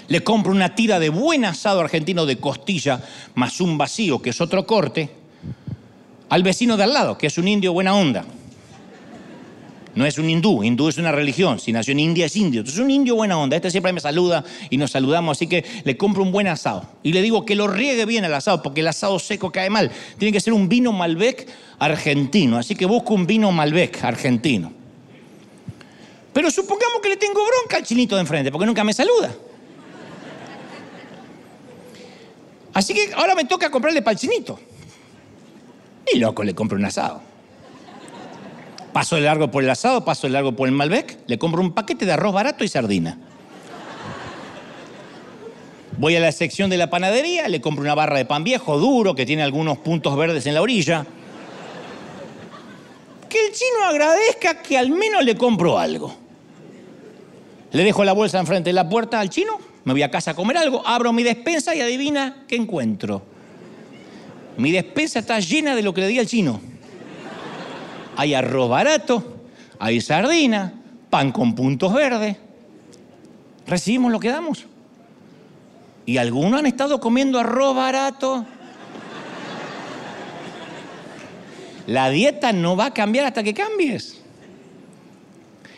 le 0.08 0.24
compro 0.24 0.54
una 0.54 0.76
tira 0.76 0.97
de 0.97 1.10
buen 1.10 1.43
asado 1.43 1.82
argentino 1.82 2.26
de 2.26 2.38
costilla 2.38 3.04
más 3.36 3.60
un 3.60 3.78
vacío, 3.78 4.22
que 4.22 4.30
es 4.30 4.39
otro 4.39 4.66
corte, 4.66 5.10
al 6.30 6.41
vecino 6.41 6.78
de 6.78 6.84
al 6.84 6.93
lado, 6.93 7.18
que 7.18 7.28
es 7.28 7.38
un 7.38 7.49
indio 7.49 7.74
buena 7.74 7.95
onda. 7.95 8.24
No 9.96 10.06
es 10.08 10.18
un 10.18 10.28
hindú, 10.28 10.64
hindú 10.64 10.88
es 10.88 10.98
una 10.98 11.12
religión, 11.12 11.60
si 11.60 11.72
nació 11.72 11.91
en 11.91 12.00
India 12.00 12.26
es 12.26 12.36
indio. 12.36 12.62
Entonces 12.62 12.80
es 12.80 12.84
un 12.84 12.89
indio 12.89 13.16
buena 13.16 13.38
onda, 13.38 13.56
este 13.56 13.70
siempre 13.70 13.94
me 13.94 14.00
saluda 14.00 14.44
y 14.72 14.78
nos 14.78 14.91
saludamos, 14.91 15.38
así 15.38 15.48
que 15.48 15.64
le 15.84 15.98
compro 15.98 16.24
un 16.24 16.32
buen 16.32 16.48
asado. 16.48 16.88
Y 17.04 17.14
le 17.14 17.22
digo 17.22 17.46
que 17.46 17.56
lo 17.56 17.68
riegue 17.68 18.06
bien 18.06 18.26
el 18.26 18.34
asado, 18.34 18.64
porque 18.64 18.82
el 18.82 18.88
asado 18.88 19.20
seco 19.20 19.52
cae 19.52 19.70
mal. 19.70 19.91
Tiene 20.18 20.32
que 20.32 20.39
ser 20.39 20.54
un 20.54 20.68
vino 20.68 20.91
Malbec 20.91 21.48
argentino, 21.78 22.58
así 22.58 22.76
que 22.76 22.88
busco 22.88 23.14
un 23.14 23.28
vino 23.28 23.52
Malbec 23.52 24.04
argentino. 24.04 24.74
Pero 26.34 26.50
supongamos 26.50 27.00
que 27.02 27.10
le 27.10 27.18
tengo 27.18 27.41
bronca 27.46 27.78
al 27.78 27.84
chinito 27.84 28.16
de 28.16 28.22
enfrente, 28.22 28.52
porque 28.52 28.66
nunca 28.66 28.84
me 28.84 28.94
saluda. 28.94 29.32
Así 32.74 32.96
que 32.96 33.14
ahora 33.14 33.36
me 33.36 33.46
toca 33.46 33.70
comprarle 33.70 34.02
para 34.02 34.14
el 34.14 34.18
chinito. 34.18 34.60
Y 36.12 36.18
loco, 36.18 36.44
le 36.44 36.56
compro 36.56 36.80
un 36.80 36.86
asado. 36.86 37.33
Paso 38.94 39.16
de 39.16 39.24
largo 39.24 39.50
por 39.50 39.64
el 39.64 39.70
asado, 39.72 40.06
paso 40.06 40.28
de 40.28 40.34
largo 40.34 40.56
por 40.56 40.68
el 40.68 40.74
Malbec, 40.74 41.18
le 41.26 41.39
compro 41.39 41.62
un 41.62 41.74
paquete 41.74 42.06
de 42.06 42.12
arroz 42.12 42.32
barato 42.32 42.64
y 42.64 42.68
sardina. 42.68 43.18
Voy 45.98 46.16
a 46.16 46.20
la 46.20 46.32
sección 46.32 46.70
de 46.70 46.78
la 46.78 46.91
panadería, 46.91 47.48
le 47.48 47.60
compro 47.60 47.84
una 47.84 47.96
barra 47.96 48.18
de 48.18 48.26
pan 48.26 48.44
viejo, 48.44 48.78
duro, 48.78 49.16
que 49.16 49.26
tiene 49.26 49.41
algunos 49.41 49.80
puntos 49.80 50.16
verdes 50.16 50.46
en 50.46 50.54
la 50.54 50.62
orilla. 50.62 51.08
Que 53.28 53.48
el 53.48 53.52
chino 53.52 53.84
agradezca 53.88 54.62
que 54.62 54.78
al 54.78 54.91
menos 54.91 55.26
le 55.26 55.36
compro 55.36 55.80
algo. 55.80 56.16
Le 57.72 57.84
dejo 57.84 58.04
la 58.04 58.14
bolsa 58.14 58.39
enfrente 58.39 58.70
de 58.70 58.74
la 58.74 58.88
puerta 58.88 59.20
al 59.20 59.30
chino, 59.30 59.58
me 59.86 59.94
voy 59.94 60.04
a 60.04 60.12
casa 60.12 60.32
a 60.32 60.34
comer 60.36 60.58
algo, 60.58 60.86
abro 60.86 61.12
mi 61.14 61.24
despensa 61.24 61.74
y 61.74 61.82
adivina 61.82 62.44
qué 62.48 62.56
encuentro. 62.56 63.24
Mi 64.58 64.72
despensa 64.72 65.18
está 65.18 65.39
llena 65.39 65.76
de 65.76 65.82
lo 65.82 65.96
que 65.96 66.02
le 66.02 66.08
di 66.08 66.20
al 66.20 66.28
chino 66.28 66.73
hay 68.16 68.34
arroz 68.34 68.70
barato, 68.70 69.24
hay 69.80 70.01
sardina, 70.01 70.74
pan 71.09 71.32
con 71.32 71.55
puntos 71.55 71.93
verdes. 71.93 72.38
Recibimos 73.66 74.11
lo 74.11 74.20
que 74.20 74.30
damos. 74.30 74.66
Y 76.05 76.18
algunos 76.18 76.59
han 76.59 76.66
estado 76.66 76.99
comiendo 76.99 77.39
arroz 77.39 77.76
barato. 77.76 78.45
La 81.88 82.09
dieta 82.09 82.53
no 82.53 82.76
va 82.76 82.88
a 82.88 82.93
cambiar 82.93 83.26
hasta 83.26 83.43
que 83.43 83.53
cambies. 83.53 84.20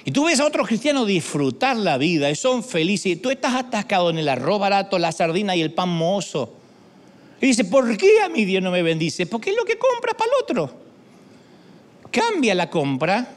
Y 0.04 0.12
tú 0.12 0.26
ves 0.26 0.40
a 0.40 0.46
otros 0.46 0.68
cristianos 0.68 1.08
disfrutar 1.08 1.78
la 1.78 1.98
vida 1.98 2.30
y 2.30 2.36
son 2.36 2.64
felices. 2.64 3.14
Y 3.14 3.16
tú 3.16 3.32
estás 3.32 3.56
atascado 3.56 4.12
en 4.12 4.20
el 4.20 4.30
arroz 4.30 4.60
barato, 4.60 5.00
la 5.00 5.12
sardina 5.12 5.56
y 5.56 5.62
el 5.62 5.74
pan 5.74 5.90
mozo. 5.90 6.54
Y 7.42 7.48
dice, 7.48 7.66
¿por 7.66 7.98
qué 7.98 8.22
a 8.24 8.30
mí 8.30 8.46
Dios 8.46 8.62
no 8.62 8.72
me 8.72 8.84
bendice? 8.84 9.26
Porque 9.26 9.50
es 9.50 9.56
lo 9.56 9.66
que 9.66 9.78
compras 9.78 10.16
para 10.16 10.30
el 10.30 10.44
otro 10.44 10.85
cambia 12.16 12.56
la 12.56 12.70
compra, 12.70 13.28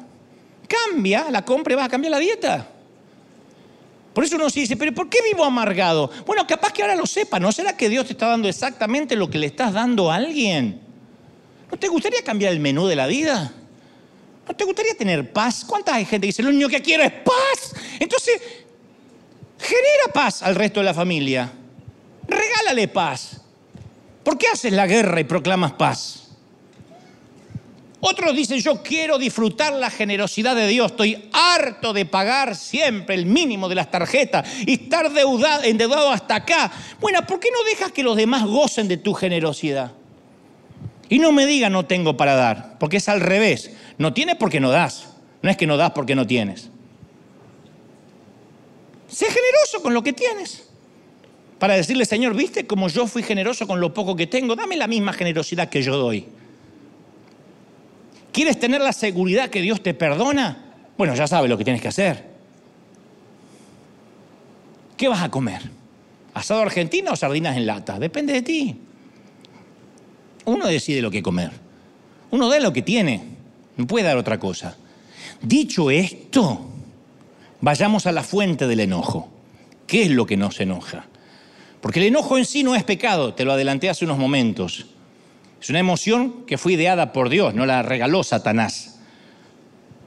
cambia 0.68 1.31
la 1.31 1.45
compra 1.45 1.72
y 1.72 1.76
vas 1.76 1.87
a 1.87 1.89
cambiar 1.89 2.12
la 2.12 2.18
dieta. 2.18 2.68
Por 4.14 4.22
eso 4.22 4.37
uno 4.37 4.49
se 4.51 4.61
dice, 4.61 4.76
pero 4.76 4.95
¿por 4.95 5.09
qué 5.09 5.18
vivo 5.22 5.45
amargado? 5.45 6.11
Bueno, 6.24 6.47
capaz 6.47 6.72
que 6.72 6.83
ahora 6.83 6.95
lo 6.95 7.05
sepa, 7.05 7.41
¿no 7.41 7.51
será 7.51 7.76
que 7.76 7.89
Dios 7.89 8.07
te 8.07 8.12
está 8.12 8.29
dando 8.29 8.49
exactamente 8.49 9.16
lo 9.16 9.29
que 9.29 9.39
le 9.39 9.49
estás 9.49 9.72
dando 9.72 10.12
a 10.12 10.14
alguien? 10.14 10.81
¿No 11.70 11.76
te 11.76 11.89
gustaría 11.89 12.22
cambiar 12.22 12.53
el 12.53 12.61
menú 12.61 12.87
de 12.87 12.95
la 12.95 13.09
vida? 13.09 13.53
¿No 14.47 14.55
te 14.55 14.64
gustaría 14.64 14.95
tener 14.97 15.33
paz? 15.33 15.64
¿Cuánta 15.66 15.95
gente 16.05 16.29
dice, 16.29 16.43
lo 16.43 16.51
único 16.51 16.68
que 16.68 16.81
quiero 16.81 17.03
es 17.03 17.12
paz? 17.12 17.74
Entonces, 17.99 18.41
genera 19.59 20.12
paz 20.14 20.43
al 20.43 20.55
resto 20.55 20.79
de 20.81 20.85
la 20.85 20.95
familia. 20.95 21.53
Regálale 22.29 22.87
paz. 22.89 23.41
¿Por 24.22 24.39
qué 24.39 24.47
haces 24.49 24.72
la 24.72 24.87
guerra 24.87 25.20
y 25.20 25.24
proclamas 25.24 25.72
paz? 25.72 26.28
Otros 28.01 28.34
dicen, 28.36 28.61
yo 28.61 28.80
quiero 28.80 29.18
disfrutar 29.18 29.72
la 29.72 29.90
generosidad 29.90 30.55
de 30.55 30.68
Dios, 30.68 30.92
estoy 30.92 31.28
harto 31.32 31.92
de 31.92 32.07
pagar 32.07 32.55
siempre 32.55 33.16
el 33.16 33.26
mínimo 33.26 33.68
de 33.68 33.74
las 33.74 33.90
tarjetas 33.90 34.49
y 34.64 34.84
estar 34.84 35.11
endeudado 35.64 36.12
hasta 36.12 36.36
acá. 36.36 36.70
Bueno, 37.01 37.26
¿por 37.26 37.40
qué 37.40 37.49
no 37.51 37.64
dejas 37.64 37.90
que 37.90 38.05
los 38.05 38.16
demás 38.16 38.44
gocen 38.44 38.86
de 38.86 38.99
tu 38.99 39.14
generosidad? 39.14 39.92
Y 41.09 41.18
no 41.18 41.32
me 41.32 41.44
diga 41.44 41.70
no 41.70 41.86
tengo 41.86 42.16
para 42.16 42.34
dar, 42.34 42.78
porque 42.78 42.99
es 42.99 43.09
al 43.09 43.20
revés. 43.20 43.72
No 43.96 44.12
tienes 44.12 44.36
porque 44.36 44.61
no 44.61 44.70
das, 44.70 45.09
no 45.42 45.51
es 45.51 45.57
que 45.57 45.66
no 45.66 45.76
das 45.76 45.90
porque 45.90 46.14
no 46.14 46.24
tienes. 46.24 46.70
Sé 49.09 49.26
generoso 49.26 49.82
con 49.82 49.92
lo 49.92 50.05
que 50.05 50.12
tienes. 50.12 50.68
Para 51.59 51.74
decirle, 51.74 52.05
Señor, 52.05 52.36
¿viste 52.36 52.66
cómo 52.66 52.88
yo 52.88 53.09
fui 53.09 53.24
generoso 53.24 53.66
con 53.66 53.80
lo 53.80 53.92
poco 53.92 54.14
que 54.14 54.28
tengo? 54.28 54.55
Dame 54.55 54.76
la 54.76 54.86
misma 54.86 55.12
generosidad 55.12 55.68
que 55.68 55.82
yo 55.82 55.96
doy. 55.96 56.26
¿Quieres 58.33 58.59
tener 58.59 58.81
la 58.81 58.93
seguridad 58.93 59.51
que 59.51 59.62
Dios 59.62 59.83
te 59.83 59.95
perdona? 59.95 60.64
Bueno, 60.97 61.14
ya 61.14 61.26
sabes 61.26 61.49
lo 61.49 61.57
que 61.57 61.64
tienes 61.64 61.83
que 61.83 61.89
hacer. 61.89 62.29
¿Qué 64.97 65.09
vas 65.09 65.22
a 65.22 65.31
comer? 65.31 65.62
¿Asado 66.35 66.61
argentino 66.61 67.12
o 67.12 67.16
sardinas 67.16 67.57
en 67.57 67.66
lata? 67.66 67.99
Depende 67.99 68.33
de 68.33 68.43
ti. 68.43 68.76
Uno 70.45 70.66
decide 70.66 71.01
lo 71.01 71.11
que 71.11 71.22
comer. 71.22 71.51
Uno 72.31 72.49
da 72.49 72.59
lo 72.61 72.72
que 72.72 72.83
tiene. 72.83 73.22
No 73.76 73.87
puede 73.87 74.07
dar 74.07 74.16
otra 74.16 74.39
cosa. 74.39 74.76
Dicho 75.41 75.91
esto, 75.91 76.68
vayamos 77.61 78.07
a 78.07 78.12
la 78.12 78.22
fuente 78.22 78.66
del 78.66 78.81
enojo. 78.81 79.29
¿Qué 79.87 80.03
es 80.03 80.11
lo 80.11 80.26
que 80.26 80.37
nos 80.37 80.61
enoja? 80.61 81.07
Porque 81.81 82.01
el 82.01 82.07
enojo 82.07 82.37
en 82.37 82.45
sí 82.45 82.64
no 82.64 82.74
es 82.74 82.83
pecado, 82.83 83.35
te 83.35 83.45
lo 83.45 83.53
adelanté 83.53 83.89
hace 83.89 84.05
unos 84.05 84.18
momentos. 84.18 84.87
Es 85.61 85.71
una 85.71 85.81
emoción 85.81 86.47
que 86.47 86.59
fue 86.59 86.75
ideada 86.75 87.13
por 87.13 87.29
Dios, 87.29 87.55
no 87.55 87.67
la 87.67 87.83
regaló 87.83 88.23
Satanás. 88.23 88.99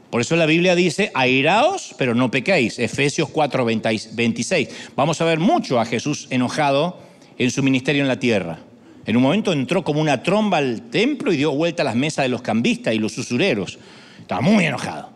Por 0.10 0.20
eso 0.20 0.36
la 0.36 0.46
Biblia 0.46 0.76
dice, 0.76 1.10
airaos, 1.14 1.96
pero 1.98 2.14
no 2.14 2.30
pequéis. 2.30 2.80
Efesios 2.80 3.30
4, 3.30 3.66
26. 3.66 4.70
Vamos 4.96 5.22
a 5.22 5.26
ver 5.26 5.40
mucho 5.40 5.80
a 5.80 5.86
Jesús 5.86 6.28
enojado 6.30 7.00
en 7.38 7.50
su 7.50 7.64
ministerio 7.64 8.02
en 8.02 8.10
la 8.10 8.20
tierra. 8.20 8.60
En 9.06 9.16
un 9.16 9.24
momento 9.24 9.54
entró 9.54 9.84
como 9.84 10.02
una 10.02 10.22
tromba 10.22 10.58
al 10.58 10.90
templo 10.90 11.32
y 11.32 11.38
dio 11.38 11.52
vuelta 11.52 11.84
a 11.84 11.86
las 11.86 11.96
mesas 11.96 12.24
de 12.24 12.30
los 12.30 12.42
cambistas 12.42 12.94
y 12.94 13.00
los 13.00 13.18
usureros. 13.18 13.80
Estaba 14.20 14.42
muy 14.42 14.66
enojado. 14.66 15.10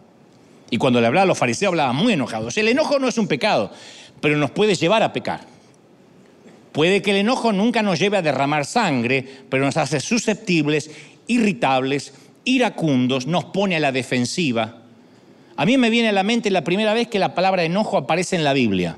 Y 0.70 0.78
cuando 0.78 1.02
le 1.02 1.08
hablaba 1.08 1.24
a 1.24 1.28
los 1.28 1.38
fariseos 1.38 1.72
hablaba 1.72 1.92
muy 1.92 2.14
enojado. 2.14 2.48
O 2.48 2.52
sea, 2.52 2.62
el 2.62 2.70
enojo 2.70 2.98
no 2.98 3.10
es 3.10 3.18
un 3.18 3.28
pecado, 3.28 3.72
pero 4.22 4.38
nos 4.38 4.52
puede 4.52 4.76
llevar 4.76 5.04
a 5.04 5.12
pecar. 5.12 5.55
Puede 6.76 7.02
que 7.02 7.12
el 7.12 7.18
enojo 7.18 7.54
nunca 7.54 7.82
nos 7.82 8.00
lleve 8.00 8.18
a 8.18 8.22
derramar 8.22 8.66
sangre, 8.66 9.26
pero 9.48 9.64
nos 9.64 9.78
hace 9.78 10.02
susceptibles, 10.02 10.92
irritables, 11.26 12.14
iracundos, 12.44 13.28
nos 13.28 13.46
pone 13.46 13.78
a 13.78 13.80
la 13.80 13.94
defensiva. 13.94 14.82
A 15.56 15.66
mí 15.66 15.78
me 15.78 15.90
viene 15.90 16.10
a 16.10 16.12
la 16.12 16.24
mente 16.24 16.52
la 16.52 16.66
primera 16.66 16.94
vez 16.94 17.08
que 17.08 17.18
la 17.18 17.34
palabra 17.34 17.64
enojo 17.64 17.96
aparece 17.96 18.36
en 18.36 18.44
la 18.44 18.52
Biblia. 18.52 18.98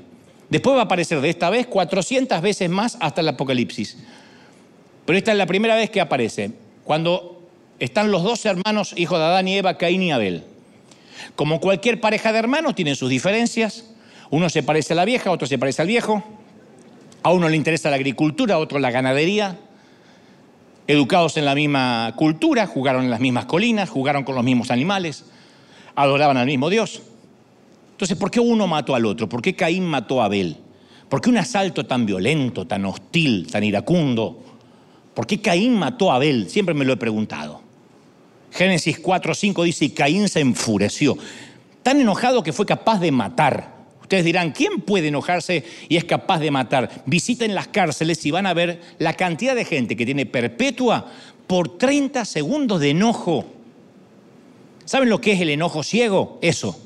Después 0.50 0.74
va 0.74 0.80
a 0.80 0.84
aparecer 0.86 1.20
de 1.20 1.30
esta 1.30 1.50
vez 1.50 1.68
400 1.68 2.42
veces 2.42 2.68
más 2.68 2.98
hasta 2.98 3.20
el 3.20 3.28
Apocalipsis. 3.28 3.96
Pero 5.06 5.16
esta 5.16 5.30
es 5.30 5.38
la 5.38 5.46
primera 5.46 5.76
vez 5.76 5.88
que 5.88 6.00
aparece, 6.00 6.50
cuando 6.82 7.46
están 7.78 8.10
los 8.10 8.24
dos 8.24 8.44
hermanos, 8.44 8.92
hijos 8.96 9.20
de 9.20 9.24
Adán 9.24 9.46
y 9.46 9.56
Eva, 9.56 9.78
Caín 9.78 10.02
y 10.02 10.10
Abel. 10.10 10.42
Como 11.36 11.60
cualquier 11.60 12.00
pareja 12.00 12.32
de 12.32 12.40
hermanos, 12.40 12.74
tienen 12.74 12.96
sus 12.96 13.08
diferencias. 13.08 13.84
Uno 14.30 14.48
se 14.48 14.64
parece 14.64 14.94
a 14.94 14.96
la 14.96 15.04
vieja, 15.04 15.30
otro 15.30 15.46
se 15.46 15.58
parece 15.58 15.82
al 15.82 15.86
viejo. 15.86 16.24
A 17.28 17.30
uno 17.30 17.46
le 17.50 17.58
interesa 17.58 17.90
la 17.90 17.96
agricultura, 17.96 18.54
a 18.54 18.58
otro 18.58 18.78
la 18.78 18.90
ganadería. 18.90 19.58
Educados 20.86 21.36
en 21.36 21.44
la 21.44 21.54
misma 21.54 22.14
cultura, 22.16 22.66
jugaron 22.66 23.04
en 23.04 23.10
las 23.10 23.20
mismas 23.20 23.44
colinas, 23.44 23.90
jugaron 23.90 24.24
con 24.24 24.34
los 24.34 24.42
mismos 24.42 24.70
animales, 24.70 25.26
adoraban 25.94 26.38
al 26.38 26.46
mismo 26.46 26.70
Dios. 26.70 27.02
Entonces, 27.90 28.16
¿por 28.16 28.30
qué 28.30 28.40
uno 28.40 28.66
mató 28.66 28.94
al 28.94 29.04
otro? 29.04 29.28
¿Por 29.28 29.42
qué 29.42 29.54
Caín 29.54 29.84
mató 29.84 30.22
a 30.22 30.24
Abel? 30.24 30.56
¿Por 31.10 31.20
qué 31.20 31.28
un 31.28 31.36
asalto 31.36 31.84
tan 31.84 32.06
violento, 32.06 32.66
tan 32.66 32.86
hostil, 32.86 33.46
tan 33.50 33.62
iracundo? 33.62 34.42
¿Por 35.12 35.26
qué 35.26 35.42
Caín 35.42 35.76
mató 35.76 36.10
a 36.10 36.14
Abel? 36.14 36.48
Siempre 36.48 36.74
me 36.74 36.86
lo 36.86 36.94
he 36.94 36.96
preguntado. 36.96 37.60
Génesis 38.52 38.98
4, 39.00 39.34
5 39.34 39.64
dice, 39.64 39.84
y 39.84 39.90
Caín 39.90 40.30
se 40.30 40.40
enfureció, 40.40 41.18
tan 41.82 42.00
enojado 42.00 42.42
que 42.42 42.54
fue 42.54 42.64
capaz 42.64 43.00
de 43.00 43.12
matar. 43.12 43.77
Ustedes 44.08 44.24
dirán, 44.24 44.52
¿quién 44.52 44.80
puede 44.80 45.08
enojarse 45.08 45.64
y 45.86 45.98
es 45.98 46.04
capaz 46.04 46.38
de 46.38 46.50
matar? 46.50 47.02
Visiten 47.04 47.54
las 47.54 47.68
cárceles 47.68 48.24
y 48.24 48.30
van 48.30 48.46
a 48.46 48.54
ver 48.54 48.80
la 48.98 49.12
cantidad 49.12 49.54
de 49.54 49.66
gente 49.66 49.96
que 49.96 50.06
tiene 50.06 50.24
perpetua 50.24 51.12
por 51.46 51.76
30 51.76 52.24
segundos 52.24 52.80
de 52.80 52.88
enojo. 52.88 53.44
¿Saben 54.86 55.10
lo 55.10 55.20
que 55.20 55.32
es 55.32 55.42
el 55.42 55.50
enojo 55.50 55.82
ciego? 55.82 56.38
Eso. 56.40 56.80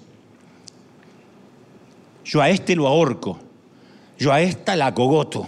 Yo 2.25 2.43
a 2.43 2.51
este 2.51 2.75
lo 2.75 2.89
ahorco, 2.89 3.39
yo 4.19 4.33
a 4.33 4.43
esta 4.43 4.75
la 4.75 4.93
cogoto, 4.93 5.47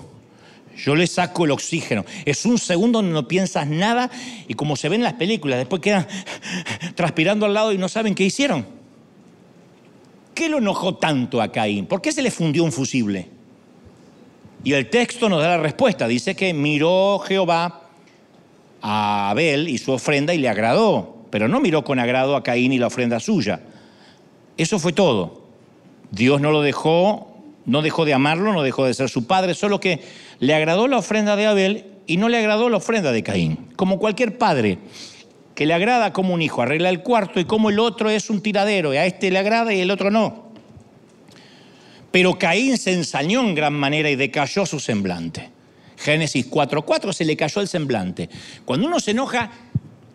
yo 0.77 0.95
le 0.95 1.09
saco 1.09 1.45
el 1.45 1.51
oxígeno. 1.51 2.05
Es 2.25 2.47
un 2.47 2.59
segundo 2.59 3.01
donde 3.01 3.15
no 3.15 3.27
piensas 3.27 3.67
nada 3.67 4.13
y 4.47 4.55
como 4.55 4.77
se 4.77 4.89
ve 4.89 4.95
en 4.95 5.03
las 5.03 5.15
películas, 5.15 5.59
después 5.59 5.83
quedan 5.83 6.07
transpirando 6.95 7.47
al 7.47 7.55
lado 7.55 7.73
y 7.73 7.79
no 7.79 7.89
saben 7.89 8.15
qué 8.15 8.23
hicieron. 8.23 8.84
¿Qué 10.35 10.49
lo 10.49 10.59
enojó 10.59 10.97
tanto 10.97 11.41
a 11.41 11.53
Caín? 11.53 11.87
¿Por 11.87 12.03
qué 12.03 12.13
se 12.13 12.23
le 12.23 12.31
fundió 12.31 12.65
un 12.65 12.73
fusible? 12.73 13.29
Y 14.65 14.73
el 14.73 14.91
texto 14.91 15.29
nos 15.29 15.41
da 15.41 15.51
la 15.51 15.59
respuesta. 15.59 16.09
Dice 16.09 16.35
que 16.35 16.53
miró 16.55 17.19
Jehová 17.21 17.83
a 18.83 19.31
Abel 19.31 19.69
y 19.69 19.79
su 19.79 19.93
ofrenda 19.93 20.35
y 20.35 20.39
le 20.39 20.49
agradó, 20.49 21.17
pero 21.31 21.49
no 21.49 21.61
miró 21.61 21.85
con 21.85 21.99
agrado 21.99 22.35
a 22.35 22.43
Caín 22.43 22.73
y 22.73 22.79
la 22.79 22.89
ofrenda 22.89 23.21
suya. 23.21 23.61
Eso 24.57 24.79
fue 24.79 24.93
todo. 24.93 25.45
Dios 26.11 26.41
no 26.41 26.51
lo 26.51 26.63
dejó, 26.63 27.35
no 27.67 27.83
dejó 27.83 28.05
de 28.05 28.15
amarlo, 28.15 28.53
no 28.53 28.63
dejó 28.63 28.87
de 28.87 28.95
ser 28.95 29.09
su 29.09 29.27
padre, 29.27 29.55
solo 29.55 29.81
que 29.81 30.01
le 30.41 30.55
agradó 30.55 30.89
la 30.89 30.99
ofrenda 30.99 31.37
de 31.37 31.47
Abel 31.47 31.87
y 32.07 32.17
no 32.17 32.29
le 32.29 32.39
agradó 32.39 32.69
la 32.69 32.79
ofrenda 32.79 33.13
de 33.13 33.23
Caín. 33.23 33.69
Como 33.77 33.99
cualquier 33.99 34.39
padre 34.39 34.79
que 35.55 35.67
le 35.67 35.75
agrada 35.75 36.13
como 36.13 36.35
un 36.35 36.43
hijo 36.43 36.63
arregla 36.63 36.89
el 36.89 37.01
cuarto 37.01 37.41
y 37.41 37.45
como 37.45 37.71
el 37.71 37.79
otro 37.79 38.11
es 38.11 38.31
un 38.31 38.41
tiradero 38.43 38.93
y 38.93 38.97
a 38.97 39.07
este 39.07 39.31
le 39.31 39.39
agrada 39.39 39.73
y 39.73 39.81
el 39.81 39.91
otro 39.91 40.11
no. 40.11 40.53
Pero 42.11 42.39
Caín 42.39 42.79
se 42.79 42.93
ensañó 42.93 43.41
en 43.41 43.55
gran 43.55 43.75
manera 43.75 44.11
y 44.11 44.17
decayó 44.17 44.67
su 44.67 44.81
semblante. 44.81 45.51
Génesis 45.97 46.51
4:4 46.51 47.13
se 47.13 47.25
le 47.25 47.37
cayó 47.37 47.61
el 47.61 47.69
semblante. 47.69 48.29
Cuando 48.65 48.87
uno 48.87 49.01
se 49.01 49.13
enoja 49.13 49.51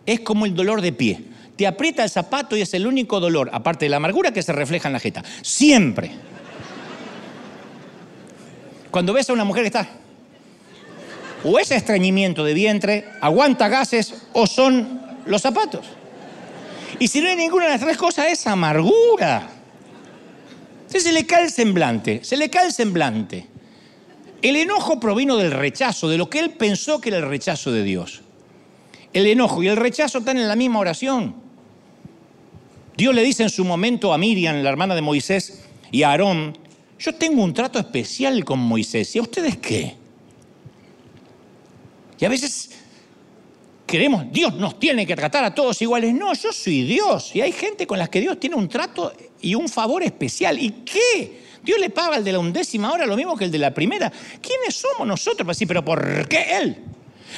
es 0.06 0.20
como 0.20 0.46
el 0.46 0.54
dolor 0.54 0.80
de 0.80 0.92
pie 0.92 1.24
te 1.60 1.66
aprieta 1.66 2.02
el 2.02 2.08
zapato 2.08 2.56
y 2.56 2.62
es 2.62 2.72
el 2.72 2.86
único 2.86 3.20
dolor, 3.20 3.50
aparte 3.52 3.84
de 3.84 3.90
la 3.90 3.98
amargura 3.98 4.32
que 4.32 4.42
se 4.42 4.50
refleja 4.50 4.88
en 4.88 4.94
la 4.94 4.98
jeta. 4.98 5.22
Siempre. 5.42 6.10
Cuando 8.90 9.12
ves 9.12 9.28
a 9.28 9.34
una 9.34 9.44
mujer 9.44 9.64
que 9.64 9.66
está 9.66 9.86
o 11.44 11.58
es 11.58 11.70
estreñimiento 11.70 12.44
de 12.44 12.54
vientre, 12.54 13.04
aguanta 13.20 13.68
gases 13.68 14.14
o 14.32 14.46
son 14.46 14.99
los 15.26 15.42
zapatos. 15.42 15.86
Y 16.98 17.08
si 17.08 17.20
no 17.20 17.28
hay 17.28 17.36
ninguna 17.36 17.64
de 17.64 17.70
las 17.72 17.80
tres 17.80 17.96
cosas, 17.96 18.26
es 18.30 18.46
amargura. 18.46 19.48
Entonces 20.80 21.04
se 21.04 21.12
le 21.12 21.24
cae 21.24 21.44
el 21.44 21.50
semblante, 21.50 22.24
se 22.24 22.36
le 22.36 22.50
cae 22.50 22.66
el 22.66 22.72
semblante. 22.72 23.46
El 24.42 24.56
enojo 24.56 24.98
provino 24.98 25.36
del 25.36 25.50
rechazo, 25.50 26.08
de 26.08 26.18
lo 26.18 26.28
que 26.28 26.40
él 26.40 26.50
pensó 26.50 27.00
que 27.00 27.10
era 27.10 27.18
el 27.18 27.28
rechazo 27.28 27.72
de 27.72 27.84
Dios. 27.84 28.22
El 29.12 29.26
enojo 29.26 29.62
y 29.62 29.68
el 29.68 29.76
rechazo 29.76 30.18
están 30.18 30.38
en 30.38 30.48
la 30.48 30.56
misma 30.56 30.78
oración. 30.78 31.34
Dios 32.96 33.14
le 33.14 33.22
dice 33.22 33.42
en 33.42 33.50
su 33.50 33.64
momento 33.64 34.12
a 34.12 34.18
Miriam, 34.18 34.62
la 34.62 34.68
hermana 34.68 34.94
de 34.94 35.02
Moisés, 35.02 35.64
y 35.90 36.02
a 36.02 36.10
Aarón, 36.10 36.56
yo 36.98 37.14
tengo 37.14 37.42
un 37.42 37.54
trato 37.54 37.78
especial 37.78 38.44
con 38.44 38.58
Moisés. 38.58 39.14
¿Y 39.16 39.18
a 39.18 39.22
ustedes 39.22 39.56
qué? 39.56 39.96
Y 42.18 42.24
a 42.24 42.28
veces 42.28 42.70
queremos, 43.90 44.30
Dios 44.30 44.54
nos 44.54 44.78
tiene 44.78 45.04
que 45.04 45.16
tratar 45.16 45.44
a 45.44 45.54
todos 45.54 45.82
iguales. 45.82 46.14
No, 46.14 46.32
yo 46.32 46.52
soy 46.52 46.84
Dios. 46.84 47.34
Y 47.34 47.40
hay 47.40 47.52
gente 47.52 47.86
con 47.86 47.98
la 47.98 48.06
que 48.06 48.20
Dios 48.20 48.38
tiene 48.38 48.56
un 48.56 48.68
trato 48.68 49.12
y 49.40 49.54
un 49.54 49.68
favor 49.68 50.02
especial. 50.02 50.58
¿Y 50.58 50.70
qué? 50.84 51.40
Dios 51.62 51.78
le 51.78 51.90
paga 51.90 52.16
al 52.16 52.24
de 52.24 52.32
la 52.32 52.38
undécima 52.38 52.92
hora 52.92 53.04
lo 53.04 53.16
mismo 53.16 53.36
que 53.36 53.44
el 53.44 53.50
de 53.50 53.58
la 53.58 53.74
primera. 53.74 54.10
¿Quiénes 54.40 54.76
somos 54.76 55.06
nosotros 55.06 55.38
para 55.38 55.50
decir, 55.50 55.68
pero 55.68 55.84
¿por 55.84 56.28
qué 56.28 56.56
él? 56.58 56.76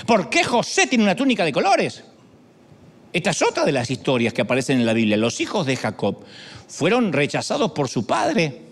¿Por 0.07 0.29
qué 0.29 0.45
José 0.45 0.87
tiene 0.87 1.05
una 1.05 1.17
túnica 1.17 1.45
de 1.45 1.53
colores? 1.53 2.05
Esta 3.13 3.31
es 3.31 3.43
otra 3.43 3.65
de 3.65 3.73
las 3.73 3.91
historias 3.91 4.33
que 4.33 4.43
aparecen 4.43 4.79
en 4.79 4.87
la 4.87 4.93
Biblia. 4.93 5.17
Los 5.17 5.41
hijos 5.41 5.67
de 5.67 5.77
Jacob 5.77 6.19
fueron 6.69 7.13
rechazados 7.13 7.73
por 7.73 7.89
su 7.89 8.07
padre. 8.07 8.72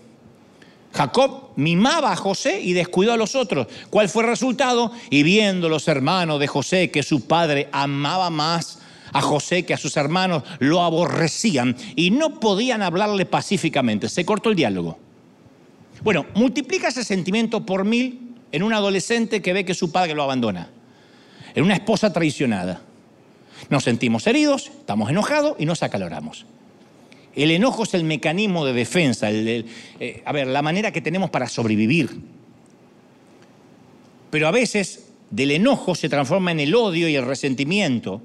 Jacob 0.93 1.49
mimaba 1.55 2.11
a 2.11 2.15
José 2.15 2.61
y 2.61 2.73
descuidó 2.73 3.13
a 3.13 3.17
los 3.17 3.35
otros. 3.35 3.67
¿Cuál 3.89 4.09
fue 4.09 4.23
el 4.23 4.29
resultado? 4.29 4.91
Y 5.09 5.23
viendo 5.23 5.69
los 5.69 5.87
hermanos 5.87 6.39
de 6.39 6.47
José 6.47 6.91
que 6.91 7.03
su 7.03 7.27
padre 7.27 7.69
amaba 7.71 8.29
más 8.29 8.79
a 9.13 9.21
José 9.21 9.65
que 9.65 9.73
a 9.73 9.77
sus 9.77 9.97
hermanos, 9.97 10.43
lo 10.59 10.81
aborrecían 10.81 11.75
y 11.95 12.11
no 12.11 12.39
podían 12.39 12.81
hablarle 12.81 13.25
pacíficamente. 13.25 14.07
Se 14.07 14.25
cortó 14.25 14.49
el 14.49 14.55
diálogo. 14.55 14.97
Bueno, 16.01 16.25
multiplica 16.33 16.87
ese 16.87 17.03
sentimiento 17.03 17.65
por 17.65 17.83
mil 17.83 18.35
en 18.51 18.63
un 18.63 18.73
adolescente 18.73 19.41
que 19.41 19.53
ve 19.53 19.65
que 19.65 19.73
su 19.73 19.91
padre 19.91 20.15
lo 20.15 20.23
abandona, 20.23 20.69
en 21.53 21.63
una 21.63 21.73
esposa 21.73 22.11
traicionada 22.11 22.81
nos 23.69 23.83
sentimos 23.83 24.27
heridos, 24.27 24.67
estamos 24.67 25.09
enojados 25.09 25.55
y 25.59 25.65
nos 25.65 25.83
acaloramos. 25.83 26.45
El 27.35 27.51
enojo 27.51 27.83
es 27.83 27.93
el 27.93 28.03
mecanismo 28.03 28.65
de 28.65 28.73
defensa, 28.73 29.29
eh, 29.31 29.65
a 30.25 30.31
ver, 30.31 30.47
la 30.47 30.61
manera 30.61 30.91
que 30.91 31.01
tenemos 31.01 31.29
para 31.29 31.47
sobrevivir. 31.47 32.09
Pero 34.29 34.47
a 34.47 34.51
veces 34.51 35.11
del 35.29 35.51
enojo 35.51 35.95
se 35.95 36.09
transforma 36.09 36.51
en 36.51 36.59
el 36.59 36.75
odio 36.75 37.07
y 37.07 37.15
el 37.15 37.25
resentimiento. 37.25 38.21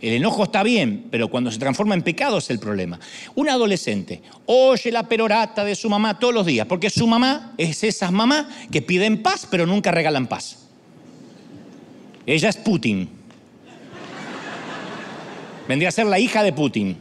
El 0.00 0.14
enojo 0.14 0.44
está 0.44 0.62
bien, 0.62 1.06
pero 1.10 1.28
cuando 1.28 1.50
se 1.50 1.58
transforma 1.58 1.94
en 1.94 2.02
pecado 2.02 2.38
es 2.38 2.50
el 2.50 2.58
problema. 2.58 2.98
Un 3.34 3.48
adolescente 3.48 4.22
oye 4.46 4.90
la 4.90 5.08
perorata 5.08 5.64
de 5.64 5.74
su 5.74 5.88
mamá 5.88 6.18
todos 6.18 6.34
los 6.34 6.46
días, 6.46 6.66
porque 6.66 6.90
su 6.90 7.06
mamá 7.06 7.54
es 7.56 7.84
esas 7.84 8.12
mamás 8.12 8.46
que 8.70 8.82
piden 8.82 9.22
paz, 9.22 9.46
pero 9.50 9.66
nunca 9.66 9.90
regalan 9.90 10.26
paz. 10.26 10.68
Ella 12.26 12.48
es 12.48 12.56
Putin. 12.56 13.08
Vendría 15.68 15.88
a 15.88 15.92
ser 15.92 16.06
la 16.06 16.18
hija 16.18 16.42
de 16.42 16.52
Putin. 16.52 16.98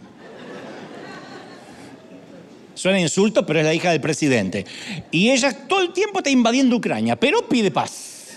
Suena 2.84 3.00
insulto, 3.00 3.46
pero 3.46 3.60
es 3.60 3.66
la 3.66 3.74
hija 3.74 3.92
del 3.92 4.02
presidente. 4.02 4.66
Y 5.10 5.30
ella 5.30 5.54
todo 5.70 5.80
el 5.84 5.94
tiempo 5.94 6.20
está 6.20 6.30
invadiendo 6.30 6.76
Ucrania, 6.76 7.16
pero 7.16 7.48
pide 7.48 7.72
paz. 7.72 8.32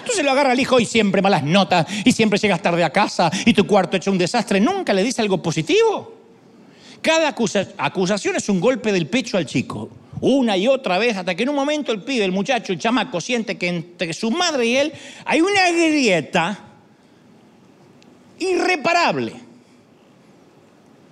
Entonces 0.00 0.22
lo 0.22 0.32
agarra 0.32 0.52
al 0.52 0.60
hijo 0.60 0.78
y 0.78 0.84
siempre 0.84 1.22
malas 1.22 1.42
notas, 1.44 1.86
y 2.04 2.12
siempre 2.12 2.38
llegas 2.38 2.60
tarde 2.60 2.84
a 2.84 2.90
casa, 2.90 3.30
y 3.46 3.54
tu 3.54 3.66
cuarto 3.66 3.96
hecho 3.96 4.10
un 4.10 4.18
desastre. 4.18 4.60
Nunca 4.60 4.92
le 4.92 5.02
dice 5.02 5.22
algo 5.22 5.42
positivo. 5.42 6.12
Cada 7.00 7.34
acusación 7.78 8.36
es 8.36 8.50
un 8.50 8.60
golpe 8.60 8.92
del 8.92 9.06
pecho 9.06 9.38
al 9.38 9.46
chico. 9.46 9.88
Una 10.20 10.58
y 10.58 10.68
otra 10.68 10.98
vez, 10.98 11.16
hasta 11.16 11.34
que 11.34 11.44
en 11.44 11.48
un 11.48 11.56
momento 11.56 11.90
el 11.90 12.02
pibe, 12.02 12.26
el 12.26 12.32
muchacho, 12.32 12.70
el 12.70 12.78
chamaco, 12.78 13.18
siente 13.18 13.56
que 13.56 13.68
entre 13.68 14.12
su 14.12 14.30
madre 14.30 14.66
y 14.66 14.76
él 14.76 14.92
hay 15.24 15.40
una 15.40 15.70
grieta 15.70 16.58
irreparable. 18.38 19.43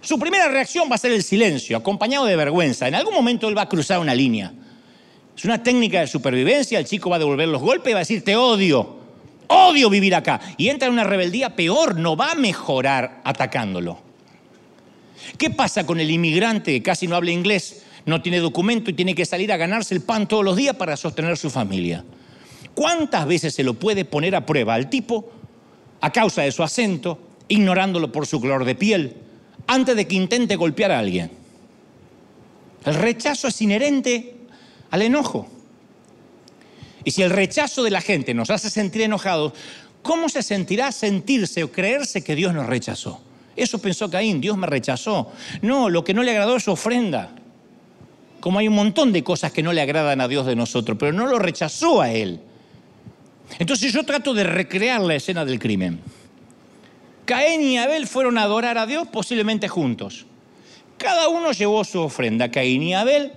Su 0.03 0.19
primera 0.19 0.49
reacción 0.49 0.91
va 0.91 0.97
a 0.97 0.99
ser 0.99 1.13
el 1.13 1.23
silencio, 1.23 1.77
acompañado 1.77 2.27
de 2.27 2.35
vergüenza. 2.35 2.89
En 2.89 2.97
algún 2.97 3.15
momento 3.15 3.49
él 3.49 3.57
va 3.57 3.63
a 3.63 3.69
cruzar 3.69 4.01
una 4.01 4.15
línea. 4.15 4.53
Es 5.37 5.45
una 5.45 5.63
técnica 5.63 6.01
de 6.01 6.09
supervivencia, 6.09 6.79
el 6.79 6.87
chico 6.87 7.09
va 7.09 7.17
a 7.17 7.19
devolver 7.21 7.49
los 7.49 7.63
golpes 7.63 7.91
y 7.91 7.95
va 7.95 8.01
a 8.01 8.01
decir, 8.01 8.25
te 8.25 8.35
odio, 8.35 8.97
odio 9.47 9.89
vivir 9.89 10.17
acá. 10.17 10.41
Y 10.57 10.69
entra 10.69 10.89
en 10.89 10.95
una 10.95 11.05
rebeldía 11.05 11.55
peor, 11.55 11.97
no 11.97 12.17
va 12.17 12.33
a 12.33 12.35
mejorar 12.35 13.21
atacándolo. 13.23 14.01
¿Qué 15.39 15.51
pasa 15.51 15.87
con 15.87 16.01
el 16.01 16.11
inmigrante 16.11 16.73
que 16.73 16.83
casi 16.83 17.07
no 17.07 17.15
habla 17.15 17.31
inglés, 17.31 17.85
no 18.05 18.21
tiene 18.21 18.41
documento 18.41 18.91
y 18.91 18.95
tiene 18.95 19.15
que 19.15 19.25
salir 19.25 19.53
a 19.53 19.57
ganarse 19.57 19.95
el 19.95 20.03
pan 20.03 20.27
todos 20.27 20.45
los 20.45 20.57
días 20.57 20.75
para 20.75 20.97
sostener 20.97 21.37
su 21.37 21.49
familia? 21.49 22.05
¿Cuántas 22.75 23.25
veces 23.25 23.55
se 23.55 23.63
lo 23.63 23.75
puede 23.75 24.05
poner 24.05 24.35
a 24.35 24.45
prueba 24.45 24.75
al 24.75 24.91
tipo 24.91 25.31
a 26.01 26.11
causa 26.11 26.43
de 26.43 26.51
su 26.51 26.65
acento, 26.65 27.21
ignorándolo 27.47 28.11
por 28.11 28.27
su 28.27 28.41
color 28.41 28.65
de 28.65 28.75
piel, 28.75 29.17
antes 29.67 29.97
de 29.97 30.07
que 30.07 30.17
intente 30.17 30.57
golpear 30.57 30.93
a 30.93 30.99
alguien. 30.99 31.31
El 32.85 32.95
rechazo 32.95 33.49
es 33.49 33.63
inherente 33.63 34.35
al 34.91 35.03
enojo. 35.03 35.49
Y 37.05 37.11
si 37.11 37.23
el 37.23 37.31
rechazo 37.31 37.83
de 37.83 37.91
la 37.91 38.01
gente 38.01 38.35
nos 38.35 38.51
hace 38.51 38.71
sentir 38.71 39.03
enojados, 39.03 39.53
¿cómo 40.03 40.29
se 40.29 40.43
sentirá 40.43 40.93
sentirse 40.93 41.63
o 41.65 41.73
creerse 41.73 42.23
que 42.23 42.35
Dios 42.35 42.55
nos 42.55 42.67
rechazó? 42.67 43.21
Eso 43.57 43.79
pensó 43.79 44.11
Caín, 44.11 44.41
Dios 44.41 44.57
me 44.57 44.67
rechazó. 44.67 45.31
No, 45.61 45.91
lo 45.91 46.05
que 46.05 46.15
no 46.15 46.23
le 46.23 46.31
agradó 46.31 46.57
es 46.57 46.65
su 46.65 46.73
ofrenda. 46.73 47.31
Como 48.41 48.59
hay 48.59 48.69
un 48.69 48.75
montón 48.75 49.13
de 49.13 49.23
cosas 49.23 49.53
que 49.53 49.63
no 49.63 49.73
le 49.73 49.81
agradan 49.81 50.21
a 50.21 50.29
Dios 50.29 50.47
de 50.47 50.57
nosotros, 50.57 50.97
pero 50.99 51.13
no 51.13 51.27
lo 51.27 51.39
rechazó 51.39 52.01
a 52.01 52.11
Él. 52.11 52.41
Entonces 53.59 53.93
yo 53.93 54.05
trato 54.05 54.35
de 54.35 54.45
recrear 54.45 55.01
la 55.01 55.15
escena 55.15 55.45
del 55.45 55.59
crimen. 55.59 56.01
Caín 57.25 57.63
y 57.63 57.79
Abel 57.79 58.07
fueron 58.07 58.37
a 58.37 58.43
adorar 58.43 58.79
a 58.79 58.87
Dios 58.87 59.07
posiblemente 59.09 59.69
juntos. 59.69 60.27
Cada 60.99 61.29
uno 61.29 61.53
llevó 61.53 61.85
su 61.85 62.01
ofrenda. 62.01 62.51
Caín 62.51 62.83
y 62.83 62.95
Abel 62.95 63.33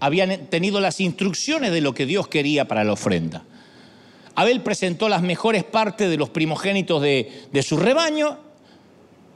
habían 0.00 0.46
tenido 0.46 0.80
las 0.80 1.00
instrucciones 1.00 1.72
de 1.72 1.80
lo 1.80 1.94
que 1.94 2.06
Dios 2.06 2.28
quería 2.28 2.66
para 2.66 2.84
la 2.84 2.92
ofrenda. 2.92 3.44
Abel 4.34 4.60
presentó 4.60 5.08
las 5.08 5.22
mejores 5.22 5.64
partes 5.64 6.10
de 6.10 6.16
los 6.16 6.28
primogénitos 6.28 7.02
de, 7.02 7.62
su 7.62 7.78
rebaño, 7.78 8.38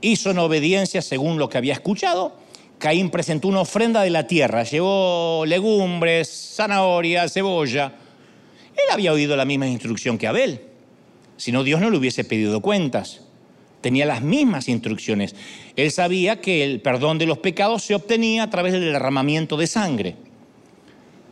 hizo 0.03 0.31
en 0.31 0.39
obediencia 0.39 1.01
según 1.01 1.39
lo 1.39 1.49
que 1.49 1.59
había 1.59 1.73
escuchado. 1.73 2.37
Caín 2.79 3.11
presentó 3.11 3.49
una 3.49 3.61
ofrenda 3.61 4.03
de 4.03 4.11
la 4.11 4.27
tierra, 4.27 4.63
llevó 4.63 5.45
legumbres, 5.47 6.55
zanahoria, 6.55 7.29
cebolla. 7.29 7.93
Él 8.75 8.93
había 8.93 9.13
oído 9.13 9.37
la 9.37 9.45
misma 9.45 9.69
instrucción 9.69 10.17
que 10.19 10.27
Abel, 10.27 10.63
si 11.37 11.53
no 11.53 11.65
Dios 11.65 11.81
no 11.81 11.91
le 11.91 11.97
hubiese 11.97 12.25
pedido 12.25 12.61
cuentas. 12.61 13.23
Tenía 13.81 14.05
las 14.05 14.23
mismas 14.23 14.69
instrucciones. 14.69 15.35
Él 15.77 15.91
sabía 15.91 16.41
que 16.41 16.65
el 16.65 16.81
perdón 16.81 17.19
de 17.19 17.27
los 17.27 17.39
pecados 17.39 17.83
se 17.83 17.95
obtenía 17.95 18.43
a 18.43 18.51
través 18.51 18.73
del 18.73 18.93
derramamiento 18.93 19.57
de 19.57 19.67
sangre. 19.67 20.17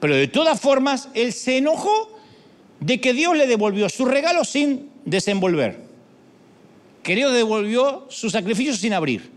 Pero 0.00 0.14
de 0.14 0.28
todas 0.28 0.60
formas, 0.60 1.08
él 1.14 1.32
se 1.32 1.58
enojó 1.58 2.16
de 2.80 3.00
que 3.00 3.12
Dios 3.12 3.36
le 3.36 3.46
devolvió 3.46 3.88
su 3.88 4.04
regalo 4.04 4.44
sin 4.44 4.90
desenvolver. 5.04 5.80
Que 7.02 7.16
Dios 7.16 7.32
devolvió 7.32 8.06
su 8.08 8.30
sacrificio 8.30 8.74
sin 8.74 8.92
abrir. 8.92 9.30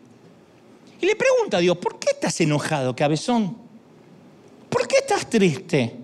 Y 1.01 1.05
le 1.05 1.15
pregunta 1.15 1.57
a 1.57 1.59
Dios, 1.59 1.77
¿por 1.77 1.99
qué 1.99 2.11
estás 2.11 2.39
enojado, 2.41 2.95
cabezón? 2.95 3.57
¿Por 4.69 4.87
qué 4.87 4.97
estás 4.97 5.29
triste? 5.29 5.95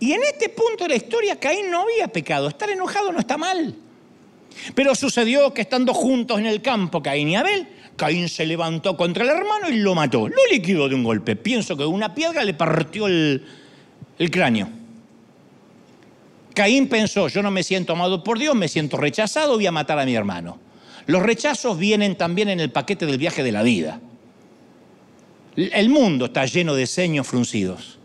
Y 0.00 0.12
en 0.12 0.22
este 0.24 0.48
punto 0.48 0.84
de 0.84 0.90
la 0.90 0.96
historia, 0.96 1.38
Caín 1.38 1.70
no 1.70 1.82
había 1.82 2.08
pecado. 2.08 2.48
Estar 2.48 2.68
enojado 2.68 3.12
no 3.12 3.20
está 3.20 3.38
mal. 3.38 3.76
Pero 4.74 4.94
sucedió 4.94 5.52
que 5.52 5.62
estando 5.62 5.94
juntos 5.94 6.38
en 6.38 6.46
el 6.46 6.62
campo, 6.62 7.02
Caín 7.02 7.28
y 7.28 7.36
Abel, 7.36 7.68
Caín 7.96 8.28
se 8.28 8.46
levantó 8.46 8.96
contra 8.96 9.24
el 9.24 9.30
hermano 9.30 9.68
y 9.68 9.76
lo 9.76 9.94
mató. 9.94 10.28
Lo 10.28 10.36
liquidó 10.50 10.88
de 10.88 10.94
un 10.94 11.04
golpe. 11.04 11.36
Pienso 11.36 11.76
que 11.76 11.84
una 11.84 12.14
piedra 12.14 12.44
le 12.44 12.54
partió 12.54 13.06
el, 13.06 13.44
cráneo. 14.30 14.68
Caín 16.54 16.88
pensó, 16.88 17.28
yo 17.28 17.42
no 17.42 17.50
me 17.50 17.62
siento 17.62 17.94
amado 17.94 18.22
por 18.22 18.38
Dios, 18.38 18.54
me 18.54 18.68
siento 18.68 18.96
rechazado, 18.96 19.54
voy 19.54 19.66
a 19.66 19.72
matar 19.72 19.98
a 19.98 20.04
mi 20.04 20.14
hermano. 20.14 20.58
Los 21.06 21.22
rechazos 21.22 21.78
vienen 21.78 22.16
también 22.16 22.48
en 22.48 22.60
el 22.60 22.70
paquete 22.70 23.06
del 23.06 23.18
viaje 23.18 23.42
de 23.42 23.52
la 23.52 23.62
vida. 23.62 24.00
El 25.56 25.88
mundo 25.88 26.26
está 26.26 26.44
lleno 26.46 26.74
de 26.74 26.86
ceños 26.86 27.26
fruncidos. 27.26 27.98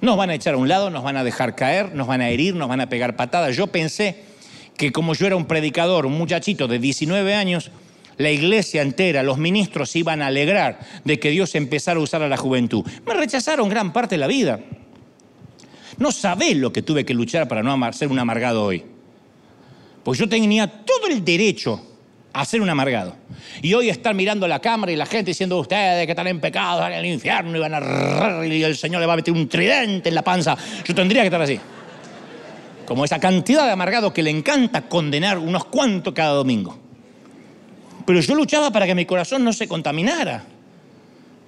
Nos 0.00 0.16
van 0.16 0.30
a 0.30 0.34
echar 0.34 0.54
a 0.54 0.56
un 0.56 0.68
lado, 0.68 0.90
nos 0.90 1.02
van 1.02 1.16
a 1.16 1.24
dejar 1.24 1.54
caer, 1.54 1.94
nos 1.94 2.06
van 2.06 2.20
a 2.20 2.30
herir, 2.30 2.54
nos 2.54 2.68
van 2.68 2.80
a 2.80 2.88
pegar 2.88 3.16
patadas. 3.16 3.56
Yo 3.56 3.66
pensé 3.66 4.29
que 4.80 4.92
como 4.92 5.12
yo 5.12 5.26
era 5.26 5.36
un 5.36 5.44
predicador, 5.44 6.06
un 6.06 6.16
muchachito 6.16 6.66
de 6.66 6.78
19 6.78 7.34
años, 7.34 7.70
la 8.16 8.30
iglesia 8.30 8.80
entera, 8.80 9.22
los 9.22 9.36
ministros 9.36 9.90
se 9.90 9.98
iban 9.98 10.22
a 10.22 10.28
alegrar 10.28 10.80
de 11.04 11.20
que 11.20 11.28
Dios 11.28 11.54
empezara 11.54 12.00
a 12.00 12.02
usar 12.02 12.22
a 12.22 12.28
la 12.28 12.38
juventud. 12.38 12.82
Me 13.04 13.12
rechazaron 13.12 13.68
gran 13.68 13.92
parte 13.92 14.14
de 14.14 14.20
la 14.20 14.26
vida. 14.26 14.58
No 15.98 16.10
sabés 16.10 16.56
lo 16.56 16.72
que 16.72 16.80
tuve 16.80 17.04
que 17.04 17.12
luchar 17.12 17.46
para 17.46 17.62
no 17.62 17.92
ser 17.92 18.08
un 18.08 18.18
amargado 18.18 18.64
hoy. 18.64 18.82
Pues 20.02 20.18
yo 20.18 20.26
tenía 20.26 20.66
todo 20.66 21.08
el 21.10 21.22
derecho 21.22 21.86
a 22.32 22.46
ser 22.46 22.62
un 22.62 22.70
amargado. 22.70 23.16
Y 23.60 23.74
hoy 23.74 23.90
estar 23.90 24.14
mirando 24.14 24.48
la 24.48 24.60
cámara 24.60 24.92
y 24.92 24.96
la 24.96 25.04
gente 25.04 25.32
diciendo 25.32 25.58
ustedes 25.58 26.06
que 26.06 26.12
están 26.12 26.26
en 26.26 26.40
pecado, 26.40 26.80
van 26.80 26.94
al 26.94 27.04
infierno 27.04 27.54
y 27.54 27.60
van 27.60 27.74
a 27.74 28.46
y 28.46 28.62
el 28.62 28.78
Señor 28.78 29.02
le 29.02 29.06
va 29.06 29.12
a 29.12 29.16
meter 29.16 29.34
un 29.34 29.46
tridente 29.46 30.08
en 30.08 30.14
la 30.14 30.22
panza. 30.22 30.56
Yo 30.86 30.94
tendría 30.94 31.20
que 31.20 31.26
estar 31.26 31.42
así 31.42 31.60
como 32.90 33.04
esa 33.04 33.20
cantidad 33.20 33.66
de 33.66 33.70
amargados 33.70 34.12
que 34.12 34.20
le 34.20 34.30
encanta 34.30 34.88
condenar 34.88 35.38
unos 35.38 35.64
cuantos 35.66 36.12
cada 36.12 36.32
domingo. 36.32 36.76
Pero 38.04 38.18
yo 38.18 38.34
luchaba 38.34 38.72
para 38.72 38.84
que 38.84 38.96
mi 38.96 39.06
corazón 39.06 39.44
no 39.44 39.52
se 39.52 39.68
contaminara. 39.68 40.42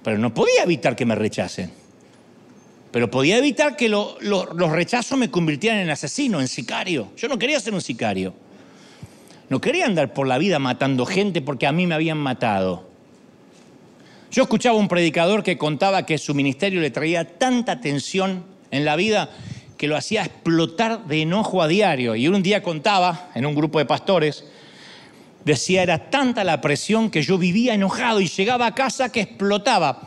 Pero 0.05 0.17
no 0.19 0.33
podía 0.33 0.63
evitar 0.63 0.95
que 0.95 1.05
me 1.05 1.15
rechacen. 1.15 1.69
Pero 2.91 3.11
podía 3.11 3.37
evitar 3.39 3.75
que 3.75 3.89
los 3.89 4.71
rechazos 4.71 5.17
me 5.17 5.29
convirtieran 5.29 5.79
en 5.79 5.89
asesino, 5.89 6.39
en 6.39 6.47
sicario. 6.47 7.09
Yo 7.17 7.27
no 7.27 7.37
quería 7.37 7.59
ser 7.59 7.73
un 7.73 7.81
sicario. 7.81 8.33
No 9.49 9.59
quería 9.59 9.85
andar 9.85 10.13
por 10.13 10.27
la 10.27 10.37
vida 10.37 10.59
matando 10.59 11.05
gente 11.05 11.41
porque 11.41 11.67
a 11.67 11.73
mí 11.73 11.85
me 11.87 11.95
habían 11.95 12.19
matado. 12.19 12.87
Yo 14.31 14.43
escuchaba 14.43 14.77
un 14.77 14.87
predicador 14.87 15.43
que 15.43 15.57
contaba 15.57 16.05
que 16.05 16.17
su 16.17 16.33
ministerio 16.33 16.79
le 16.79 16.89
traía 16.89 17.37
tanta 17.37 17.81
tensión 17.81 18.45
en 18.71 18.85
la 18.85 18.95
vida 18.95 19.29
que 19.83 19.89
lo 19.89 19.97
hacía 19.97 20.23
explotar 20.23 21.07
de 21.07 21.23
enojo 21.23 21.61
a 21.61 21.67
diario. 21.67 22.15
Y 22.15 22.29
un 22.29 22.41
día 22.41 22.63
contaba 22.63 23.31
en 23.35 23.45
un 23.45 23.53
grupo 23.53 23.79
de 23.79 23.85
pastores, 23.85 24.45
decía, 25.43 25.83
era 25.83 26.09
tanta 26.09 26.45
la 26.45 26.61
presión 26.61 27.09
que 27.09 27.21
yo 27.21 27.37
vivía 27.37 27.73
enojado 27.73 28.21
y 28.21 28.29
llegaba 28.29 28.65
a 28.65 28.73
casa 28.73 29.11
que 29.11 29.19
explotaba. 29.19 30.03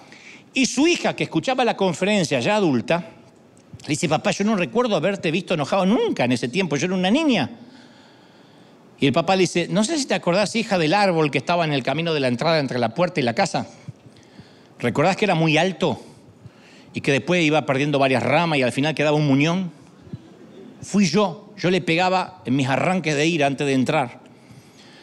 Y 0.54 0.64
su 0.64 0.88
hija, 0.88 1.14
que 1.14 1.24
escuchaba 1.24 1.62
la 1.62 1.76
conferencia 1.76 2.40
ya 2.40 2.56
adulta, 2.56 3.10
le 3.82 3.88
dice, 3.88 4.08
papá, 4.08 4.30
yo 4.30 4.46
no 4.46 4.56
recuerdo 4.56 4.96
haberte 4.96 5.30
visto 5.30 5.52
enojado 5.52 5.84
nunca 5.84 6.24
en 6.24 6.32
ese 6.32 6.48
tiempo, 6.48 6.76
yo 6.76 6.86
era 6.86 6.94
una 6.94 7.10
niña. 7.10 7.50
Y 8.98 9.08
el 9.08 9.12
papá 9.12 9.36
le 9.36 9.42
dice, 9.42 9.68
no 9.68 9.84
sé 9.84 9.98
si 9.98 10.06
te 10.06 10.14
acordás, 10.14 10.56
hija, 10.56 10.78
del 10.78 10.94
árbol 10.94 11.30
que 11.30 11.36
estaba 11.36 11.66
en 11.66 11.74
el 11.74 11.82
camino 11.82 12.14
de 12.14 12.20
la 12.20 12.28
entrada 12.28 12.60
entre 12.60 12.78
la 12.78 12.94
puerta 12.94 13.20
y 13.20 13.24
la 13.24 13.34
casa. 13.34 13.66
¿Recordás 14.78 15.18
que 15.18 15.26
era 15.26 15.34
muy 15.34 15.58
alto? 15.58 16.00
Y 16.96 17.02
que 17.02 17.12
después 17.12 17.44
iba 17.44 17.66
perdiendo 17.66 17.98
varias 17.98 18.22
ramas 18.22 18.58
y 18.58 18.62
al 18.62 18.72
final 18.72 18.94
quedaba 18.94 19.18
un 19.18 19.26
muñón. 19.26 19.70
Fui 20.80 21.04
yo, 21.04 21.52
yo 21.58 21.70
le 21.70 21.82
pegaba 21.82 22.40
en 22.46 22.56
mis 22.56 22.68
arranques 22.68 23.14
de 23.14 23.26
ira 23.26 23.46
antes 23.46 23.66
de 23.66 23.74
entrar. 23.74 24.20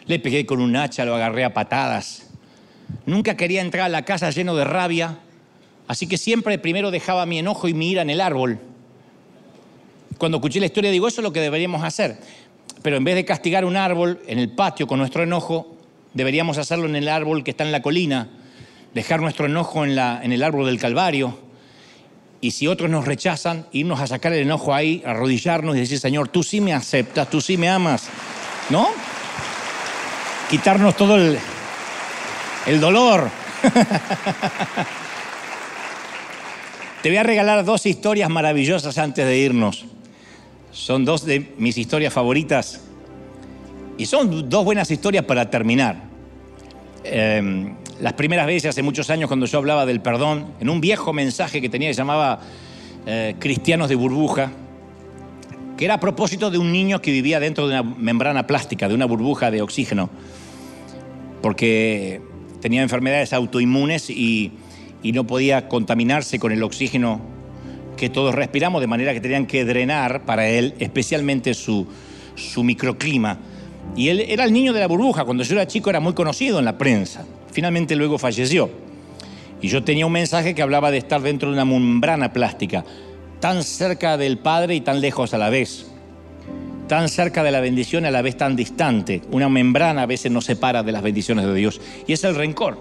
Le 0.08 0.18
pegué 0.18 0.44
con 0.48 0.60
un 0.60 0.76
hacha, 0.76 1.06
lo 1.06 1.14
agarré 1.14 1.44
a 1.44 1.54
patadas. 1.54 2.32
Nunca 3.06 3.38
quería 3.38 3.62
entrar 3.62 3.86
a 3.86 3.89
la 3.89 4.06
casa 4.06 4.32
lleno 4.32 4.56
de 4.56 4.64
rabia, 4.64 5.20
así 5.88 6.08
que 6.08 6.18
siempre 6.18 6.58
primero 6.58 6.89
dejaba 6.89 7.28
mi 7.28 7.38
enojo 7.38 7.68
y 7.68 7.76
mi 7.76 7.91
ira 7.91 8.02
en 8.02 8.10
el 8.10 8.22
árbol. 8.22 8.58
Cuando 10.18 10.38
escuché 10.38 10.60
la 10.60 10.66
historia 10.66 10.89
digo, 10.89 11.08
eso 11.08 11.22
es 11.22 11.24
lo 11.24 11.32
que 11.32 11.41
deberíamos 11.41 11.84
hacer. 11.84 12.18
Pero 12.82 12.98
en 12.98 13.04
vez 13.04 13.14
de 13.14 13.24
castigar 13.24 13.66
un 13.66 13.78
árbol 13.78 14.20
en 14.26 14.39
el 14.39 14.50
patio 14.50 14.88
con 14.88 14.98
nuestro 14.98 15.22
enojo, 15.22 15.78
deberíamos 16.16 16.58
hacerlo 16.58 16.88
en 16.88 16.96
el 16.96 17.08
árbol 17.08 17.44
que 17.44 17.52
está 17.52 17.64
en 17.64 17.72
la 17.72 17.84
colina, 17.84 18.32
dejar 18.96 19.22
nuestro 19.22 19.46
enojo 19.46 19.84
en, 19.84 19.96
la, 19.96 20.22
en 20.24 20.32
el 20.32 20.41
árbol 20.41 20.66
del 20.66 20.80
Calvario 20.80 21.43
y 22.44 22.52
si 22.52 22.68
otros 22.68 22.89
nos 22.89 23.06
rechazan, 23.06 23.66
irnos 23.72 24.02
a 24.02 24.08
sacar 24.08 24.34
el 24.34 24.41
enojo 24.41 24.74
ahí, 24.74 25.02
arrodillarnos 25.06 25.78
y 25.78 25.80
decir, 25.80 25.98
Señor, 25.98 26.28
tú 26.28 26.44
sí 26.44 26.60
me 26.60 26.74
aceptas, 26.74 27.30
tú 27.30 27.39
sí 27.39 27.56
me 27.56 27.70
amas, 27.70 28.10
¿no? 28.70 28.89
Quitarnos 30.50 30.98
todo 30.98 31.16
el, 31.16 31.39
dolor. 32.82 33.30
Te 37.02 37.08
voy 37.08 37.18
a 37.18 37.24
regalar 37.24 37.64
dos 37.64 37.86
historias 37.86 38.30
maravillosas 38.30 38.98
antes 38.98 39.26
de 39.26 39.38
irnos. 39.38 39.86
Son 40.74 41.06
dos 41.06 41.26
de 41.26 41.54
mis 41.58 41.78
historias 41.78 42.12
favoritas 42.12 42.82
y 43.98 44.06
son 44.06 44.50
dos 44.50 44.66
buenas 44.66 44.91
historias 44.91 45.24
para 45.24 45.50
terminar. 45.50 45.96
Eh, 47.06 47.74
las 48.02 48.14
primeras 48.14 48.48
veces, 48.48 48.70
hace 48.70 48.84
muchos 48.84 49.10
años, 49.10 49.28
cuando 49.28 49.46
yo 49.46 49.58
hablaba 49.58 49.86
del 49.86 50.02
perdón, 50.02 50.54
en 50.60 50.70
un 50.70 50.82
viejo 50.82 51.14
mensaje 51.14 51.62
que 51.62 51.70
tenía 51.70 51.89
que 51.89 51.94
llamaba 51.94 52.39
eh, 53.06 53.36
Cristianos 53.39 53.89
de 53.89 53.96
burbuja, 53.96 54.52
que 55.78 55.86
era 55.86 55.96
a 55.96 56.00
propósito 56.00 56.52
de 56.52 56.58
un 56.58 56.72
niño 56.72 57.02
que 57.02 57.12
vivía 57.12 57.39
dentro 57.39 57.68
de 57.68 57.80
una 57.80 57.84
membrana 57.84 58.48
plástica, 58.48 58.88
de 58.88 58.96
una 58.96 59.06
burbuja 59.06 59.52
de 59.52 59.62
oxígeno, 59.62 60.10
porque 61.41 62.22
tenía 62.62 62.82
enfermedades 62.82 63.34
autoinmunes 63.34 64.10
y, 64.10 64.52
no 65.04 65.28
podía 65.28 65.68
contaminarse 65.68 66.39
con 66.39 66.54
el 66.54 66.64
oxígeno 66.64 67.20
que 67.98 68.10
todos 68.10 68.34
respiramos, 68.34 68.80
de 68.80 68.88
manera 68.88 69.14
que 69.14 69.20
tenían 69.20 69.46
que 69.46 69.66
drenar 69.66 70.24
para 70.24 70.48
él 70.48 70.76
especialmente 70.80 71.54
su, 71.54 71.86
su 72.36 72.64
microclima. 72.64 73.38
Y 73.98 74.08
él 74.08 74.22
era 74.22 74.46
el 74.46 74.54
niño 74.54 74.72
de 74.72 74.80
la 74.80 74.88
burbuja, 74.88 75.26
cuando 75.26 75.44
yo 75.44 75.56
era 75.56 75.68
chico 75.68 75.89
era 75.89 76.00
muy 76.00 76.14
conocido 76.14 76.58
en 76.60 76.66
la 76.66 76.78
prensa. 76.78 77.26
Finalmente 77.54 77.95
luego 77.95 78.18
falleció. 78.18 78.70
Y 79.62 79.68
yo 79.68 79.84
tenía 79.84 80.08
un 80.08 80.12
mensaje 80.12 80.56
que 80.56 80.64
hablaba 80.64 80.89
de 80.91 80.97
estar 80.97 81.22
dentro 81.22 81.49
de 81.49 81.54
una 81.54 81.66
membrana 81.66 82.34
plástica, 82.34 82.84
tan 83.39 83.64
cerca 83.64 84.18
del 84.18 84.39
Padre 84.39 84.76
y 84.76 84.82
tan 84.82 84.99
lejos 84.99 85.34
a 85.34 85.38
la 85.38 85.49
vez. 85.49 85.86
Tan 86.88 87.08
cerca 87.08 87.43
de 87.43 87.51
la 87.51 87.62
bendición 87.62 88.04
y 88.04 88.08
a 88.08 88.12
la 88.12 88.24
vez 88.24 88.36
tan 88.38 88.56
distante. 88.56 89.22
Una 89.32 89.49
membrana 89.49 90.01
a 90.01 90.06
veces 90.06 90.32
nos 90.32 90.45
separa 90.45 90.84
de 90.84 90.91
las 90.91 91.04
bendiciones 91.04 91.45
de 91.45 91.54
Dios. 91.54 91.80
Y 92.08 92.14
es 92.14 92.24
el 92.24 92.36
rencor. 92.36 92.80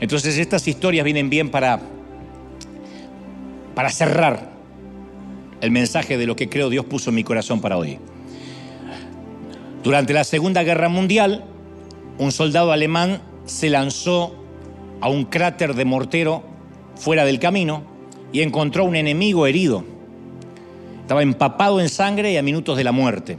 Entonces 0.00 0.38
estas 0.38 0.66
historias 0.66 1.04
vienen 1.04 1.28
bien 1.28 1.50
para, 1.50 1.80
para 3.74 3.90
cerrar 3.90 4.52
el 5.60 5.70
mensaje 5.72 6.16
de 6.16 6.26
lo 6.26 6.36
que 6.36 6.48
creo 6.48 6.70
Dios 6.70 6.86
puso 6.86 7.10
en 7.10 7.16
mi 7.16 7.24
corazón 7.24 7.60
para 7.60 7.76
hoy. 7.76 7.98
Durante 9.82 10.12
la 10.12 10.22
Segunda 10.22 10.62
Guerra 10.62 10.88
Mundial, 10.88 11.44
un 12.18 12.30
soldado 12.30 12.72
alemán 12.72 13.20
se 13.52 13.68
lanzó 13.68 14.34
a 15.00 15.08
un 15.08 15.26
cráter 15.26 15.74
de 15.74 15.84
mortero 15.84 16.42
fuera 16.96 17.24
del 17.24 17.38
camino 17.38 17.82
y 18.32 18.40
encontró 18.40 18.84
un 18.84 18.96
enemigo 18.96 19.46
herido. 19.46 19.84
Estaba 21.02 21.22
empapado 21.22 21.80
en 21.80 21.90
sangre 21.90 22.32
y 22.32 22.38
a 22.38 22.42
minutos 22.42 22.78
de 22.78 22.84
la 22.84 22.92
muerte. 22.92 23.36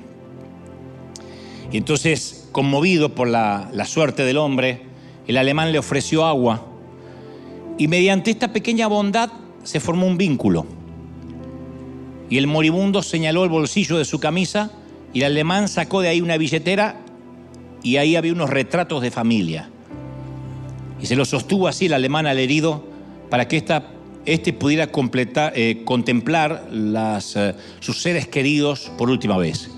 Y 1.72 1.78
entonces, 1.78 2.48
conmovido 2.52 3.16
por 3.16 3.28
la, 3.28 3.70
la 3.74 3.86
suerte 3.86 4.24
del 4.24 4.38
hombre, 4.38 4.84
el 5.28 5.38
alemán 5.38 5.72
le 5.72 5.80
ofreció 5.80 6.26
agua 6.26 6.64
y 7.80 7.88
mediante 7.88 8.30
esta 8.30 8.54
pequeña 8.54 8.86
bondad 8.86 9.32
se 9.64 9.80
formó 9.80 10.06
un 10.06 10.18
vínculo. 10.18 10.68
Y 12.30 12.38
el 12.38 12.46
moribundo 12.46 13.02
señaló 13.02 13.44
el 13.44 13.50
bolsillo 13.50 13.98
de 13.98 14.06
su 14.06 14.20
camisa 14.20 14.72
y 15.12 15.20
el 15.20 15.26
alemán 15.26 15.68
sacó 15.68 16.02
de 16.02 16.10
ahí 16.10 16.22
una 16.22 16.38
billetera 16.38 17.02
y 17.82 17.98
ahí 17.98 18.16
había 18.16 18.34
unos 18.34 18.52
retratos 18.52 19.02
de 19.02 19.10
familia. 19.10 19.73
Y 21.04 21.06
se 21.06 21.18
lo 21.18 21.26
sostuvo 21.26 21.68
así 21.68 21.88
el 21.88 21.94
alemán 21.94 22.28
al 22.28 22.40
herido 22.40 22.82
para 23.30 23.50
que 23.50 23.58
este 24.26 24.54
pudiera 24.54 24.90
eh, 25.54 25.82
contemplar 25.84 26.70
eh, 26.72 27.54
sus 27.82 28.02
seres 28.02 28.30
queridos 28.30 28.90
por 28.98 29.10
última 29.10 29.38
vez. 29.38 29.70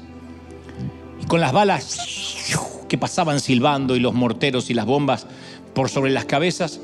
Y 1.20 1.26
con 1.26 1.42
las 1.42 1.52
balas 1.52 2.54
que 2.88 3.00
pasaban 3.00 3.40
silbando 3.40 3.96
y 3.96 4.00
los 4.00 4.14
morteros 4.14 4.70
y 4.70 4.76
las 4.76 4.86
bombas 4.86 5.26
por 5.74 5.90
sobre 5.90 6.12
las 6.12 6.26
cabezas, 6.26 6.80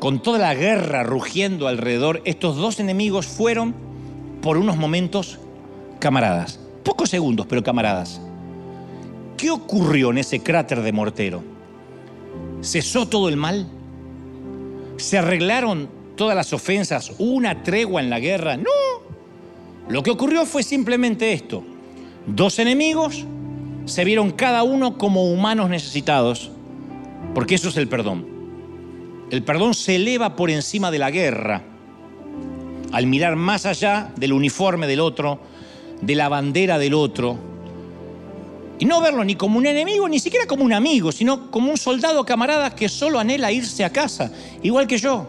con 0.00 0.20
toda 0.20 0.40
la 0.40 0.56
guerra 0.56 1.04
rugiendo 1.04 1.68
alrededor, 1.68 2.22
estos 2.24 2.56
dos 2.56 2.80
enemigos 2.80 3.28
fueron 3.28 3.72
por 4.42 4.58
unos 4.58 4.76
momentos 4.76 5.38
camaradas. 6.00 6.58
Pocos 6.82 7.10
segundos, 7.10 7.46
pero 7.46 7.62
camaradas. 7.62 8.20
¿Qué 9.36 9.48
ocurrió 9.48 10.10
en 10.10 10.18
ese 10.18 10.40
cráter 10.40 10.82
de 10.82 10.90
mortero? 10.90 11.57
¿Cesó 12.60 13.06
todo 13.08 13.28
el 13.28 13.36
mal? 13.36 13.66
¿Se 14.96 15.18
arreglaron 15.18 15.88
todas 16.16 16.34
las 16.34 16.52
ofensas? 16.52 17.12
¿Hubo 17.18 17.32
una 17.32 17.62
tregua 17.62 18.00
en 18.02 18.10
la 18.10 18.20
guerra? 18.20 18.56
No. 18.56 18.70
Lo 19.88 20.02
que 20.02 20.10
ocurrió 20.10 20.44
fue 20.44 20.62
simplemente 20.62 21.32
esto. 21.32 21.62
Dos 22.26 22.58
enemigos 22.58 23.24
se 23.86 24.04
vieron 24.04 24.32
cada 24.32 24.64
uno 24.64 24.98
como 24.98 25.30
humanos 25.30 25.70
necesitados, 25.70 26.50
porque 27.34 27.54
eso 27.54 27.70
es 27.70 27.76
el 27.76 27.88
perdón. 27.88 28.26
El 29.30 29.42
perdón 29.42 29.74
se 29.74 29.96
eleva 29.96 30.36
por 30.36 30.50
encima 30.50 30.90
de 30.90 30.98
la 30.98 31.10
guerra, 31.10 31.62
al 32.92 33.06
mirar 33.06 33.36
más 33.36 33.66
allá 33.66 34.12
del 34.16 34.32
uniforme 34.32 34.86
del 34.86 35.00
otro, 35.00 35.40
de 36.00 36.14
la 36.14 36.28
bandera 36.28 36.78
del 36.78 36.94
otro, 36.94 37.38
y 38.78 38.84
no 38.84 39.00
verlo 39.00 39.24
ni 39.24 39.34
como 39.34 39.58
un 39.58 39.66
enemigo, 39.66 40.08
ni 40.08 40.20
siquiera 40.20 40.46
como 40.46 40.64
un 40.64 40.72
amigo, 40.72 41.10
sino 41.10 41.50
como 41.50 41.70
un 41.70 41.76
soldado 41.76 42.24
camarada 42.24 42.74
que 42.74 42.88
solo 42.88 43.18
anhela 43.18 43.50
irse 43.50 43.84
a 43.84 43.90
casa, 43.90 44.32
igual 44.62 44.86
que 44.86 44.98
yo. 44.98 45.26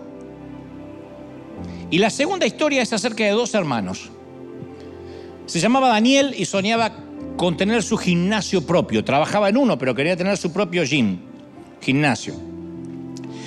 Y 1.89 1.97
la 1.97 2.10
segunda 2.10 2.45
historia 2.45 2.82
es 2.82 2.93
acerca 2.93 3.24
de 3.24 3.32
dos 3.32 3.54
hermanos. 3.56 4.10
Se 5.47 5.60
llamaba 5.60 5.89
Daniel 5.89 6.36
y 6.38 6.45
soñaba 6.45 6.91
con 7.36 7.58
tener 7.58 7.82
su 7.82 7.97
gimnasio 7.97 8.66
propio. 8.66 9.04
Trabajaba 9.04 9.50
en 9.50 9.58
uno, 9.58 9.78
pero 9.80 9.95
quería 9.95 10.16
tener 10.16 10.38
su 10.38 10.54
propio 10.54 10.84
gym, 10.84 11.18
gimnasio. 11.82 12.36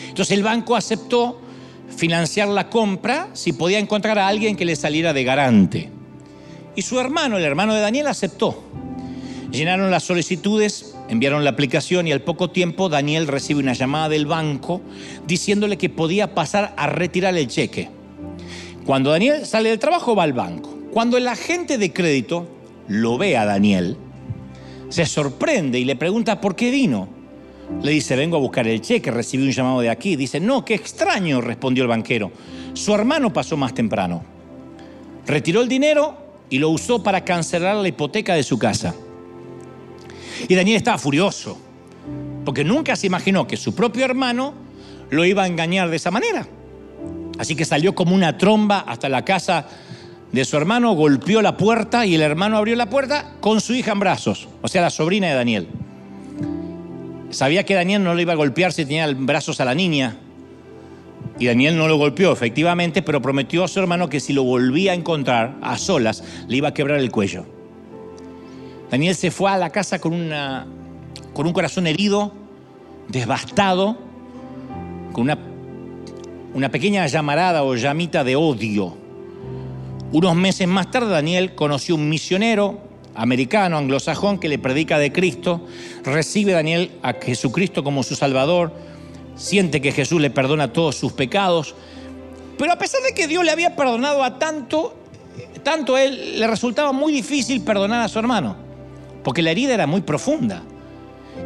Entonces 0.09 0.37
el 0.37 0.43
banco 0.43 0.75
aceptó 0.75 1.41
financiar 1.97 2.49
la 2.49 2.69
compra 2.69 3.29
si 3.35 3.53
podía 3.53 3.79
encontrar 3.79 4.19
a 4.19 4.27
alguien 4.27 4.57
que 4.57 4.65
le 4.65 4.75
saliera 4.75 5.13
de 5.13 5.23
garante. 5.23 5.91
Y 6.75 6.83
su 6.83 6.99
hermano, 6.99 7.37
el 7.37 7.45
hermano 7.45 7.75
de 7.75 7.81
Daniel, 7.81 8.09
aceptó. 8.09 8.65
Llenaron 9.53 9.91
las 9.91 10.05
solicitudes, 10.05 10.95
enviaron 11.11 11.45
la 11.45 11.51
aplicación 11.51 12.09
y 12.09 12.13
al 12.13 12.23
poco 12.23 12.49
tiempo 12.49 12.89
Daniel 12.89 13.27
recibe 13.27 13.61
una 13.61 13.75
llamada 13.75 14.09
del 14.09 14.25
banco 14.25 14.81
diciéndole 15.27 15.77
que 15.77 15.91
podía 15.91 16.35
pasar 16.35 16.73
a 16.79 16.87
retirar 16.87 17.37
el 17.37 17.49
cheque. 17.49 17.91
Cuando 18.87 19.11
Daniel 19.11 19.45
sale 19.45 19.69
del 19.69 19.79
trabajo 19.79 20.17
va 20.17 20.23
al 20.23 20.33
banco. 20.33 20.75
Cuando 20.91 21.19
el 21.19 21.29
agente 21.29 21.77
de 21.77 21.93
crédito 21.93 22.49
lo 22.89 23.19
ve 23.19 23.37
a 23.37 23.45
Daniel, 23.45 23.99
se 24.89 25.05
sorprende 25.05 25.79
y 25.79 25.85
le 25.85 25.97
pregunta 25.97 26.41
por 26.41 26.57
qué 26.57 26.71
vino. 26.71 27.09
Le 27.83 27.93
dice, 27.93 28.17
vengo 28.17 28.39
a 28.39 28.41
buscar 28.41 28.67
el 28.67 28.81
cheque, 28.81 29.11
recibí 29.11 29.45
un 29.45 29.53
llamado 29.53 29.81
de 29.81 29.91
aquí. 29.91 30.17
Dice, 30.17 30.41
no, 30.41 30.65
qué 30.65 30.75
extraño, 30.75 31.43
respondió 31.43 31.85
el 31.85 31.89
banquero. 31.89 32.33
Su 32.73 32.95
hermano 32.95 33.33
pasó 33.35 33.59
más 33.59 33.75
temprano. 33.75 34.25
Retiró 35.27 35.61
el 35.61 35.69
dinero 35.69 36.17
y 36.49 36.59
lo 36.59 36.71
usó 36.71 37.03
para 37.03 37.23
cancelar 37.23 37.77
la 37.77 37.89
hipoteca 37.89 38.35
de 38.35 38.43
su 38.43 38.59
casa. 38.59 38.95
Y 40.49 40.55
Daniel 40.55 40.77
estaba 40.77 40.99
furioso, 40.99 41.59
porque 42.45 42.65
nunca 42.65 42.97
se 42.97 43.07
imaginó 43.07 43.47
que 43.47 43.57
su 43.57 43.75
propio 43.75 44.05
hermano 44.05 44.55
lo 45.11 45.25
iba 45.25 45.45
a 45.45 45.47
engañar 45.47 45.91
de 45.91 45.97
esa 45.97 46.11
manera. 46.11 46.47
Así 47.39 47.57
que 47.57 47.65
salió 47.65 47.95
como 47.95 48.15
una 48.15 48.39
tromba 48.39 48.81
hasta 48.81 49.09
la 49.09 49.25
casa 49.25 49.67
de 50.33 50.45
su 50.45 50.57
hermano, 50.57 50.93
golpeó 50.95 51.43
la 51.43 51.57
puerta 51.57 52.07
y 52.07 52.15
el 52.15 52.23
hermano 52.23 52.57
abrió 52.57 52.75
la 52.77 52.89
puerta 52.89 53.35
con 53.41 53.61
su 53.61 53.75
hija 53.75 53.93
en 53.93 54.01
brazos, 54.01 54.49
o 54.63 54.69
sea, 54.69 54.83
la 54.83 54.91
sobrina 54.91 55.29
de 55.29 55.35
Daniel. 55.35 55.69
Sabía 57.31 57.65
que 57.65 57.75
Daniel 57.75 58.03
no 58.05 58.15
le 58.15 58.23
iba 58.23 58.33
a 58.33 58.37
golpear 58.37 58.73
si 58.73 58.85
tenía 58.85 59.05
en 59.05 59.27
brazos 59.27 59.61
a 59.61 59.65
la 59.65 59.75
niña. 59.75 60.17
Y 61.39 61.47
Daniel 61.47 61.77
no 61.77 61.89
lo 61.89 61.97
golpeó, 61.97 62.33
efectivamente, 62.33 63.03
pero 63.03 63.23
prometió 63.23 63.65
a 63.65 63.69
su 63.69 63.81
hermano 63.81 64.09
que 64.09 64.21
si 64.21 64.33
lo 64.33 64.45
volvía 64.45 64.93
a 64.93 64.95
encontrar 64.95 65.57
a 65.63 65.79
solas, 65.79 66.23
le 66.47 66.59
iba 66.59 66.69
a 66.69 66.75
quebrar 66.75 66.99
el 66.99 67.11
cuello. 67.11 67.47
Daniel 68.93 69.15
se 69.15 69.31
fue 69.31 69.51
a 69.51 69.57
la 69.57 69.71
casa 69.71 69.99
con, 69.99 70.13
un 70.13 71.53
corazón 71.55 71.87
herido, 71.87 72.31
devastado, 73.09 73.97
con 75.13 75.23
una, 75.23 75.39
una 76.53 76.69
pequeña 76.69 77.07
llamarada 77.07 77.65
o 77.65 77.75
llamita 77.75 78.23
de 78.23 78.37
odio. 78.37 78.95
Unos 80.13 80.37
meses 80.37 80.69
más 80.69 80.91
tarde 80.91 81.09
Daniel 81.09 81.55
conoció 81.55 81.95
un 81.95 82.11
misionero 82.11 82.81
americano, 83.15 83.79
anglosajón, 83.79 84.39
que 84.39 84.51
le 84.51 84.59
predica 84.59 84.99
de 84.99 85.11
Cristo, 85.11 85.67
recibe 86.05 86.53
Daniel 86.53 86.91
a 87.03 87.15
Jesucristo 87.15 87.83
como 87.83 88.03
su 88.03 88.15
Salvador, 88.15 88.75
siente 89.37 89.81
que 89.81 89.93
Jesús 89.93 90.21
le 90.21 90.29
perdona 90.29 90.75
todos 90.75 90.97
sus 90.97 91.13
pecados, 91.13 91.75
pero 92.59 92.75
a 92.75 92.77
pesar 92.77 93.01
de 93.01 93.15
que 93.15 93.27
Dios 93.27 93.43
le 93.43 93.53
había 93.53 93.75
perdonado 93.75 94.23
a 94.23 94.39
tanto, 94.39 94.95
tanto 95.63 95.95
a 95.95 96.03
él 96.03 96.41
le 96.41 96.47
resultaba 96.47 96.93
muy 96.93 97.11
difícil 97.11 97.63
perdonar 97.63 98.03
a 98.03 98.09
su 98.09 98.19
hermano 98.19 98.71
porque 99.23 99.43
la 99.43 99.51
herida 99.51 99.75
era 99.75 99.87
muy 99.87 100.01
profunda. 100.01 100.63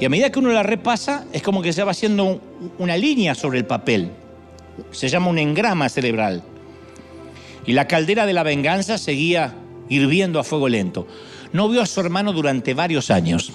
Y 0.00 0.04
a 0.04 0.08
medida 0.08 0.30
que 0.30 0.38
uno 0.38 0.50
la 0.50 0.62
repasa, 0.62 1.24
es 1.32 1.42
como 1.42 1.62
que 1.62 1.72
se 1.72 1.82
va 1.82 1.92
haciendo 1.92 2.40
una 2.78 2.96
línea 2.96 3.34
sobre 3.34 3.58
el 3.58 3.66
papel. 3.66 4.10
Se 4.90 5.08
llama 5.08 5.28
un 5.28 5.38
engrama 5.38 5.88
cerebral. 5.88 6.42
Y 7.66 7.72
la 7.72 7.88
caldera 7.88 8.26
de 8.26 8.32
la 8.32 8.42
venganza 8.42 8.98
seguía 8.98 9.54
hirviendo 9.88 10.38
a 10.38 10.44
fuego 10.44 10.68
lento. 10.68 11.06
No 11.52 11.68
vio 11.68 11.82
a 11.82 11.86
su 11.86 12.00
hermano 12.00 12.32
durante 12.32 12.74
varios 12.74 13.10
años. 13.10 13.52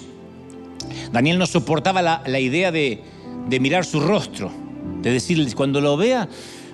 Daniel 1.11 1.37
no 1.37 1.45
soportaba 1.45 2.01
la, 2.01 2.39
idea 2.39 2.71
de, 2.71 3.01
de 3.47 3.59
mirar 3.59 3.85
su 3.85 3.99
rostro, 3.99 4.51
de 5.01 5.11
decirle, 5.11 5.51
cuando 5.53 5.81
lo 5.81 5.97
vea, 5.97 6.27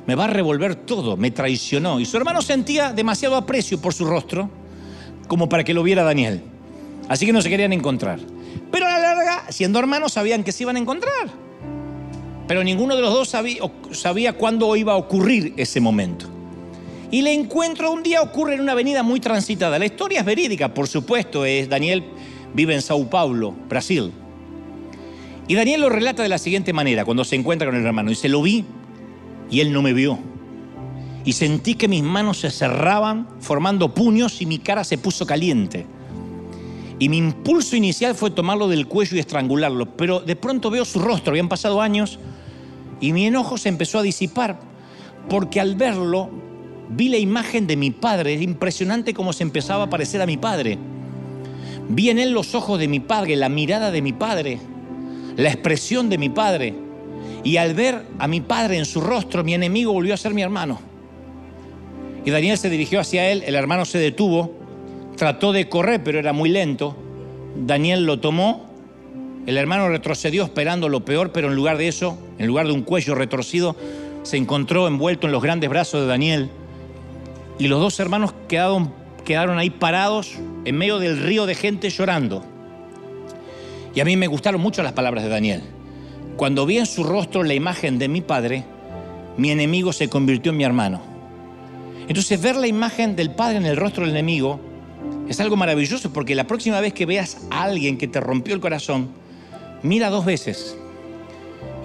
me 0.05 0.15
va 0.15 0.25
a 0.25 0.27
revolver 0.27 0.75
todo, 0.75 1.17
me 1.17 1.31
traicionó. 1.31 1.99
Y 1.99 2.05
su 2.05 2.17
hermano 2.17 2.41
sentía 2.41 2.93
demasiado 2.93 3.35
aprecio 3.35 3.81
por 3.81 3.93
su 3.93 4.05
rostro 4.05 4.49
como 5.27 5.49
para 5.49 5.63
que 5.63 5.73
lo 5.73 5.83
viera 5.83 6.03
Daniel. 6.03 6.41
Así 7.07 7.25
que 7.25 7.33
no 7.33 7.41
se 7.41 7.49
querían 7.49 7.73
encontrar. 7.73 8.19
Pero 8.71 8.85
a 8.85 8.89
la 8.89 8.99
larga, 8.99 9.43
siendo 9.49 9.79
hermanos, 9.79 10.13
sabían 10.13 10.43
que 10.43 10.51
se 10.51 10.63
iban 10.63 10.75
a 10.75 10.79
encontrar. 10.79 11.29
Pero 12.47 12.63
ninguno 12.63 12.95
de 12.95 13.01
los 13.01 13.13
dos 13.13 13.29
sabía, 13.91 14.33
cuándo 14.33 14.75
iba 14.75 14.93
a 14.93 14.97
ocurrir 14.97 15.53
ese 15.57 15.81
momento. 15.81 16.27
Y 17.11 17.19
el 17.19 17.27
encuentro 17.27 17.91
un 17.91 18.03
día 18.03 18.21
ocurre 18.21 18.55
en 18.55 18.61
una 18.61 18.73
avenida 18.73 19.03
muy 19.03 19.19
transitada. 19.19 19.79
La 19.79 19.85
historia 19.85 20.19
es 20.19 20.25
verídica, 20.25 20.73
por 20.73 20.87
supuesto. 20.87 21.45
Es 21.45 21.69
Daniel 21.69 22.03
vive 22.53 22.73
en 22.73 22.81
Sao 22.81 23.09
Paulo, 23.09 23.53
Brasil. 23.69 24.11
Y 25.47 25.55
Daniel 25.55 25.81
lo 25.81 25.89
relata 25.89 26.23
de 26.23 26.29
la 26.29 26.37
siguiente 26.37 26.73
manera, 26.73 27.05
cuando 27.05 27.23
se 27.23 27.35
encuentra 27.35 27.67
con 27.67 27.77
el 27.77 27.85
hermano. 27.85 28.09
Dice, 28.09 28.27
lo 28.27 28.41
vi 28.41 28.65
y 29.49 29.61
él 29.61 29.71
no 29.71 29.81
me 29.81 29.93
vio. 29.93 30.19
Y 31.23 31.33
sentí 31.33 31.75
que 31.75 31.87
mis 31.87 32.03
manos 32.03 32.39
se 32.39 32.51
cerraban 32.51 33.27
formando 33.39 33.93
puños 33.93 34.41
y 34.41 34.45
mi 34.45 34.59
cara 34.59 34.83
se 34.83 34.97
puso 34.97 35.25
caliente. 35.25 35.85
Y 36.99 37.09
mi 37.09 37.17
impulso 37.17 37.75
inicial 37.75 38.15
fue 38.15 38.31
tomarlo 38.31 38.67
del 38.67 38.87
cuello 38.87 39.17
y 39.17 39.19
estrangularlo, 39.19 39.97
pero 39.97 40.19
de 40.19 40.35
pronto 40.35 40.69
veo 40.71 40.83
su 40.83 40.99
rostro, 40.99 41.31
habían 41.31 41.49
pasado 41.49 41.79
años, 41.81 42.19
y 42.99 43.13
mi 43.13 43.27
enojo 43.27 43.57
se 43.57 43.69
empezó 43.69 43.99
a 43.99 44.03
disipar, 44.03 44.59
porque 45.29 45.59
al 45.59 45.75
verlo 45.75 46.29
vi 46.89 47.09
la 47.09 47.17
imagen 47.17 47.67
de 47.67 47.75
mi 47.75 47.91
padre, 47.91 48.33
es 48.33 48.41
impresionante 48.41 49.13
cómo 49.13 49.31
se 49.31 49.43
empezaba 49.43 49.83
a 49.83 49.89
parecer 49.89 50.21
a 50.21 50.25
mi 50.25 50.37
padre. 50.37 50.79
Vi 51.89 52.09
en 52.09 52.17
él 52.17 52.31
los 52.31 52.55
ojos 52.55 52.79
de 52.79 52.87
mi 52.87 52.99
padre, 52.99 53.35
la 53.35 53.49
mirada 53.49 53.91
de 53.91 54.01
mi 54.01 54.13
padre, 54.13 54.59
la 55.35 55.49
expresión 55.49 56.09
de 56.09 56.17
mi 56.17 56.29
padre. 56.29 56.75
Y 57.43 57.57
al 57.57 57.75
ver 57.75 58.05
a 58.17 58.27
mi 58.27 58.41
padre 58.41 58.77
en 58.77 58.85
su 58.85 58.99
rostro, 58.99 59.43
mi 59.43 59.53
enemigo 59.53 59.93
volvió 59.93 60.13
a 60.13 60.17
ser 60.17 60.33
mi 60.33 60.41
hermano. 60.41 60.79
Y 62.25 62.31
Daniel 62.31 62.57
se 62.57 62.69
dirigió 62.69 62.99
hacia 62.99 63.29
él, 63.29 63.43
el 63.45 63.55
hermano 63.55 63.85
se 63.85 63.99
detuvo 63.99 64.56
Trató 65.17 65.51
de 65.51 65.67
correr, 65.67 66.03
pero 66.03 66.19
era 66.19 66.31
muy 66.31 66.49
lento. 66.49 66.95
Daniel 67.55 68.05
lo 68.05 68.19
tomó, 68.19 68.67
el 69.47 69.57
hermano 69.57 69.89
retrocedió 69.89 70.43
esperando 70.43 70.89
lo 70.89 71.05
peor, 71.05 71.31
pero 71.31 71.47
en 71.47 71.55
lugar 71.55 71.77
de 71.77 71.87
eso, 71.87 72.19
en 72.37 72.47
lugar 72.47 72.67
de 72.67 72.73
un 72.73 72.83
cuello 72.83 73.15
retorcido, 73.15 73.75
se 74.23 74.37
encontró 74.37 74.87
envuelto 74.87 75.25
en 75.25 75.31
los 75.31 75.41
grandes 75.41 75.69
brazos 75.69 76.01
de 76.01 76.07
Daniel. 76.07 76.49
Y 77.57 77.67
los 77.67 77.79
dos 77.79 77.99
hermanos 77.99 78.33
quedaron, 78.47 78.93
quedaron 79.25 79.57
ahí 79.57 79.69
parados 79.69 80.35
en 80.65 80.77
medio 80.77 80.99
del 80.99 81.17
río 81.17 81.45
de 81.45 81.55
gente 81.55 81.89
llorando. 81.89 82.43
Y 83.95 84.01
a 84.01 84.05
mí 84.05 84.17
me 84.17 84.27
gustaron 84.27 84.61
mucho 84.61 84.83
las 84.83 84.91
palabras 84.91 85.23
de 85.23 85.29
Daniel. 85.29 85.63
Cuando 86.35 86.65
vi 86.67 86.77
en 86.77 86.85
su 86.85 87.03
rostro 87.03 87.41
la 87.41 87.55
imagen 87.55 87.97
de 87.97 88.07
mi 88.07 88.21
padre, 88.21 88.65
mi 89.37 89.49
enemigo 89.49 89.93
se 89.93 90.09
convirtió 90.09 90.51
en 90.51 90.57
mi 90.57 90.65
hermano. 90.65 91.01
Entonces 92.07 92.39
ver 92.39 92.57
la 92.57 92.67
imagen 92.67 93.15
del 93.15 93.31
padre 93.31 93.57
en 93.57 93.65
el 93.65 93.77
rostro 93.77 94.03
del 94.03 94.11
enemigo 94.11 94.59
es 95.29 95.39
algo 95.39 95.55
maravilloso 95.55 96.13
porque 96.13 96.35
la 96.35 96.47
próxima 96.47 96.79
vez 96.79 96.93
que 96.93 97.05
veas 97.05 97.45
a 97.51 97.63
alguien 97.63 97.97
que 97.97 98.07
te 98.07 98.19
rompió 98.19 98.53
el 98.53 98.61
corazón, 98.61 99.09
mira 99.83 100.09
dos 100.09 100.25
veces. 100.25 100.77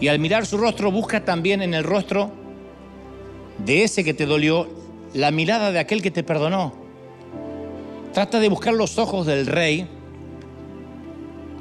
Y 0.01 0.09
al 0.09 0.19
mirar 0.19 0.47
su 0.47 0.59
rostro, 0.59 0.91
busca 0.91 1.25
también 1.25 1.63
en 1.63 1.75
el 1.75 1.85
rostro 1.85 2.31
de 3.65 3.85
ese 3.85 4.05
que 4.05 4.15
te 4.15 4.27
dolió 4.27 4.69
la 5.15 5.31
mirada 5.31 5.73
de 5.73 5.79
aquel 5.79 6.03
que 6.03 6.11
te 6.11 6.23
perdonó. 6.23 6.73
Trata 8.13 8.41
de 8.41 8.49
buscar 8.49 8.75
los 8.75 8.99
ojos 8.99 9.27
del 9.27 9.47
rey 9.47 9.87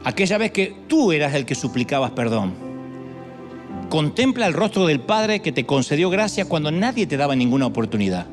aquella 0.03 0.37
vez 0.37 0.51
que 0.51 0.75
tú 0.87 1.11
eras 1.11 1.33
el 1.33 1.45
que 1.45 1.55
suplicabas 1.55 2.11
perdón. 2.11 2.53
Contempla 3.89 4.47
el 4.47 4.53
rostro 4.53 4.85
del 4.85 5.01
Padre 5.01 5.41
que 5.41 5.51
te 5.51 5.65
concedió 5.65 6.09
gracia 6.09 6.45
cuando 6.45 6.71
nadie 6.71 7.07
te 7.07 7.17
daba 7.17 7.35
ninguna 7.35 7.65
oportunidad. 7.65 8.27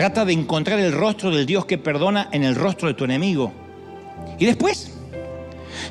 Trata 0.00 0.24
de 0.24 0.32
encontrar 0.32 0.80
el 0.80 0.92
rostro 0.92 1.30
del 1.30 1.44
Dios 1.44 1.66
que 1.66 1.76
perdona 1.76 2.30
en 2.32 2.42
el 2.42 2.54
rostro 2.54 2.88
de 2.88 2.94
tu 2.94 3.04
enemigo. 3.04 3.52
Y 4.38 4.46
después, 4.46 4.94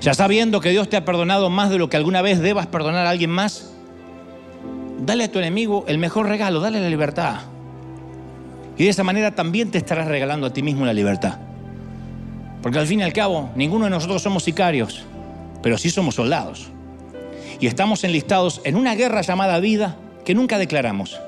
ya 0.01 0.15
sabiendo 0.15 0.61
que 0.61 0.71
Dios 0.71 0.89
te 0.89 0.97
ha 0.97 1.05
perdonado 1.05 1.51
más 1.51 1.69
de 1.69 1.77
lo 1.77 1.89
que 1.89 1.97
alguna 1.97 2.23
vez 2.23 2.39
debas 2.39 2.65
perdonar 2.65 3.05
a 3.05 3.11
alguien 3.11 3.29
más, 3.29 3.71
dale 5.05 5.25
a 5.25 5.31
tu 5.31 5.37
enemigo 5.37 5.85
el 5.87 5.99
mejor 5.99 6.27
regalo, 6.27 6.59
dale 6.59 6.81
la 6.81 6.89
libertad. 6.89 7.41
Y 8.79 8.85
de 8.85 8.89
esa 8.89 9.03
manera 9.03 9.35
también 9.35 9.69
te 9.69 9.77
estarás 9.77 10.07
regalando 10.07 10.47
a 10.47 10.53
ti 10.53 10.63
mismo 10.63 10.87
la 10.87 10.93
libertad. 10.93 11.37
Porque 12.63 12.79
al 12.79 12.87
fin 12.87 13.01
y 13.01 13.03
al 13.03 13.13
cabo, 13.13 13.51
ninguno 13.53 13.85
de 13.85 13.91
nosotros 13.91 14.23
somos 14.23 14.41
sicarios, 14.41 15.03
pero 15.61 15.77
sí 15.77 15.91
somos 15.91 16.15
soldados. 16.15 16.71
Y 17.59 17.67
estamos 17.67 18.03
enlistados 18.03 18.59
en 18.63 18.75
una 18.75 18.95
guerra 18.95 19.21
llamada 19.21 19.59
vida 19.59 19.97
que 20.25 20.33
nunca 20.33 20.57
declaramos 20.57 21.19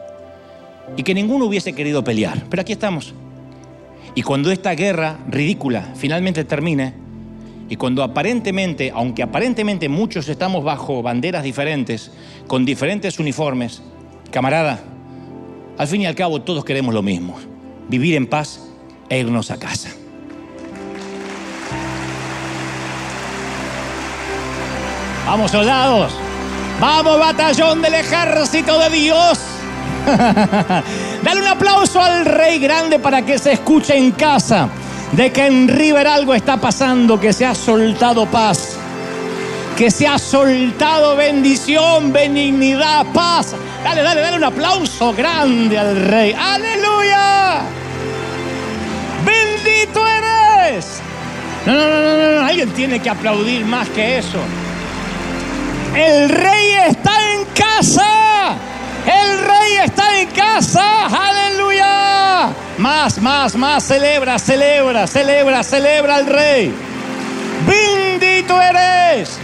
y 0.97 1.03
que 1.03 1.13
ninguno 1.13 1.45
hubiese 1.45 1.73
querido 1.73 2.03
pelear. 2.03 2.45
Pero 2.49 2.61
aquí 2.61 2.73
estamos. 2.73 3.13
Y 4.15 4.23
cuando 4.23 4.51
esta 4.51 4.73
guerra 4.73 5.19
ridícula 5.29 5.93
finalmente 5.95 6.43
termine, 6.43 6.93
y 7.69 7.77
cuando 7.77 8.03
aparentemente, 8.03 8.91
aunque 8.93 9.23
aparentemente 9.23 9.87
muchos 9.87 10.27
estamos 10.27 10.63
bajo 10.63 11.01
banderas 11.01 11.43
diferentes, 11.43 12.11
con 12.45 12.65
diferentes 12.65 13.17
uniformes, 13.17 13.81
camarada, 14.29 14.83
al 15.77 15.87
fin 15.87 16.01
y 16.01 16.05
al 16.05 16.15
cabo 16.15 16.41
todos 16.41 16.65
queremos 16.65 16.93
lo 16.93 17.01
mismo, 17.01 17.37
vivir 17.87 18.15
en 18.15 18.27
paz 18.27 18.67
e 19.07 19.19
irnos 19.19 19.51
a 19.51 19.57
casa. 19.57 19.89
Vamos 25.25 25.51
soldados, 25.51 26.11
vamos 26.81 27.19
batallón 27.19 27.81
del 27.81 27.93
ejército 27.93 28.77
de 28.79 28.89
Dios. 28.89 29.39
Dale 31.23 31.41
un 31.41 31.47
aplauso 31.47 32.01
al 32.01 32.25
Rey 32.25 32.59
Grande 32.59 32.99
para 32.99 33.23
que 33.23 33.37
se 33.37 33.53
escuche 33.53 33.95
en 33.95 34.11
casa 34.11 34.69
de 35.11 35.31
que 35.31 35.45
en 35.45 35.67
River 35.67 36.07
algo 36.07 36.33
está 36.33 36.57
pasando, 36.57 37.19
que 37.19 37.33
se 37.33 37.45
ha 37.45 37.53
soltado 37.53 38.25
paz, 38.25 38.77
que 39.77 39.91
se 39.91 40.07
ha 40.07 40.17
soltado 40.17 41.15
bendición, 41.15 42.13
benignidad, 42.13 43.05
paz. 43.13 43.53
Dale, 43.83 44.01
dale, 44.01 44.21
dale 44.21 44.37
un 44.37 44.43
aplauso 44.43 45.13
grande 45.13 45.77
al 45.77 45.95
Rey. 45.95 46.33
Aleluya. 46.33 47.61
Bendito 49.25 50.07
eres. 50.07 51.01
No, 51.65 51.73
no, 51.73 51.89
no, 51.89 52.17
no, 52.17 52.35
no, 52.39 52.45
alguien 52.45 52.69
tiene 52.71 52.99
que 52.99 53.09
aplaudir 53.09 53.65
más 53.65 53.89
que 53.89 54.17
eso. 54.17 54.39
El 55.95 56.29
Rey 56.29 56.71
está 56.87 57.11
en 57.33 57.45
casa. 57.53 58.70
El 59.05 59.39
rey 59.39 59.85
está 59.85 60.21
en 60.21 60.29
casa. 60.29 61.07
Aleluya. 61.07 62.53
Más, 62.77 63.21
más, 63.21 63.55
más. 63.55 63.83
Celebra, 63.83 64.37
celebra, 64.37 65.07
celebra, 65.07 65.63
celebra 65.63 66.15
al 66.15 66.25
rey. 66.27 66.73
Bendito 67.67 68.59
eres. 68.61 69.39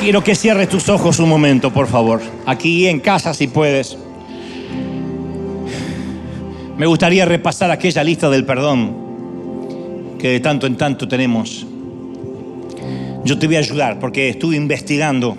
Quiero 0.00 0.24
que 0.24 0.34
cierres 0.34 0.68
tus 0.68 0.88
ojos 0.88 1.18
un 1.18 1.28
momento, 1.28 1.72
por 1.72 1.86
favor. 1.86 2.22
Aquí 2.46 2.86
en 2.86 3.00
casa, 3.00 3.34
si 3.34 3.48
puedes. 3.48 3.98
Me 6.78 6.86
gustaría 6.86 7.26
repasar 7.26 7.70
aquella 7.70 8.02
lista 8.02 8.30
del 8.30 8.46
perdón 8.46 10.16
que 10.18 10.28
de 10.28 10.40
tanto 10.40 10.66
en 10.66 10.76
tanto 10.76 11.06
tenemos. 11.06 11.66
Yo 13.24 13.38
te 13.38 13.46
voy 13.46 13.56
a 13.56 13.58
ayudar 13.58 13.98
porque 13.98 14.30
estuve 14.30 14.56
investigando 14.56 15.36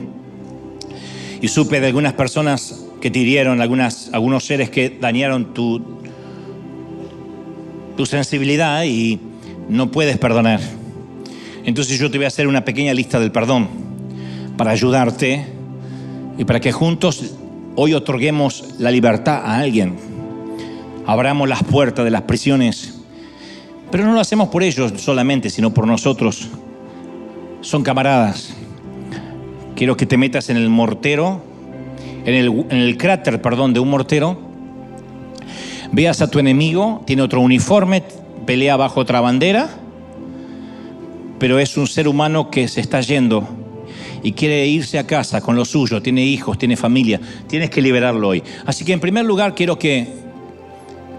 y 1.42 1.48
supe 1.48 1.82
de 1.82 1.88
algunas 1.88 2.14
personas 2.14 2.86
que 3.02 3.10
te 3.10 3.20
hirieron, 3.20 3.62
algunos 3.62 4.46
seres 4.46 4.70
que 4.70 4.96
dañaron 5.02 5.54
tu, 5.54 5.82
tu 7.98 8.06
sensibilidad 8.06 8.84
y 8.84 9.20
no 9.68 9.92
puedes 9.92 10.18
perdonar. 10.20 10.60
Entonces 11.66 12.00
yo 12.00 12.12
te 12.12 12.18
voy 12.18 12.26
a 12.26 12.28
hacer 12.28 12.48
una 12.48 12.64
pequeña 12.64 12.94
lista 12.94 13.20
del 13.20 13.32
perdón 13.32 13.68
para 14.56 14.72
ayudarte 14.72 15.46
y 16.38 16.46
para 16.46 16.60
que 16.60 16.72
juntos 16.72 17.34
hoy 17.76 17.96
otorguemos 17.96 18.76
la 18.78 18.92
libertad 18.92 19.42
a 19.44 19.58
alguien. 19.58 19.96
Abramos 21.08 21.50
las 21.50 21.64
puertas 21.64 22.06
de 22.06 22.12
las 22.12 22.22
prisiones. 22.24 23.00
Pero 23.89 24.06
no 24.06 24.14
lo 24.14 24.20
hacemos 24.20 24.50
por 24.50 24.64
ellos 24.64 24.94
solamente, 24.98 25.50
sino 25.50 25.74
por 25.74 25.88
nosotros. 25.88 26.48
Son 27.62 27.84
camaradas 27.84 28.54
Quiero 29.82 29.97
que 29.97 30.05
te 30.05 30.15
metas 30.15 30.51
en 30.51 30.57
el 30.57 30.69
mortero, 30.69 31.41
en 32.23 32.36
el, 32.69 32.97
cráter, 32.97 33.41
perdón, 33.41 33.73
de 33.73 33.79
un 33.79 33.89
mortero. 33.89 34.39
Veas 35.91 36.21
a 36.21 36.29
tu 36.29 36.38
enemigo, 36.38 37.01
tiene 37.07 37.23
otro 37.23 37.41
uniforme, 37.41 38.03
pelea 38.45 38.77
bajo 38.77 38.99
otra 38.99 39.21
bandera, 39.21 39.71
pero 41.39 41.57
es 41.57 41.77
un 41.77 41.88
ser 41.88 42.07
humano 42.07 42.51
que 42.51 42.67
se 42.67 42.79
está 42.79 43.01
yendo 43.01 43.49
y 44.21 44.34
quiere 44.34 44.67
irse 44.67 44.99
a 44.99 45.07
casa 45.07 45.41
con 45.41 45.55
lo 45.55 45.65
suyo, 45.65 45.99
tiene 45.99 46.25
hijos, 46.25 46.59
tiene 46.59 46.77
familia, 46.77 47.19
tienes 47.47 47.71
que 47.71 47.82
liberarlo 47.82 48.27
hoy. 48.27 48.43
Así 48.67 48.86
que 48.86 48.93
en 48.93 48.99
primer 48.99 49.25
lugar 49.25 49.55
quiero 49.55 49.79
que, 49.79 50.07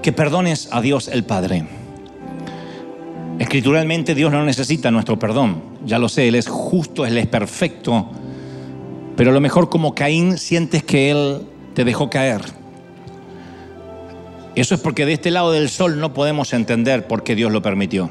que 0.03 0.13
perdones 0.13 0.69
a 0.71 0.81
Dios 0.81 1.09
el 1.09 1.25
Padre. 1.25 1.65
Escrituralmente 3.41 4.15
Dios 4.15 4.31
no 4.31 4.45
necesita 4.45 4.93
nuestro 4.93 5.19
perdón, 5.19 5.65
ya 5.85 5.99
lo 5.99 6.09
sé, 6.09 6.29
Él 6.29 6.37
es 6.37 6.47
justo, 6.47 7.05
Él 7.05 7.19
es 7.19 7.27
perfecto, 7.27 8.09
pero 9.17 9.31
a 9.31 9.35
lo 9.35 9.41
mejor 9.41 9.69
como 9.69 9.95
Caín 9.95 10.39
sientes 10.39 10.83
que 10.83 11.11
Él 11.11 11.43
te 11.75 11.85
dejó 11.85 12.11
caer. 12.11 12.43
Eso 14.55 14.75
es 14.75 14.81
porque 14.81 15.07
de 15.07 15.15
este 15.15 15.31
lado 15.31 15.53
del 15.53 15.71
sol 15.71 15.99
no 15.99 16.13
podemos 16.13 16.53
entender 16.53 17.07
por 17.07 17.23
qué 17.23 17.35
Dios 17.35 17.53
lo 17.53 17.63
permitió. 17.63 18.11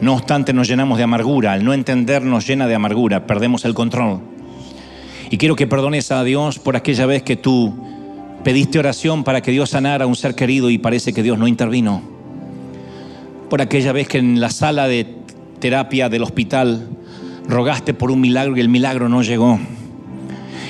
No 0.00 0.14
obstante, 0.14 0.52
nos 0.52 0.68
llenamos 0.68 0.98
de 0.98 1.04
amargura. 1.04 1.52
Al 1.52 1.64
no 1.64 1.74
entender 1.74 2.22
nos 2.22 2.46
llena 2.46 2.66
de 2.66 2.74
amargura. 2.74 3.26
Perdemos 3.26 3.64
el 3.64 3.74
control. 3.74 4.20
Y 5.30 5.38
quiero 5.38 5.56
que 5.56 5.66
perdones 5.66 6.10
a 6.10 6.24
Dios 6.24 6.58
por 6.58 6.76
aquella 6.76 7.06
vez 7.06 7.22
que 7.22 7.36
tú 7.36 7.74
pediste 8.42 8.78
oración 8.78 9.24
para 9.24 9.40
que 9.40 9.50
Dios 9.50 9.70
sanara 9.70 10.04
a 10.04 10.06
un 10.06 10.16
ser 10.16 10.34
querido 10.34 10.70
y 10.70 10.78
parece 10.78 11.12
que 11.12 11.22
Dios 11.22 11.38
no 11.38 11.48
intervino. 11.48 12.02
Por 13.50 13.62
aquella 13.62 13.92
vez 13.92 14.08
que 14.08 14.18
en 14.18 14.40
la 14.40 14.50
sala 14.50 14.86
de 14.88 15.14
terapia 15.60 16.08
del 16.08 16.22
hospital 16.22 16.88
rogaste 17.48 17.94
por 17.94 18.10
un 18.10 18.20
milagro 18.20 18.56
y 18.56 18.60
el 18.60 18.68
milagro 18.68 19.08
no 19.08 19.22
llegó. 19.22 19.58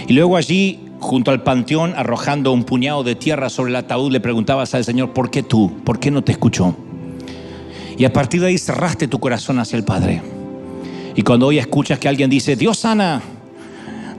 Y 0.06 0.12
luego 0.12 0.36
allí, 0.36 0.78
junto 1.00 1.30
al 1.30 1.42
panteón, 1.42 1.94
arrojando 1.96 2.52
un 2.52 2.64
puñado 2.64 3.02
de 3.02 3.14
tierra 3.14 3.48
sobre 3.48 3.70
el 3.70 3.76
ataúd, 3.76 4.12
le 4.12 4.20
preguntabas 4.20 4.74
al 4.74 4.84
Señor, 4.84 5.12
¿por 5.12 5.30
qué 5.30 5.42
tú? 5.42 5.72
¿Por 5.84 5.98
qué 5.98 6.10
no 6.10 6.22
te 6.22 6.32
escuchó? 6.32 6.76
Y 7.96 8.04
a 8.04 8.12
partir 8.12 8.40
de 8.40 8.48
ahí 8.48 8.58
cerraste 8.58 9.08
tu 9.08 9.18
corazón 9.18 9.58
hacia 9.58 9.76
el 9.76 9.84
Padre. 9.84 10.20
Y 11.14 11.22
cuando 11.22 11.46
hoy 11.46 11.58
escuchas 11.58 11.98
que 11.98 12.08
alguien 12.08 12.28
dice, 12.28 12.56
Dios 12.56 12.78
sana, 12.78 13.22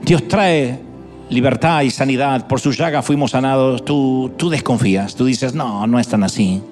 Dios 0.04 0.26
trae 0.26 0.80
libertad 1.28 1.82
y 1.82 1.90
sanidad, 1.90 2.46
por 2.46 2.60
su 2.60 2.72
llaga 2.72 3.02
fuimos 3.02 3.32
sanados, 3.32 3.84
tú, 3.84 4.32
tú 4.36 4.48
desconfías, 4.48 5.14
tú 5.14 5.26
dices, 5.26 5.54
no, 5.54 5.86
no 5.86 5.98
es 5.98 6.08
tan 6.08 6.24
así. 6.24 6.62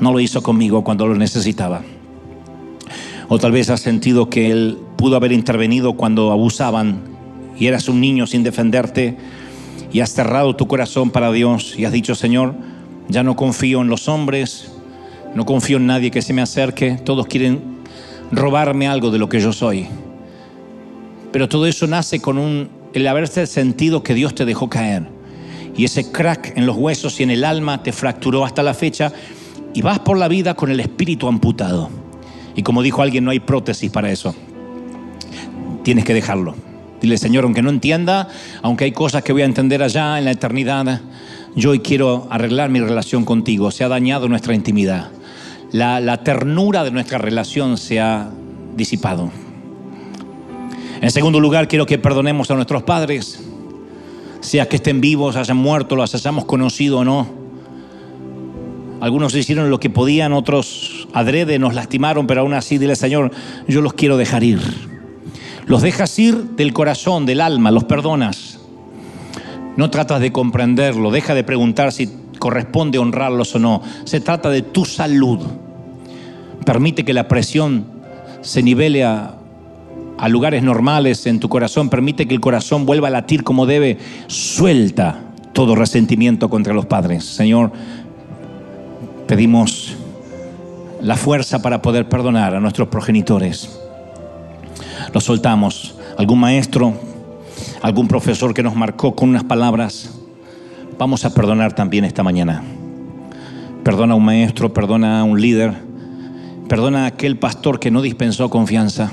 No 0.00 0.12
lo 0.12 0.20
hizo 0.20 0.42
conmigo 0.42 0.84
cuando 0.84 1.06
lo 1.06 1.14
necesitaba. 1.14 1.82
O 3.28 3.38
tal 3.38 3.52
vez 3.52 3.70
has 3.70 3.80
sentido 3.80 4.28
que 4.28 4.50
Él 4.50 4.78
pudo 4.96 5.16
haber 5.16 5.32
intervenido 5.32 5.94
cuando 5.94 6.32
abusaban 6.32 7.11
y 7.58 7.66
eras 7.66 7.88
un 7.88 8.00
niño 8.00 8.26
sin 8.26 8.42
defenderte 8.42 9.16
y 9.92 10.00
has 10.00 10.12
cerrado 10.12 10.56
tu 10.56 10.66
corazón 10.66 11.10
para 11.10 11.30
Dios 11.30 11.74
y 11.76 11.84
has 11.84 11.92
dicho, 11.92 12.14
Señor, 12.14 12.54
ya 13.08 13.22
no 13.22 13.36
confío 13.36 13.82
en 13.82 13.88
los 13.88 14.08
hombres, 14.08 14.68
No 15.34 15.46
confío 15.46 15.78
en 15.78 15.86
nadie 15.86 16.10
que 16.10 16.20
se 16.20 16.34
me 16.34 16.42
acerque. 16.42 16.98
Todos 17.02 17.26
quieren 17.26 17.78
robarme 18.30 18.86
algo 18.86 19.10
de 19.10 19.18
lo 19.18 19.30
que 19.30 19.40
yo 19.40 19.52
soy. 19.54 19.86
Pero 21.32 21.48
todo 21.48 21.66
eso 21.66 21.86
nace 21.86 22.20
con 22.20 22.68
el 22.92 23.06
haberse 23.06 23.46
sentido 23.46 24.02
que 24.02 24.12
Dios 24.12 24.34
te 24.34 24.44
dejó 24.44 24.68
caer. 24.68 25.08
Y 25.74 25.86
ese 25.86 26.12
crack 26.12 26.52
en 26.56 26.66
los 26.66 26.76
huesos 26.76 27.18
y 27.18 27.22
en 27.22 27.30
el 27.30 27.44
alma 27.44 27.82
te 27.82 27.92
fracturó 27.92 28.44
hasta 28.44 28.62
la 28.62 28.74
fecha 28.74 29.10
y 29.72 29.80
vas 29.80 30.00
por 30.00 30.18
la 30.18 30.28
vida 30.28 30.52
con 30.52 30.70
el 30.70 30.80
espíritu 30.80 31.28
amputado. 31.28 31.88
Y 32.54 32.62
como 32.62 32.82
dijo 32.82 33.00
alguien, 33.00 33.24
no 33.24 33.30
hay 33.30 33.40
prótesis 33.40 33.90
para 33.90 34.10
eso. 34.10 34.34
Tienes 35.82 36.04
que 36.04 36.12
dejarlo. 36.12 36.54
Dile, 37.02 37.18
Señor, 37.18 37.42
aunque 37.42 37.62
no 37.62 37.70
entienda, 37.70 38.28
aunque 38.62 38.84
hay 38.84 38.92
cosas 38.92 39.24
que 39.24 39.32
voy 39.32 39.42
a 39.42 39.44
entender 39.44 39.82
allá 39.82 40.18
en 40.20 40.24
la 40.24 40.30
eternidad, 40.30 41.00
yo 41.56 41.70
hoy 41.70 41.80
quiero 41.80 42.28
arreglar 42.30 42.70
mi 42.70 42.78
relación 42.78 43.24
contigo. 43.24 43.72
Se 43.72 43.82
ha 43.82 43.88
dañado 43.88 44.28
nuestra 44.28 44.54
intimidad. 44.54 45.10
La, 45.72 45.98
la 45.98 46.22
ternura 46.22 46.84
de 46.84 46.92
nuestra 46.92 47.18
relación 47.18 47.76
se 47.76 47.98
ha 47.98 48.30
disipado. 48.76 49.32
En 51.00 51.10
segundo 51.10 51.40
lugar, 51.40 51.66
quiero 51.66 51.86
que 51.86 51.98
perdonemos 51.98 52.48
a 52.52 52.54
nuestros 52.54 52.84
padres, 52.84 53.42
sea 54.38 54.68
que 54.68 54.76
estén 54.76 55.00
vivos, 55.00 55.34
hayan 55.34 55.56
muerto, 55.56 55.96
los 55.96 56.14
hayamos 56.14 56.44
conocido 56.44 56.98
o 56.98 57.04
no. 57.04 57.26
Algunos 59.00 59.34
hicieron 59.34 59.70
lo 59.70 59.80
que 59.80 59.90
podían, 59.90 60.32
otros 60.32 61.08
adrede 61.12 61.58
nos 61.58 61.74
lastimaron, 61.74 62.28
pero 62.28 62.42
aún 62.42 62.54
así 62.54 62.78
dile, 62.78 62.94
Señor, 62.94 63.32
yo 63.66 63.80
los 63.80 63.94
quiero 63.94 64.16
dejar 64.16 64.44
ir. 64.44 64.91
Los 65.66 65.82
dejas 65.82 66.18
ir 66.18 66.36
del 66.56 66.72
corazón, 66.72 67.26
del 67.26 67.40
alma, 67.40 67.70
los 67.70 67.84
perdonas. 67.84 68.58
No 69.76 69.90
tratas 69.90 70.20
de 70.20 70.32
comprenderlo, 70.32 71.10
deja 71.10 71.34
de 71.34 71.44
preguntar 71.44 71.92
si 71.92 72.10
corresponde 72.38 72.98
honrarlos 72.98 73.54
o 73.54 73.58
no. 73.58 73.82
Se 74.04 74.20
trata 74.20 74.50
de 74.50 74.62
tu 74.62 74.84
salud. 74.84 75.40
Permite 76.64 77.04
que 77.04 77.12
la 77.14 77.28
presión 77.28 77.86
se 78.42 78.62
nivele 78.62 79.04
a, 79.04 79.36
a 80.18 80.28
lugares 80.28 80.62
normales 80.62 81.26
en 81.26 81.40
tu 81.40 81.48
corazón, 81.48 81.88
permite 81.88 82.26
que 82.26 82.34
el 82.34 82.40
corazón 82.40 82.86
vuelva 82.86 83.08
a 83.08 83.10
latir 83.10 83.44
como 83.44 83.66
debe, 83.66 83.98
suelta 84.26 85.20
todo 85.52 85.74
resentimiento 85.74 86.50
contra 86.50 86.74
los 86.74 86.86
padres. 86.86 87.24
Señor, 87.24 87.72
pedimos 89.26 89.96
la 91.00 91.16
fuerza 91.16 91.62
para 91.62 91.82
poder 91.82 92.08
perdonar 92.08 92.54
a 92.54 92.60
nuestros 92.60 92.88
progenitores. 92.88 93.78
Los 95.12 95.24
soltamos. 95.24 95.94
Algún 96.18 96.40
maestro, 96.40 96.94
algún 97.82 98.08
profesor 98.08 98.54
que 98.54 98.62
nos 98.62 98.74
marcó 98.74 99.14
con 99.14 99.30
unas 99.30 99.44
palabras, 99.44 100.10
vamos 100.98 101.24
a 101.24 101.34
perdonar 101.34 101.74
también 101.74 102.04
esta 102.04 102.22
mañana. 102.22 102.62
Perdona 103.82 104.14
a 104.14 104.16
un 104.16 104.24
maestro, 104.24 104.72
perdona 104.72 105.20
a 105.20 105.24
un 105.24 105.40
líder, 105.40 105.74
perdona 106.68 107.04
a 107.04 107.06
aquel 107.06 107.38
pastor 107.38 107.80
que 107.80 107.90
no 107.90 108.02
dispensó 108.02 108.48
confianza 108.50 109.10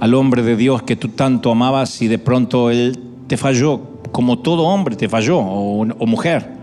al 0.00 0.14
hombre 0.14 0.42
de 0.42 0.56
Dios 0.56 0.82
que 0.82 0.96
tú 0.96 1.08
tanto 1.08 1.50
amabas 1.50 2.02
y 2.02 2.08
de 2.08 2.18
pronto 2.18 2.70
él 2.70 2.98
te 3.26 3.36
falló, 3.36 3.80
como 4.12 4.38
todo 4.38 4.64
hombre 4.64 4.96
te 4.96 5.08
falló, 5.08 5.38
o, 5.38 5.80
o 5.82 6.06
mujer. 6.06 6.54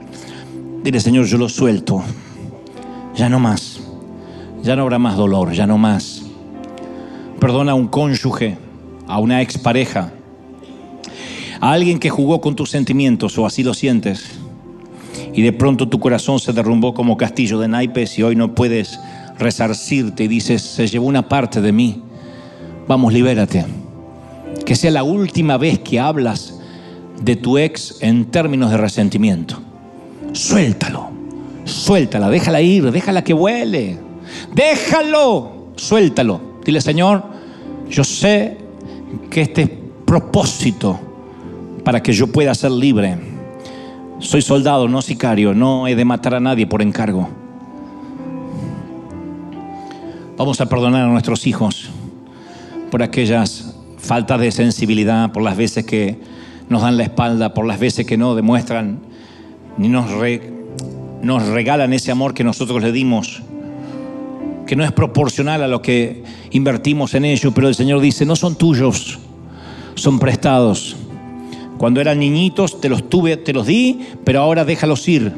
Dile, 0.84 1.00
Señor, 1.00 1.26
yo 1.26 1.38
lo 1.38 1.50
suelto. 1.50 2.04
Ya 3.16 3.30
no 3.30 3.40
más. 3.40 3.80
Ya 4.64 4.76
no 4.76 4.84
habrá 4.84 5.00
más 5.00 5.18
dolor, 5.18 5.52
ya 5.54 5.68
no 5.68 5.78
más. 5.78 6.24
Perdona 7.44 7.74
a 7.74 7.76
un 7.76 7.88
cónyuge, 7.88 8.56
a 9.06 9.20
una 9.20 9.42
expareja, 9.42 10.14
a 11.60 11.74
alguien 11.74 12.00
que 12.00 12.10
jugó 12.10 12.40
con 12.40 12.56
tus 12.56 12.70
sentimientos 12.70 13.38
o 13.38 13.46
así 13.46 13.64
lo 13.64 13.74
sientes. 13.74 14.40
Y 15.34 15.42
de 15.42 15.52
pronto 15.52 15.90
tu 15.90 16.00
corazón 16.00 16.40
se 16.40 16.54
derrumbó 16.54 16.94
como 16.94 17.18
castillo 17.18 17.60
de 17.60 17.68
naipes 17.68 18.18
y 18.18 18.24
hoy 18.24 18.38
no 18.38 18.56
puedes 18.56 18.98
resarcirte 19.38 20.24
y 20.24 20.30
dices, 20.30 20.62
se 20.62 20.88
llevó 20.88 21.06
una 21.06 21.28
parte 21.28 21.60
de 21.60 21.74
mí. 21.74 22.02
Vamos, 22.88 23.12
libérate. 23.12 23.66
Que 24.66 24.78
sea 24.78 24.92
la 24.92 25.04
última 25.04 25.58
vez 25.58 25.80
que 25.80 26.00
hablas 26.00 26.62
de 27.22 27.36
tu 27.36 27.58
ex 27.58 27.98
en 28.00 28.24
términos 28.24 28.72
de 28.72 28.78
resentimiento. 28.78 29.62
Suéltalo, 30.32 31.10
suéltala, 31.66 32.30
déjala 32.30 32.62
ir, 32.62 32.90
déjala 32.90 33.22
que 33.22 33.34
vuele. 33.34 34.00
Déjalo, 34.56 35.74
suéltalo. 35.76 36.54
Dile, 36.64 36.80
Señor, 36.80 37.33
yo 37.94 38.04
sé 38.04 38.58
que 39.30 39.42
este 39.42 39.62
es 39.62 39.70
propósito 40.04 41.00
para 41.84 42.02
que 42.02 42.12
yo 42.12 42.26
pueda 42.26 42.56
ser 42.56 42.72
libre. 42.72 43.18
Soy 44.18 44.42
soldado, 44.42 44.88
no 44.88 45.04
sicario, 45.04 45.54
no 45.54 45.88
he 45.88 45.96
de 45.96 46.04
matar 46.04 46.34
a 46.34 46.40
nadie 46.40 46.66
por 46.66 46.82
encargo. 46.82 47.30
Vamos 50.36 50.60
a 50.60 50.66
perdonar 50.66 51.04
a 51.04 51.08
nuestros 51.08 51.46
hijos 51.46 51.92
por 52.90 53.04
aquellas 53.04 53.76
faltas 54.00 54.40
de 54.40 54.52
sensibilidad, 54.52 55.32
por 55.32 55.44
las 55.44 55.56
veces 55.56 55.86
que 55.86 56.20
nos 56.70 56.82
dan 56.82 56.98
la 56.98 57.04
espalda, 57.04 57.54
por 57.54 57.68
las 57.68 57.80
veces 57.80 58.08
que 58.08 58.18
no 58.18 58.34
demuestran 58.34 59.02
ni 59.78 59.88
nos, 59.88 60.08
nos 61.22 61.48
regalan 61.48 61.94
ese 61.94 62.12
amor 62.12 62.34
que 62.34 62.44
nosotros 62.44 62.82
le 62.82 62.92
dimos, 62.92 63.44
que 64.66 64.76
no 64.76 64.84
es 64.84 64.92
proporcional 64.92 65.62
a 65.62 65.68
lo 65.68 65.84
que 65.84 66.24
invertimos 66.54 67.14
en 67.16 67.26
ello, 67.26 67.52
pero 67.52 67.68
el 67.68 67.76
Señor 67.76 68.00
dice, 68.00 68.26
no 68.26 68.36
son 68.36 68.56
tuyos, 68.56 69.20
son 69.96 70.20
prestados. 70.20 70.96
Cuando 71.78 72.00
eran 72.00 72.20
niñitos 72.20 72.80
te 72.80 72.90
los 72.90 73.10
tuve, 73.10 73.38
te 73.38 73.54
los 73.54 73.68
di, 73.68 74.00
pero 74.24 74.40
ahora 74.40 74.64
déjalos 74.64 75.08
ir. 75.10 75.34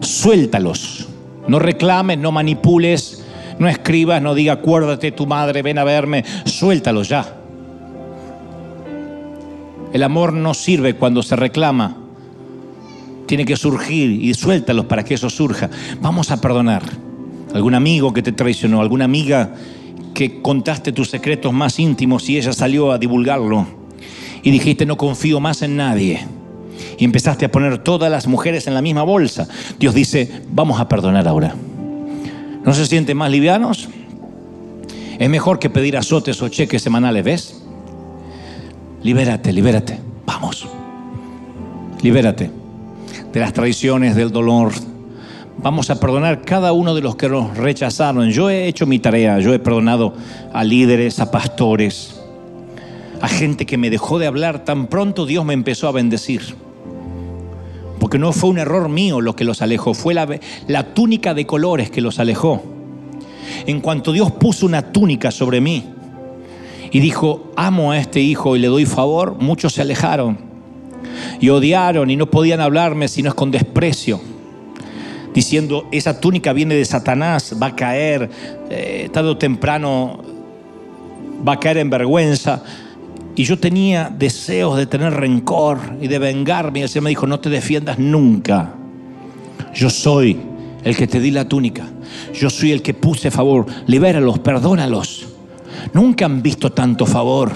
Suéltalos. 0.00 1.08
No 1.48 1.58
reclames, 1.58 2.18
no 2.18 2.32
manipules, 2.32 3.24
no 3.58 3.68
escribas, 3.68 4.22
no 4.22 4.34
diga 4.34 4.54
acuérdate 4.54 5.12
tu 5.12 5.26
madre, 5.26 5.62
ven 5.62 5.78
a 5.78 5.84
verme, 5.84 6.24
suéltalo 6.44 7.02
ya. 7.02 7.36
El 9.92 10.02
amor 10.04 10.32
no 10.32 10.54
sirve 10.54 10.94
cuando 10.94 11.22
se 11.22 11.34
reclama. 11.34 11.96
Tiene 13.26 13.44
que 13.44 13.56
surgir 13.56 14.10
y 14.10 14.32
suéltalos 14.34 14.86
para 14.86 15.04
que 15.04 15.14
eso 15.14 15.28
surja. 15.28 15.70
Vamos 16.00 16.30
a 16.30 16.40
perdonar. 16.40 16.82
Algún 17.52 17.74
amigo 17.74 18.12
que 18.12 18.22
te 18.22 18.32
traicionó, 18.32 18.80
alguna 18.80 19.04
amiga 19.04 19.54
que 20.14 20.40
contaste 20.42 20.92
tus 20.92 21.10
secretos 21.10 21.52
más 21.52 21.78
íntimos 21.78 22.28
y 22.28 22.38
ella 22.38 22.52
salió 22.52 22.92
a 22.92 22.98
divulgarlo. 22.98 23.66
Y 24.42 24.50
dijiste, 24.50 24.86
no 24.86 24.96
confío 24.96 25.40
más 25.40 25.62
en 25.62 25.76
nadie. 25.76 26.26
Y 26.98 27.04
empezaste 27.04 27.44
a 27.44 27.50
poner 27.50 27.78
todas 27.78 28.10
las 28.10 28.26
mujeres 28.26 28.66
en 28.66 28.74
la 28.74 28.82
misma 28.82 29.02
bolsa. 29.02 29.48
Dios 29.78 29.94
dice, 29.94 30.42
vamos 30.50 30.80
a 30.80 30.88
perdonar 30.88 31.26
ahora. 31.28 31.54
¿No 32.64 32.74
se 32.74 32.86
sienten 32.86 33.16
más 33.16 33.30
livianos? 33.30 33.88
Es 35.18 35.28
mejor 35.28 35.58
que 35.58 35.70
pedir 35.70 35.96
azotes 35.96 36.40
o 36.42 36.48
cheques 36.48 36.82
semanales, 36.82 37.24
¿ves? 37.24 37.62
Libérate, 39.02 39.52
libérate. 39.52 39.98
Vamos. 40.26 40.66
Libérate 42.02 42.60
de 43.32 43.40
las 43.40 43.52
traiciones, 43.52 44.16
del 44.16 44.30
dolor. 44.30 44.72
Vamos 45.62 45.90
a 45.90 46.00
perdonar 46.00 46.40
cada 46.40 46.72
uno 46.72 46.94
de 46.94 47.02
los 47.02 47.16
que 47.16 47.28
nos 47.28 47.54
rechazaron. 47.56 48.30
Yo 48.30 48.48
he 48.48 48.66
hecho 48.66 48.86
mi 48.86 48.98
tarea, 48.98 49.40
yo 49.40 49.52
he 49.52 49.58
perdonado 49.58 50.14
a 50.54 50.64
líderes, 50.64 51.20
a 51.20 51.30
pastores, 51.30 52.18
a 53.20 53.28
gente 53.28 53.66
que 53.66 53.76
me 53.76 53.90
dejó 53.90 54.18
de 54.18 54.26
hablar. 54.26 54.64
Tan 54.64 54.86
pronto 54.86 55.26
Dios 55.26 55.44
me 55.44 55.52
empezó 55.52 55.86
a 55.86 55.92
bendecir 55.92 56.56
porque 57.98 58.18
no 58.18 58.32
fue 58.32 58.48
un 58.48 58.58
error 58.58 58.88
mío 58.88 59.20
lo 59.20 59.36
que 59.36 59.44
los 59.44 59.60
alejó, 59.60 59.92
fue 59.92 60.14
la, 60.14 60.26
la 60.66 60.94
túnica 60.94 61.34
de 61.34 61.44
colores 61.44 61.90
que 61.90 62.00
los 62.00 62.18
alejó. 62.18 62.62
En 63.66 63.80
cuanto 63.82 64.12
Dios 64.12 64.32
puso 64.32 64.64
una 64.64 64.90
túnica 64.90 65.30
sobre 65.30 65.60
mí 65.60 65.84
y 66.90 67.00
dijo, 67.00 67.52
amo 67.56 67.92
a 67.92 67.98
este 67.98 68.20
hijo 68.20 68.56
y 68.56 68.60
le 68.60 68.68
doy 68.68 68.86
favor, 68.86 69.36
muchos 69.38 69.74
se 69.74 69.82
alejaron 69.82 70.38
y 71.38 71.50
odiaron 71.50 72.08
y 72.08 72.16
no 72.16 72.30
podían 72.30 72.60
hablarme 72.60 73.08
sino 73.08 73.28
es 73.28 73.34
con 73.34 73.50
desprecio 73.50 74.29
diciendo, 75.34 75.86
esa 75.92 76.20
túnica 76.20 76.52
viene 76.52 76.74
de 76.74 76.84
Satanás, 76.84 77.54
va 77.60 77.68
a 77.68 77.76
caer, 77.76 78.30
eh, 78.70 79.08
tarde 79.12 79.30
o 79.30 79.36
temprano 79.36 80.22
va 81.46 81.54
a 81.54 81.60
caer 81.60 81.78
en 81.78 81.90
vergüenza. 81.90 82.62
Y 83.36 83.44
yo 83.44 83.58
tenía 83.58 84.12
deseos 84.16 84.76
de 84.76 84.86
tener 84.86 85.14
rencor 85.14 85.78
y 86.00 86.08
de 86.08 86.18
vengarme. 86.18 86.80
Y 86.80 86.82
el 86.82 86.88
Señor 86.88 87.04
me 87.04 87.10
dijo, 87.10 87.26
no 87.26 87.40
te 87.40 87.48
defiendas 87.48 87.98
nunca. 87.98 88.74
Yo 89.74 89.88
soy 89.88 90.38
el 90.82 90.96
que 90.96 91.06
te 91.06 91.20
di 91.20 91.30
la 91.30 91.48
túnica. 91.48 91.86
Yo 92.34 92.50
soy 92.50 92.72
el 92.72 92.82
que 92.82 92.92
puse 92.92 93.30
favor. 93.30 93.66
Libéralos, 93.86 94.40
perdónalos. 94.40 95.28
Nunca 95.94 96.26
han 96.26 96.42
visto 96.42 96.72
tanto 96.72 97.06
favor. 97.06 97.52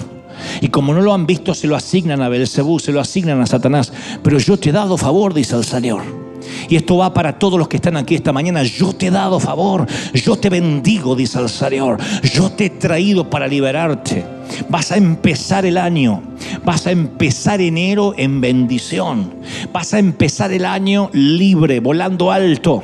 Y 0.61 0.69
como 0.69 0.93
no 0.93 1.01
lo 1.01 1.13
han 1.13 1.25
visto, 1.25 1.53
se 1.53 1.67
lo 1.67 1.75
asignan 1.75 2.21
a 2.21 2.29
Belcebú, 2.29 2.79
se 2.79 2.91
lo 2.91 2.99
asignan 2.99 3.41
a 3.41 3.45
Satanás. 3.45 3.91
Pero 4.23 4.39
yo 4.39 4.57
te 4.57 4.69
he 4.69 4.73
dado 4.73 4.97
favor, 4.97 5.33
dice 5.33 5.55
el 5.55 5.65
Señor. 5.65 6.24
Y 6.69 6.75
esto 6.75 6.97
va 6.97 7.13
para 7.13 7.37
todos 7.37 7.59
los 7.59 7.67
que 7.67 7.77
están 7.77 7.97
aquí 7.97 8.15
esta 8.15 8.33
mañana. 8.33 8.63
Yo 8.63 8.93
te 8.93 9.07
he 9.07 9.11
dado 9.11 9.39
favor, 9.39 9.85
yo 10.13 10.35
te 10.35 10.49
bendigo, 10.49 11.15
dice 11.15 11.39
el 11.39 11.49
Señor. 11.49 11.97
Yo 12.33 12.51
te 12.51 12.65
he 12.65 12.69
traído 12.69 13.29
para 13.29 13.47
liberarte. 13.47 14.25
Vas 14.69 14.91
a 14.91 14.97
empezar 14.97 15.65
el 15.65 15.77
año, 15.77 16.21
vas 16.63 16.87
a 16.87 16.91
empezar 16.91 17.61
enero 17.61 18.13
en 18.15 18.41
bendición, 18.41 19.33
vas 19.73 19.93
a 19.93 19.99
empezar 19.99 20.51
el 20.51 20.65
año 20.65 21.09
libre, 21.13 21.79
volando 21.79 22.31
alto. 22.31 22.83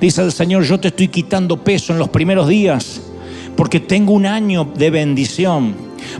Dice 0.00 0.22
el 0.22 0.32
Señor, 0.32 0.64
yo 0.64 0.78
te 0.78 0.88
estoy 0.88 1.08
quitando 1.08 1.62
peso 1.62 1.92
en 1.92 1.98
los 1.98 2.08
primeros 2.08 2.48
días 2.48 3.00
porque 3.56 3.80
tengo 3.80 4.12
un 4.12 4.26
año 4.26 4.64
de 4.76 4.90
bendición, 4.90 5.74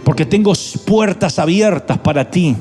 porque 0.05 0.27
tengo 0.27 0.53
puertas 0.85 1.39
abiertas 1.39 1.99
para 1.99 2.31
ti. 2.31 2.57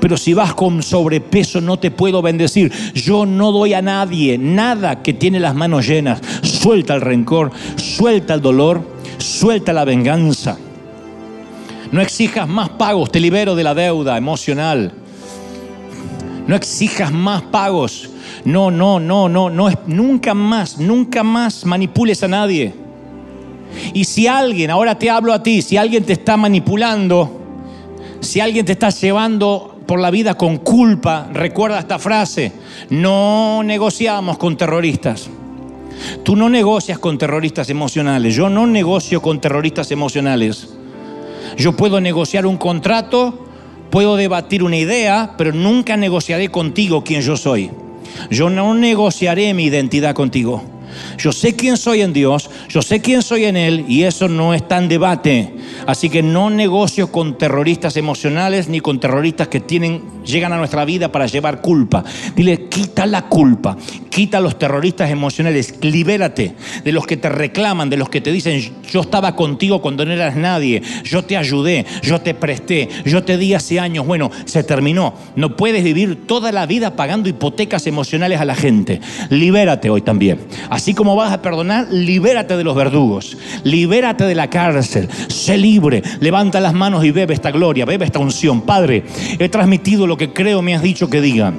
Pero 0.00 0.16
si 0.16 0.34
vas 0.34 0.54
con 0.54 0.82
sobrepeso 0.82 1.60
no 1.60 1.78
te 1.78 1.90
puedo 1.90 2.22
bendecir. 2.22 2.72
Yo 2.94 3.26
no 3.26 3.52
doy 3.52 3.74
a 3.74 3.82
nadie 3.82 4.38
nada 4.38 5.02
que 5.02 5.12
tiene 5.12 5.40
las 5.40 5.54
manos 5.54 5.86
llenas. 5.86 6.20
Suelta 6.42 6.94
el 6.94 7.00
rencor, 7.00 7.50
suelta 7.76 8.34
el 8.34 8.40
dolor, 8.40 8.82
suelta 9.18 9.72
la 9.72 9.84
venganza. 9.84 10.58
No 11.90 12.00
exijas 12.00 12.48
más 12.48 12.70
pagos, 12.70 13.12
te 13.12 13.20
libero 13.20 13.54
de 13.54 13.64
la 13.64 13.74
deuda 13.74 14.16
emocional. 14.16 14.92
No 16.46 16.56
exijas 16.56 17.12
más 17.12 17.42
pagos. 17.42 18.08
No, 18.44 18.70
no, 18.70 18.98
no, 18.98 19.28
no, 19.28 19.50
no, 19.50 19.68
nunca 19.86 20.34
más, 20.34 20.78
nunca 20.78 21.22
más 21.22 21.64
manipules 21.64 22.22
a 22.22 22.28
nadie. 22.28 22.74
Y 23.94 24.04
si 24.04 24.26
alguien, 24.26 24.70
ahora 24.70 24.98
te 24.98 25.10
hablo 25.10 25.32
a 25.32 25.42
ti, 25.42 25.62
si 25.62 25.76
alguien 25.76 26.04
te 26.04 26.14
está 26.14 26.36
manipulando, 26.36 27.40
si 28.20 28.40
alguien 28.40 28.64
te 28.64 28.72
está 28.72 28.90
llevando 28.90 29.71
por 29.86 30.00
la 30.00 30.10
vida 30.10 30.34
con 30.34 30.58
culpa, 30.58 31.28
recuerda 31.32 31.78
esta 31.78 31.98
frase, 31.98 32.52
no 32.90 33.62
negociamos 33.64 34.38
con 34.38 34.56
terroristas. 34.56 35.28
Tú 36.24 36.36
no 36.36 36.48
negocias 36.48 36.98
con 36.98 37.18
terroristas 37.18 37.70
emocionales, 37.70 38.34
yo 38.34 38.48
no 38.48 38.66
negocio 38.66 39.20
con 39.20 39.40
terroristas 39.40 39.90
emocionales. 39.90 40.68
Yo 41.56 41.72
puedo 41.76 42.00
negociar 42.00 42.46
un 42.46 42.56
contrato, 42.56 43.46
puedo 43.90 44.16
debatir 44.16 44.62
una 44.62 44.76
idea, 44.76 45.34
pero 45.36 45.52
nunca 45.52 45.96
negociaré 45.96 46.48
contigo 46.48 47.04
quién 47.04 47.20
yo 47.22 47.36
soy. 47.36 47.70
Yo 48.30 48.50
no 48.50 48.74
negociaré 48.74 49.52
mi 49.54 49.64
identidad 49.64 50.14
contigo. 50.14 50.62
Yo 51.18 51.32
sé 51.32 51.54
quién 51.54 51.76
soy 51.76 52.02
en 52.02 52.12
Dios, 52.12 52.50
yo 52.68 52.82
sé 52.82 53.00
quién 53.00 53.22
soy 53.22 53.44
en 53.44 53.56
Él 53.56 53.84
y 53.88 54.02
eso 54.02 54.28
no 54.28 54.54
está 54.54 54.78
en 54.78 54.88
debate. 54.88 55.54
Así 55.86 56.08
que 56.08 56.22
no 56.22 56.50
negocio 56.50 57.10
con 57.10 57.38
terroristas 57.38 57.96
emocionales 57.96 58.68
ni 58.68 58.80
con 58.80 59.00
terroristas 59.00 59.48
que 59.48 59.60
tienen, 59.60 60.02
llegan 60.24 60.52
a 60.52 60.58
nuestra 60.58 60.84
vida 60.84 61.10
para 61.10 61.26
llevar 61.26 61.60
culpa. 61.60 62.04
Dile, 62.34 62.68
quita 62.68 63.06
la 63.06 63.28
culpa, 63.28 63.76
quita 64.12 64.40
los 64.40 64.58
terroristas 64.58 65.10
emocionales, 65.10 65.74
libérate 65.80 66.54
de 66.84 66.92
los 66.92 67.06
que 67.06 67.16
te 67.16 67.30
reclaman, 67.30 67.88
de 67.88 67.96
los 67.96 68.10
que 68.10 68.20
te 68.20 68.30
dicen, 68.30 68.60
yo 68.90 69.00
estaba 69.00 69.34
contigo 69.34 69.80
cuando 69.80 70.04
no 70.04 70.12
eras 70.12 70.36
nadie, 70.36 70.82
yo 71.02 71.24
te 71.24 71.38
ayudé, 71.38 71.86
yo 72.02 72.20
te 72.20 72.34
presté, 72.34 72.90
yo 73.06 73.24
te 73.24 73.38
di 73.38 73.54
hace 73.54 73.80
años, 73.80 74.06
bueno, 74.06 74.30
se 74.44 74.62
terminó. 74.64 75.14
No 75.34 75.56
puedes 75.56 75.82
vivir 75.82 76.26
toda 76.26 76.52
la 76.52 76.66
vida 76.66 76.94
pagando 76.94 77.30
hipotecas 77.30 77.86
emocionales 77.86 78.38
a 78.38 78.44
la 78.44 78.54
gente. 78.54 79.00
Libérate 79.30 79.88
hoy 79.88 80.02
también. 80.02 80.40
Así 80.68 80.92
como 80.92 81.16
vas 81.16 81.32
a 81.32 81.40
perdonar, 81.40 81.88
libérate 81.90 82.58
de 82.58 82.64
los 82.64 82.76
verdugos, 82.76 83.38
libérate 83.64 84.24
de 84.24 84.34
la 84.34 84.50
cárcel, 84.50 85.08
sé 85.28 85.56
libre, 85.56 86.02
levanta 86.20 86.60
las 86.60 86.74
manos 86.74 87.02
y 87.06 87.12
bebe 87.12 87.32
esta 87.32 87.50
gloria, 87.50 87.86
bebe 87.86 88.04
esta 88.04 88.18
unción. 88.18 88.60
Padre, 88.60 89.04
he 89.38 89.48
transmitido 89.48 90.06
lo 90.06 90.18
que 90.18 90.34
creo 90.34 90.60
me 90.60 90.74
has 90.74 90.82
dicho 90.82 91.08
que 91.08 91.22
diga. 91.22 91.54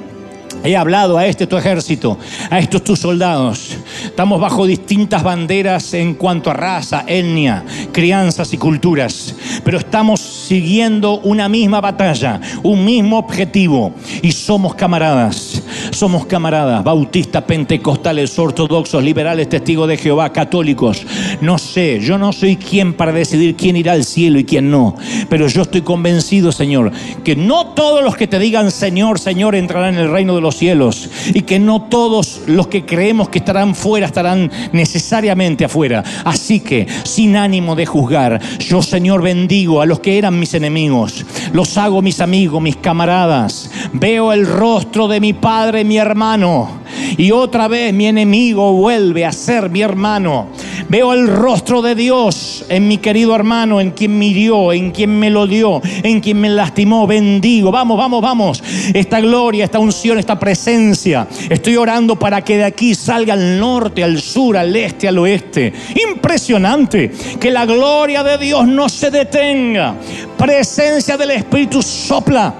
He 0.64 0.76
hablado 0.78 1.18
a 1.18 1.26
este 1.26 1.46
tu 1.46 1.58
ejército, 1.58 2.18
a 2.48 2.58
estos 2.58 2.82
tus 2.82 2.98
soldados. 2.98 3.76
Estamos 4.02 4.40
bajo 4.40 4.66
distintas 4.66 5.22
banderas 5.22 5.92
en 5.92 6.14
cuanto 6.14 6.50
a 6.50 6.54
raza, 6.54 7.04
etnia, 7.06 7.62
crianzas 7.92 8.54
y 8.54 8.56
culturas, 8.56 9.34
pero 9.62 9.76
estamos 9.76 10.20
siguiendo 10.20 11.20
una 11.20 11.50
misma 11.50 11.82
batalla, 11.82 12.40
un 12.62 12.82
mismo 12.82 13.18
objetivo 13.18 13.92
y 14.22 14.32
somos 14.32 14.74
camaradas. 14.74 15.62
Somos 15.90 16.24
camaradas, 16.26 16.82
bautistas, 16.82 17.42
pentecostales, 17.44 18.38
ortodoxos, 18.38 19.02
liberales, 19.04 19.48
testigos 19.48 19.86
de 19.86 19.98
Jehová, 19.98 20.32
católicos. 20.32 21.04
No 21.44 21.58
sé, 21.58 22.00
yo 22.00 22.16
no 22.16 22.32
soy 22.32 22.56
quien 22.56 22.94
para 22.94 23.12
decidir 23.12 23.54
quién 23.54 23.76
irá 23.76 23.92
al 23.92 24.04
cielo 24.04 24.38
y 24.38 24.44
quién 24.44 24.70
no, 24.70 24.96
pero 25.28 25.46
yo 25.46 25.60
estoy 25.60 25.82
convencido, 25.82 26.50
Señor, 26.52 26.90
que 27.22 27.36
no 27.36 27.66
todos 27.74 28.02
los 28.02 28.16
que 28.16 28.26
te 28.26 28.38
digan 28.38 28.70
Señor, 28.70 29.18
Señor 29.18 29.54
entrarán 29.54 29.92
en 29.92 30.00
el 30.00 30.10
reino 30.10 30.34
de 30.34 30.40
los 30.40 30.56
cielos 30.56 31.10
y 31.34 31.42
que 31.42 31.58
no 31.58 31.82
todos 31.82 32.40
los 32.46 32.68
que 32.68 32.86
creemos 32.86 33.28
que 33.28 33.40
estarán 33.40 33.74
fuera 33.74 34.06
estarán 34.06 34.50
necesariamente 34.72 35.66
afuera. 35.66 36.02
Así 36.24 36.60
que, 36.60 36.86
sin 37.02 37.36
ánimo 37.36 37.76
de 37.76 37.84
juzgar, 37.84 38.40
yo 38.60 38.80
Señor 38.80 39.20
bendigo 39.20 39.82
a 39.82 39.86
los 39.86 40.00
que 40.00 40.16
eran 40.16 40.38
mis 40.38 40.54
enemigos, 40.54 41.26
los 41.52 41.76
hago 41.76 42.00
mis 42.00 42.22
amigos, 42.22 42.62
mis 42.62 42.76
camaradas. 42.76 43.70
Veo 43.92 44.32
el 44.32 44.46
rostro 44.46 45.08
de 45.08 45.20
mi 45.20 45.34
Padre, 45.34 45.84
mi 45.84 45.98
hermano 45.98 46.84
y 47.16 47.30
otra 47.30 47.68
vez 47.68 47.92
mi 47.92 48.06
enemigo 48.06 48.72
vuelve 48.72 49.24
a 49.24 49.32
ser 49.32 49.70
mi 49.70 49.82
hermano. 49.82 50.48
Veo 50.88 51.12
el 51.12 51.28
rostro 51.28 51.82
de 51.82 51.94
Dios 51.94 52.64
en 52.68 52.86
mi 52.86 52.98
querido 52.98 53.34
hermano, 53.34 53.80
en 53.80 53.92
quien 53.92 54.18
me 54.18 54.26
hirió, 54.26 54.72
en 54.72 54.90
quien 54.90 55.18
me 55.18 55.30
lo 55.30 55.46
dio, 55.46 55.80
en 56.02 56.20
quien 56.20 56.40
me 56.40 56.48
lastimó. 56.48 57.06
Bendigo. 57.06 57.70
Vamos, 57.70 57.98
vamos, 57.98 58.22
vamos. 58.22 58.62
Esta 58.92 59.20
gloria, 59.20 59.64
esta 59.64 59.78
unción, 59.78 60.18
esta 60.18 60.38
presencia. 60.38 61.26
Estoy 61.48 61.76
orando 61.76 62.16
para 62.16 62.42
que 62.42 62.58
de 62.58 62.64
aquí 62.64 62.94
salga 62.94 63.34
al 63.34 63.58
norte, 63.58 64.04
al 64.04 64.20
sur, 64.20 64.56
al 64.56 64.74
este, 64.76 65.08
al 65.08 65.18
oeste. 65.18 65.72
Impresionante. 66.10 67.10
Que 67.40 67.50
la 67.50 67.66
gloria 67.66 68.22
de 68.22 68.38
Dios 68.38 68.66
no 68.66 68.88
se 68.88 69.10
detenga. 69.10 69.96
Presencia 70.36 71.16
del 71.16 71.30
Espíritu 71.32 71.82
sopla. 71.82 72.54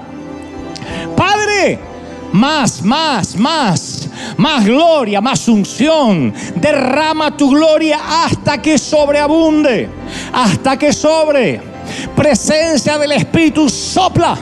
Padre, 1.15 1.79
más, 2.33 2.81
más, 2.83 3.35
más, 3.37 3.94
más 4.37 4.65
gloria, 4.65 5.21
más 5.21 5.47
unción. 5.47 6.33
Derrama 6.55 7.35
tu 7.35 7.49
gloria 7.49 7.99
hasta 8.25 8.61
que 8.61 8.77
sobreabunde, 8.77 9.89
hasta 10.33 10.77
que 10.77 10.93
sobre. 10.93 11.61
Presencia 12.15 12.97
del 12.97 13.13
Espíritu 13.13 13.69
sopla. 13.69 14.37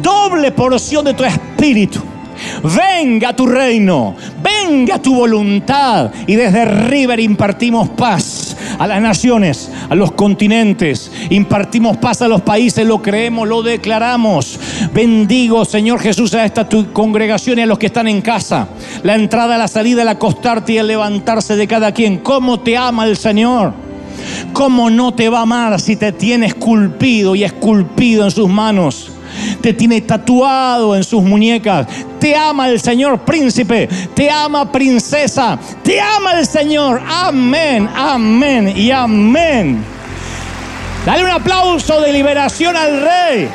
Doble 0.00 0.52
porción 0.52 1.04
de 1.04 1.14
tu 1.14 1.24
Espíritu. 1.24 2.15
Venga 2.62 3.34
tu 3.34 3.46
reino, 3.46 4.14
venga 4.42 5.00
tu 5.00 5.14
voluntad. 5.14 6.10
Y 6.26 6.34
desde 6.34 6.64
River 6.64 7.20
impartimos 7.20 7.88
paz 7.90 8.56
a 8.78 8.86
las 8.86 9.00
naciones, 9.00 9.70
a 9.88 9.94
los 9.94 10.12
continentes. 10.12 11.10
Impartimos 11.30 11.96
paz 11.96 12.22
a 12.22 12.28
los 12.28 12.42
países, 12.42 12.86
lo 12.86 13.02
creemos, 13.02 13.48
lo 13.48 13.62
declaramos. 13.62 14.58
Bendigo, 14.92 15.64
Señor 15.64 16.00
Jesús, 16.00 16.34
a 16.34 16.44
esta 16.44 16.68
tu 16.68 16.92
congregación 16.92 17.58
y 17.58 17.62
a 17.62 17.66
los 17.66 17.78
que 17.78 17.86
están 17.86 18.08
en 18.08 18.22
casa. 18.22 18.68
La 19.02 19.14
entrada, 19.14 19.58
la 19.58 19.68
salida, 19.68 20.02
el 20.02 20.08
acostarte 20.08 20.74
y 20.74 20.78
el 20.78 20.86
levantarse 20.86 21.56
de 21.56 21.66
cada 21.66 21.92
quien. 21.92 22.18
¿Cómo 22.18 22.60
te 22.60 22.76
ama 22.76 23.04
el 23.06 23.16
Señor? 23.16 23.72
¿Cómo 24.52 24.90
no 24.90 25.14
te 25.14 25.28
va 25.28 25.40
a 25.40 25.42
amar 25.42 25.80
si 25.80 25.96
te 25.96 26.12
tiene 26.12 26.46
esculpido 26.46 27.34
y 27.34 27.44
esculpido 27.44 28.24
en 28.24 28.30
sus 28.30 28.48
manos? 28.48 29.12
Te 29.60 29.72
tiene 29.72 30.00
tatuado 30.00 30.96
en 30.96 31.04
sus 31.04 31.22
muñecas. 31.22 31.86
Te 32.18 32.34
ama 32.34 32.68
el 32.68 32.80
Señor 32.80 33.20
príncipe, 33.20 33.88
te 34.14 34.30
ama 34.30 34.70
princesa, 34.70 35.58
te 35.82 36.00
ama 36.00 36.38
el 36.38 36.46
Señor. 36.46 37.02
Amén, 37.06 37.88
amén 37.94 38.72
y 38.76 38.90
amén. 38.90 39.84
Dale 41.04 41.24
un 41.24 41.30
aplauso 41.30 42.00
de 42.00 42.12
liberación 42.12 42.76
al 42.76 43.00
rey. 43.00 43.48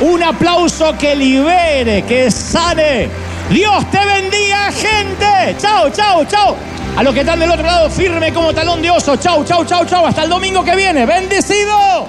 Un 0.00 0.20
aplauso 0.20 0.98
que 0.98 1.14
libere, 1.14 2.02
que 2.02 2.30
sane. 2.32 3.08
Dios 3.48 3.88
te 3.90 3.98
bendiga, 4.04 4.72
gente. 4.72 5.56
Chao, 5.58 5.90
chao, 5.90 6.24
chao. 6.24 6.56
A 6.96 7.02
los 7.02 7.14
que 7.14 7.20
están 7.20 7.38
del 7.38 7.50
otro 7.50 7.64
lado, 7.64 7.88
firme 7.88 8.32
como 8.32 8.52
talón 8.52 8.82
de 8.82 8.90
oso. 8.90 9.16
Chao, 9.16 9.44
chao, 9.44 9.64
chao, 9.64 9.84
chao. 9.84 10.06
Hasta 10.06 10.24
el 10.24 10.30
domingo 10.30 10.64
que 10.64 10.74
viene. 10.74 11.06
Bendecido. 11.06 12.08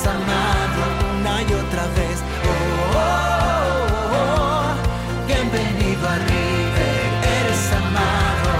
has 0.00 0.06
amado 0.06 0.82
una 1.18 1.42
y 1.42 1.52
otra 1.52 1.86
vez. 1.98 2.22
Oh, 2.44 2.96
oh, 2.96 3.02
oh, 4.02 4.16
oh 4.16 5.26
bienvenido 5.26 6.08
a 6.08 6.16
River, 6.16 7.02
eres 7.38 7.72
amado. 7.72 8.50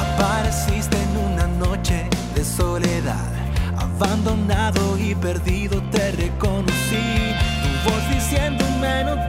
Apareciste 0.00 0.96
en 0.96 1.16
una 1.32 1.46
noche 1.46 2.08
de 2.34 2.44
soledad, 2.44 3.30
abandonado 3.76 4.98
y 4.98 5.14
perdido 5.14 5.82
te 5.90 6.12
reconocí, 6.12 7.34
tu 7.62 7.90
voz 7.90 8.08
diciéndome 8.14 9.04
no 9.04 9.28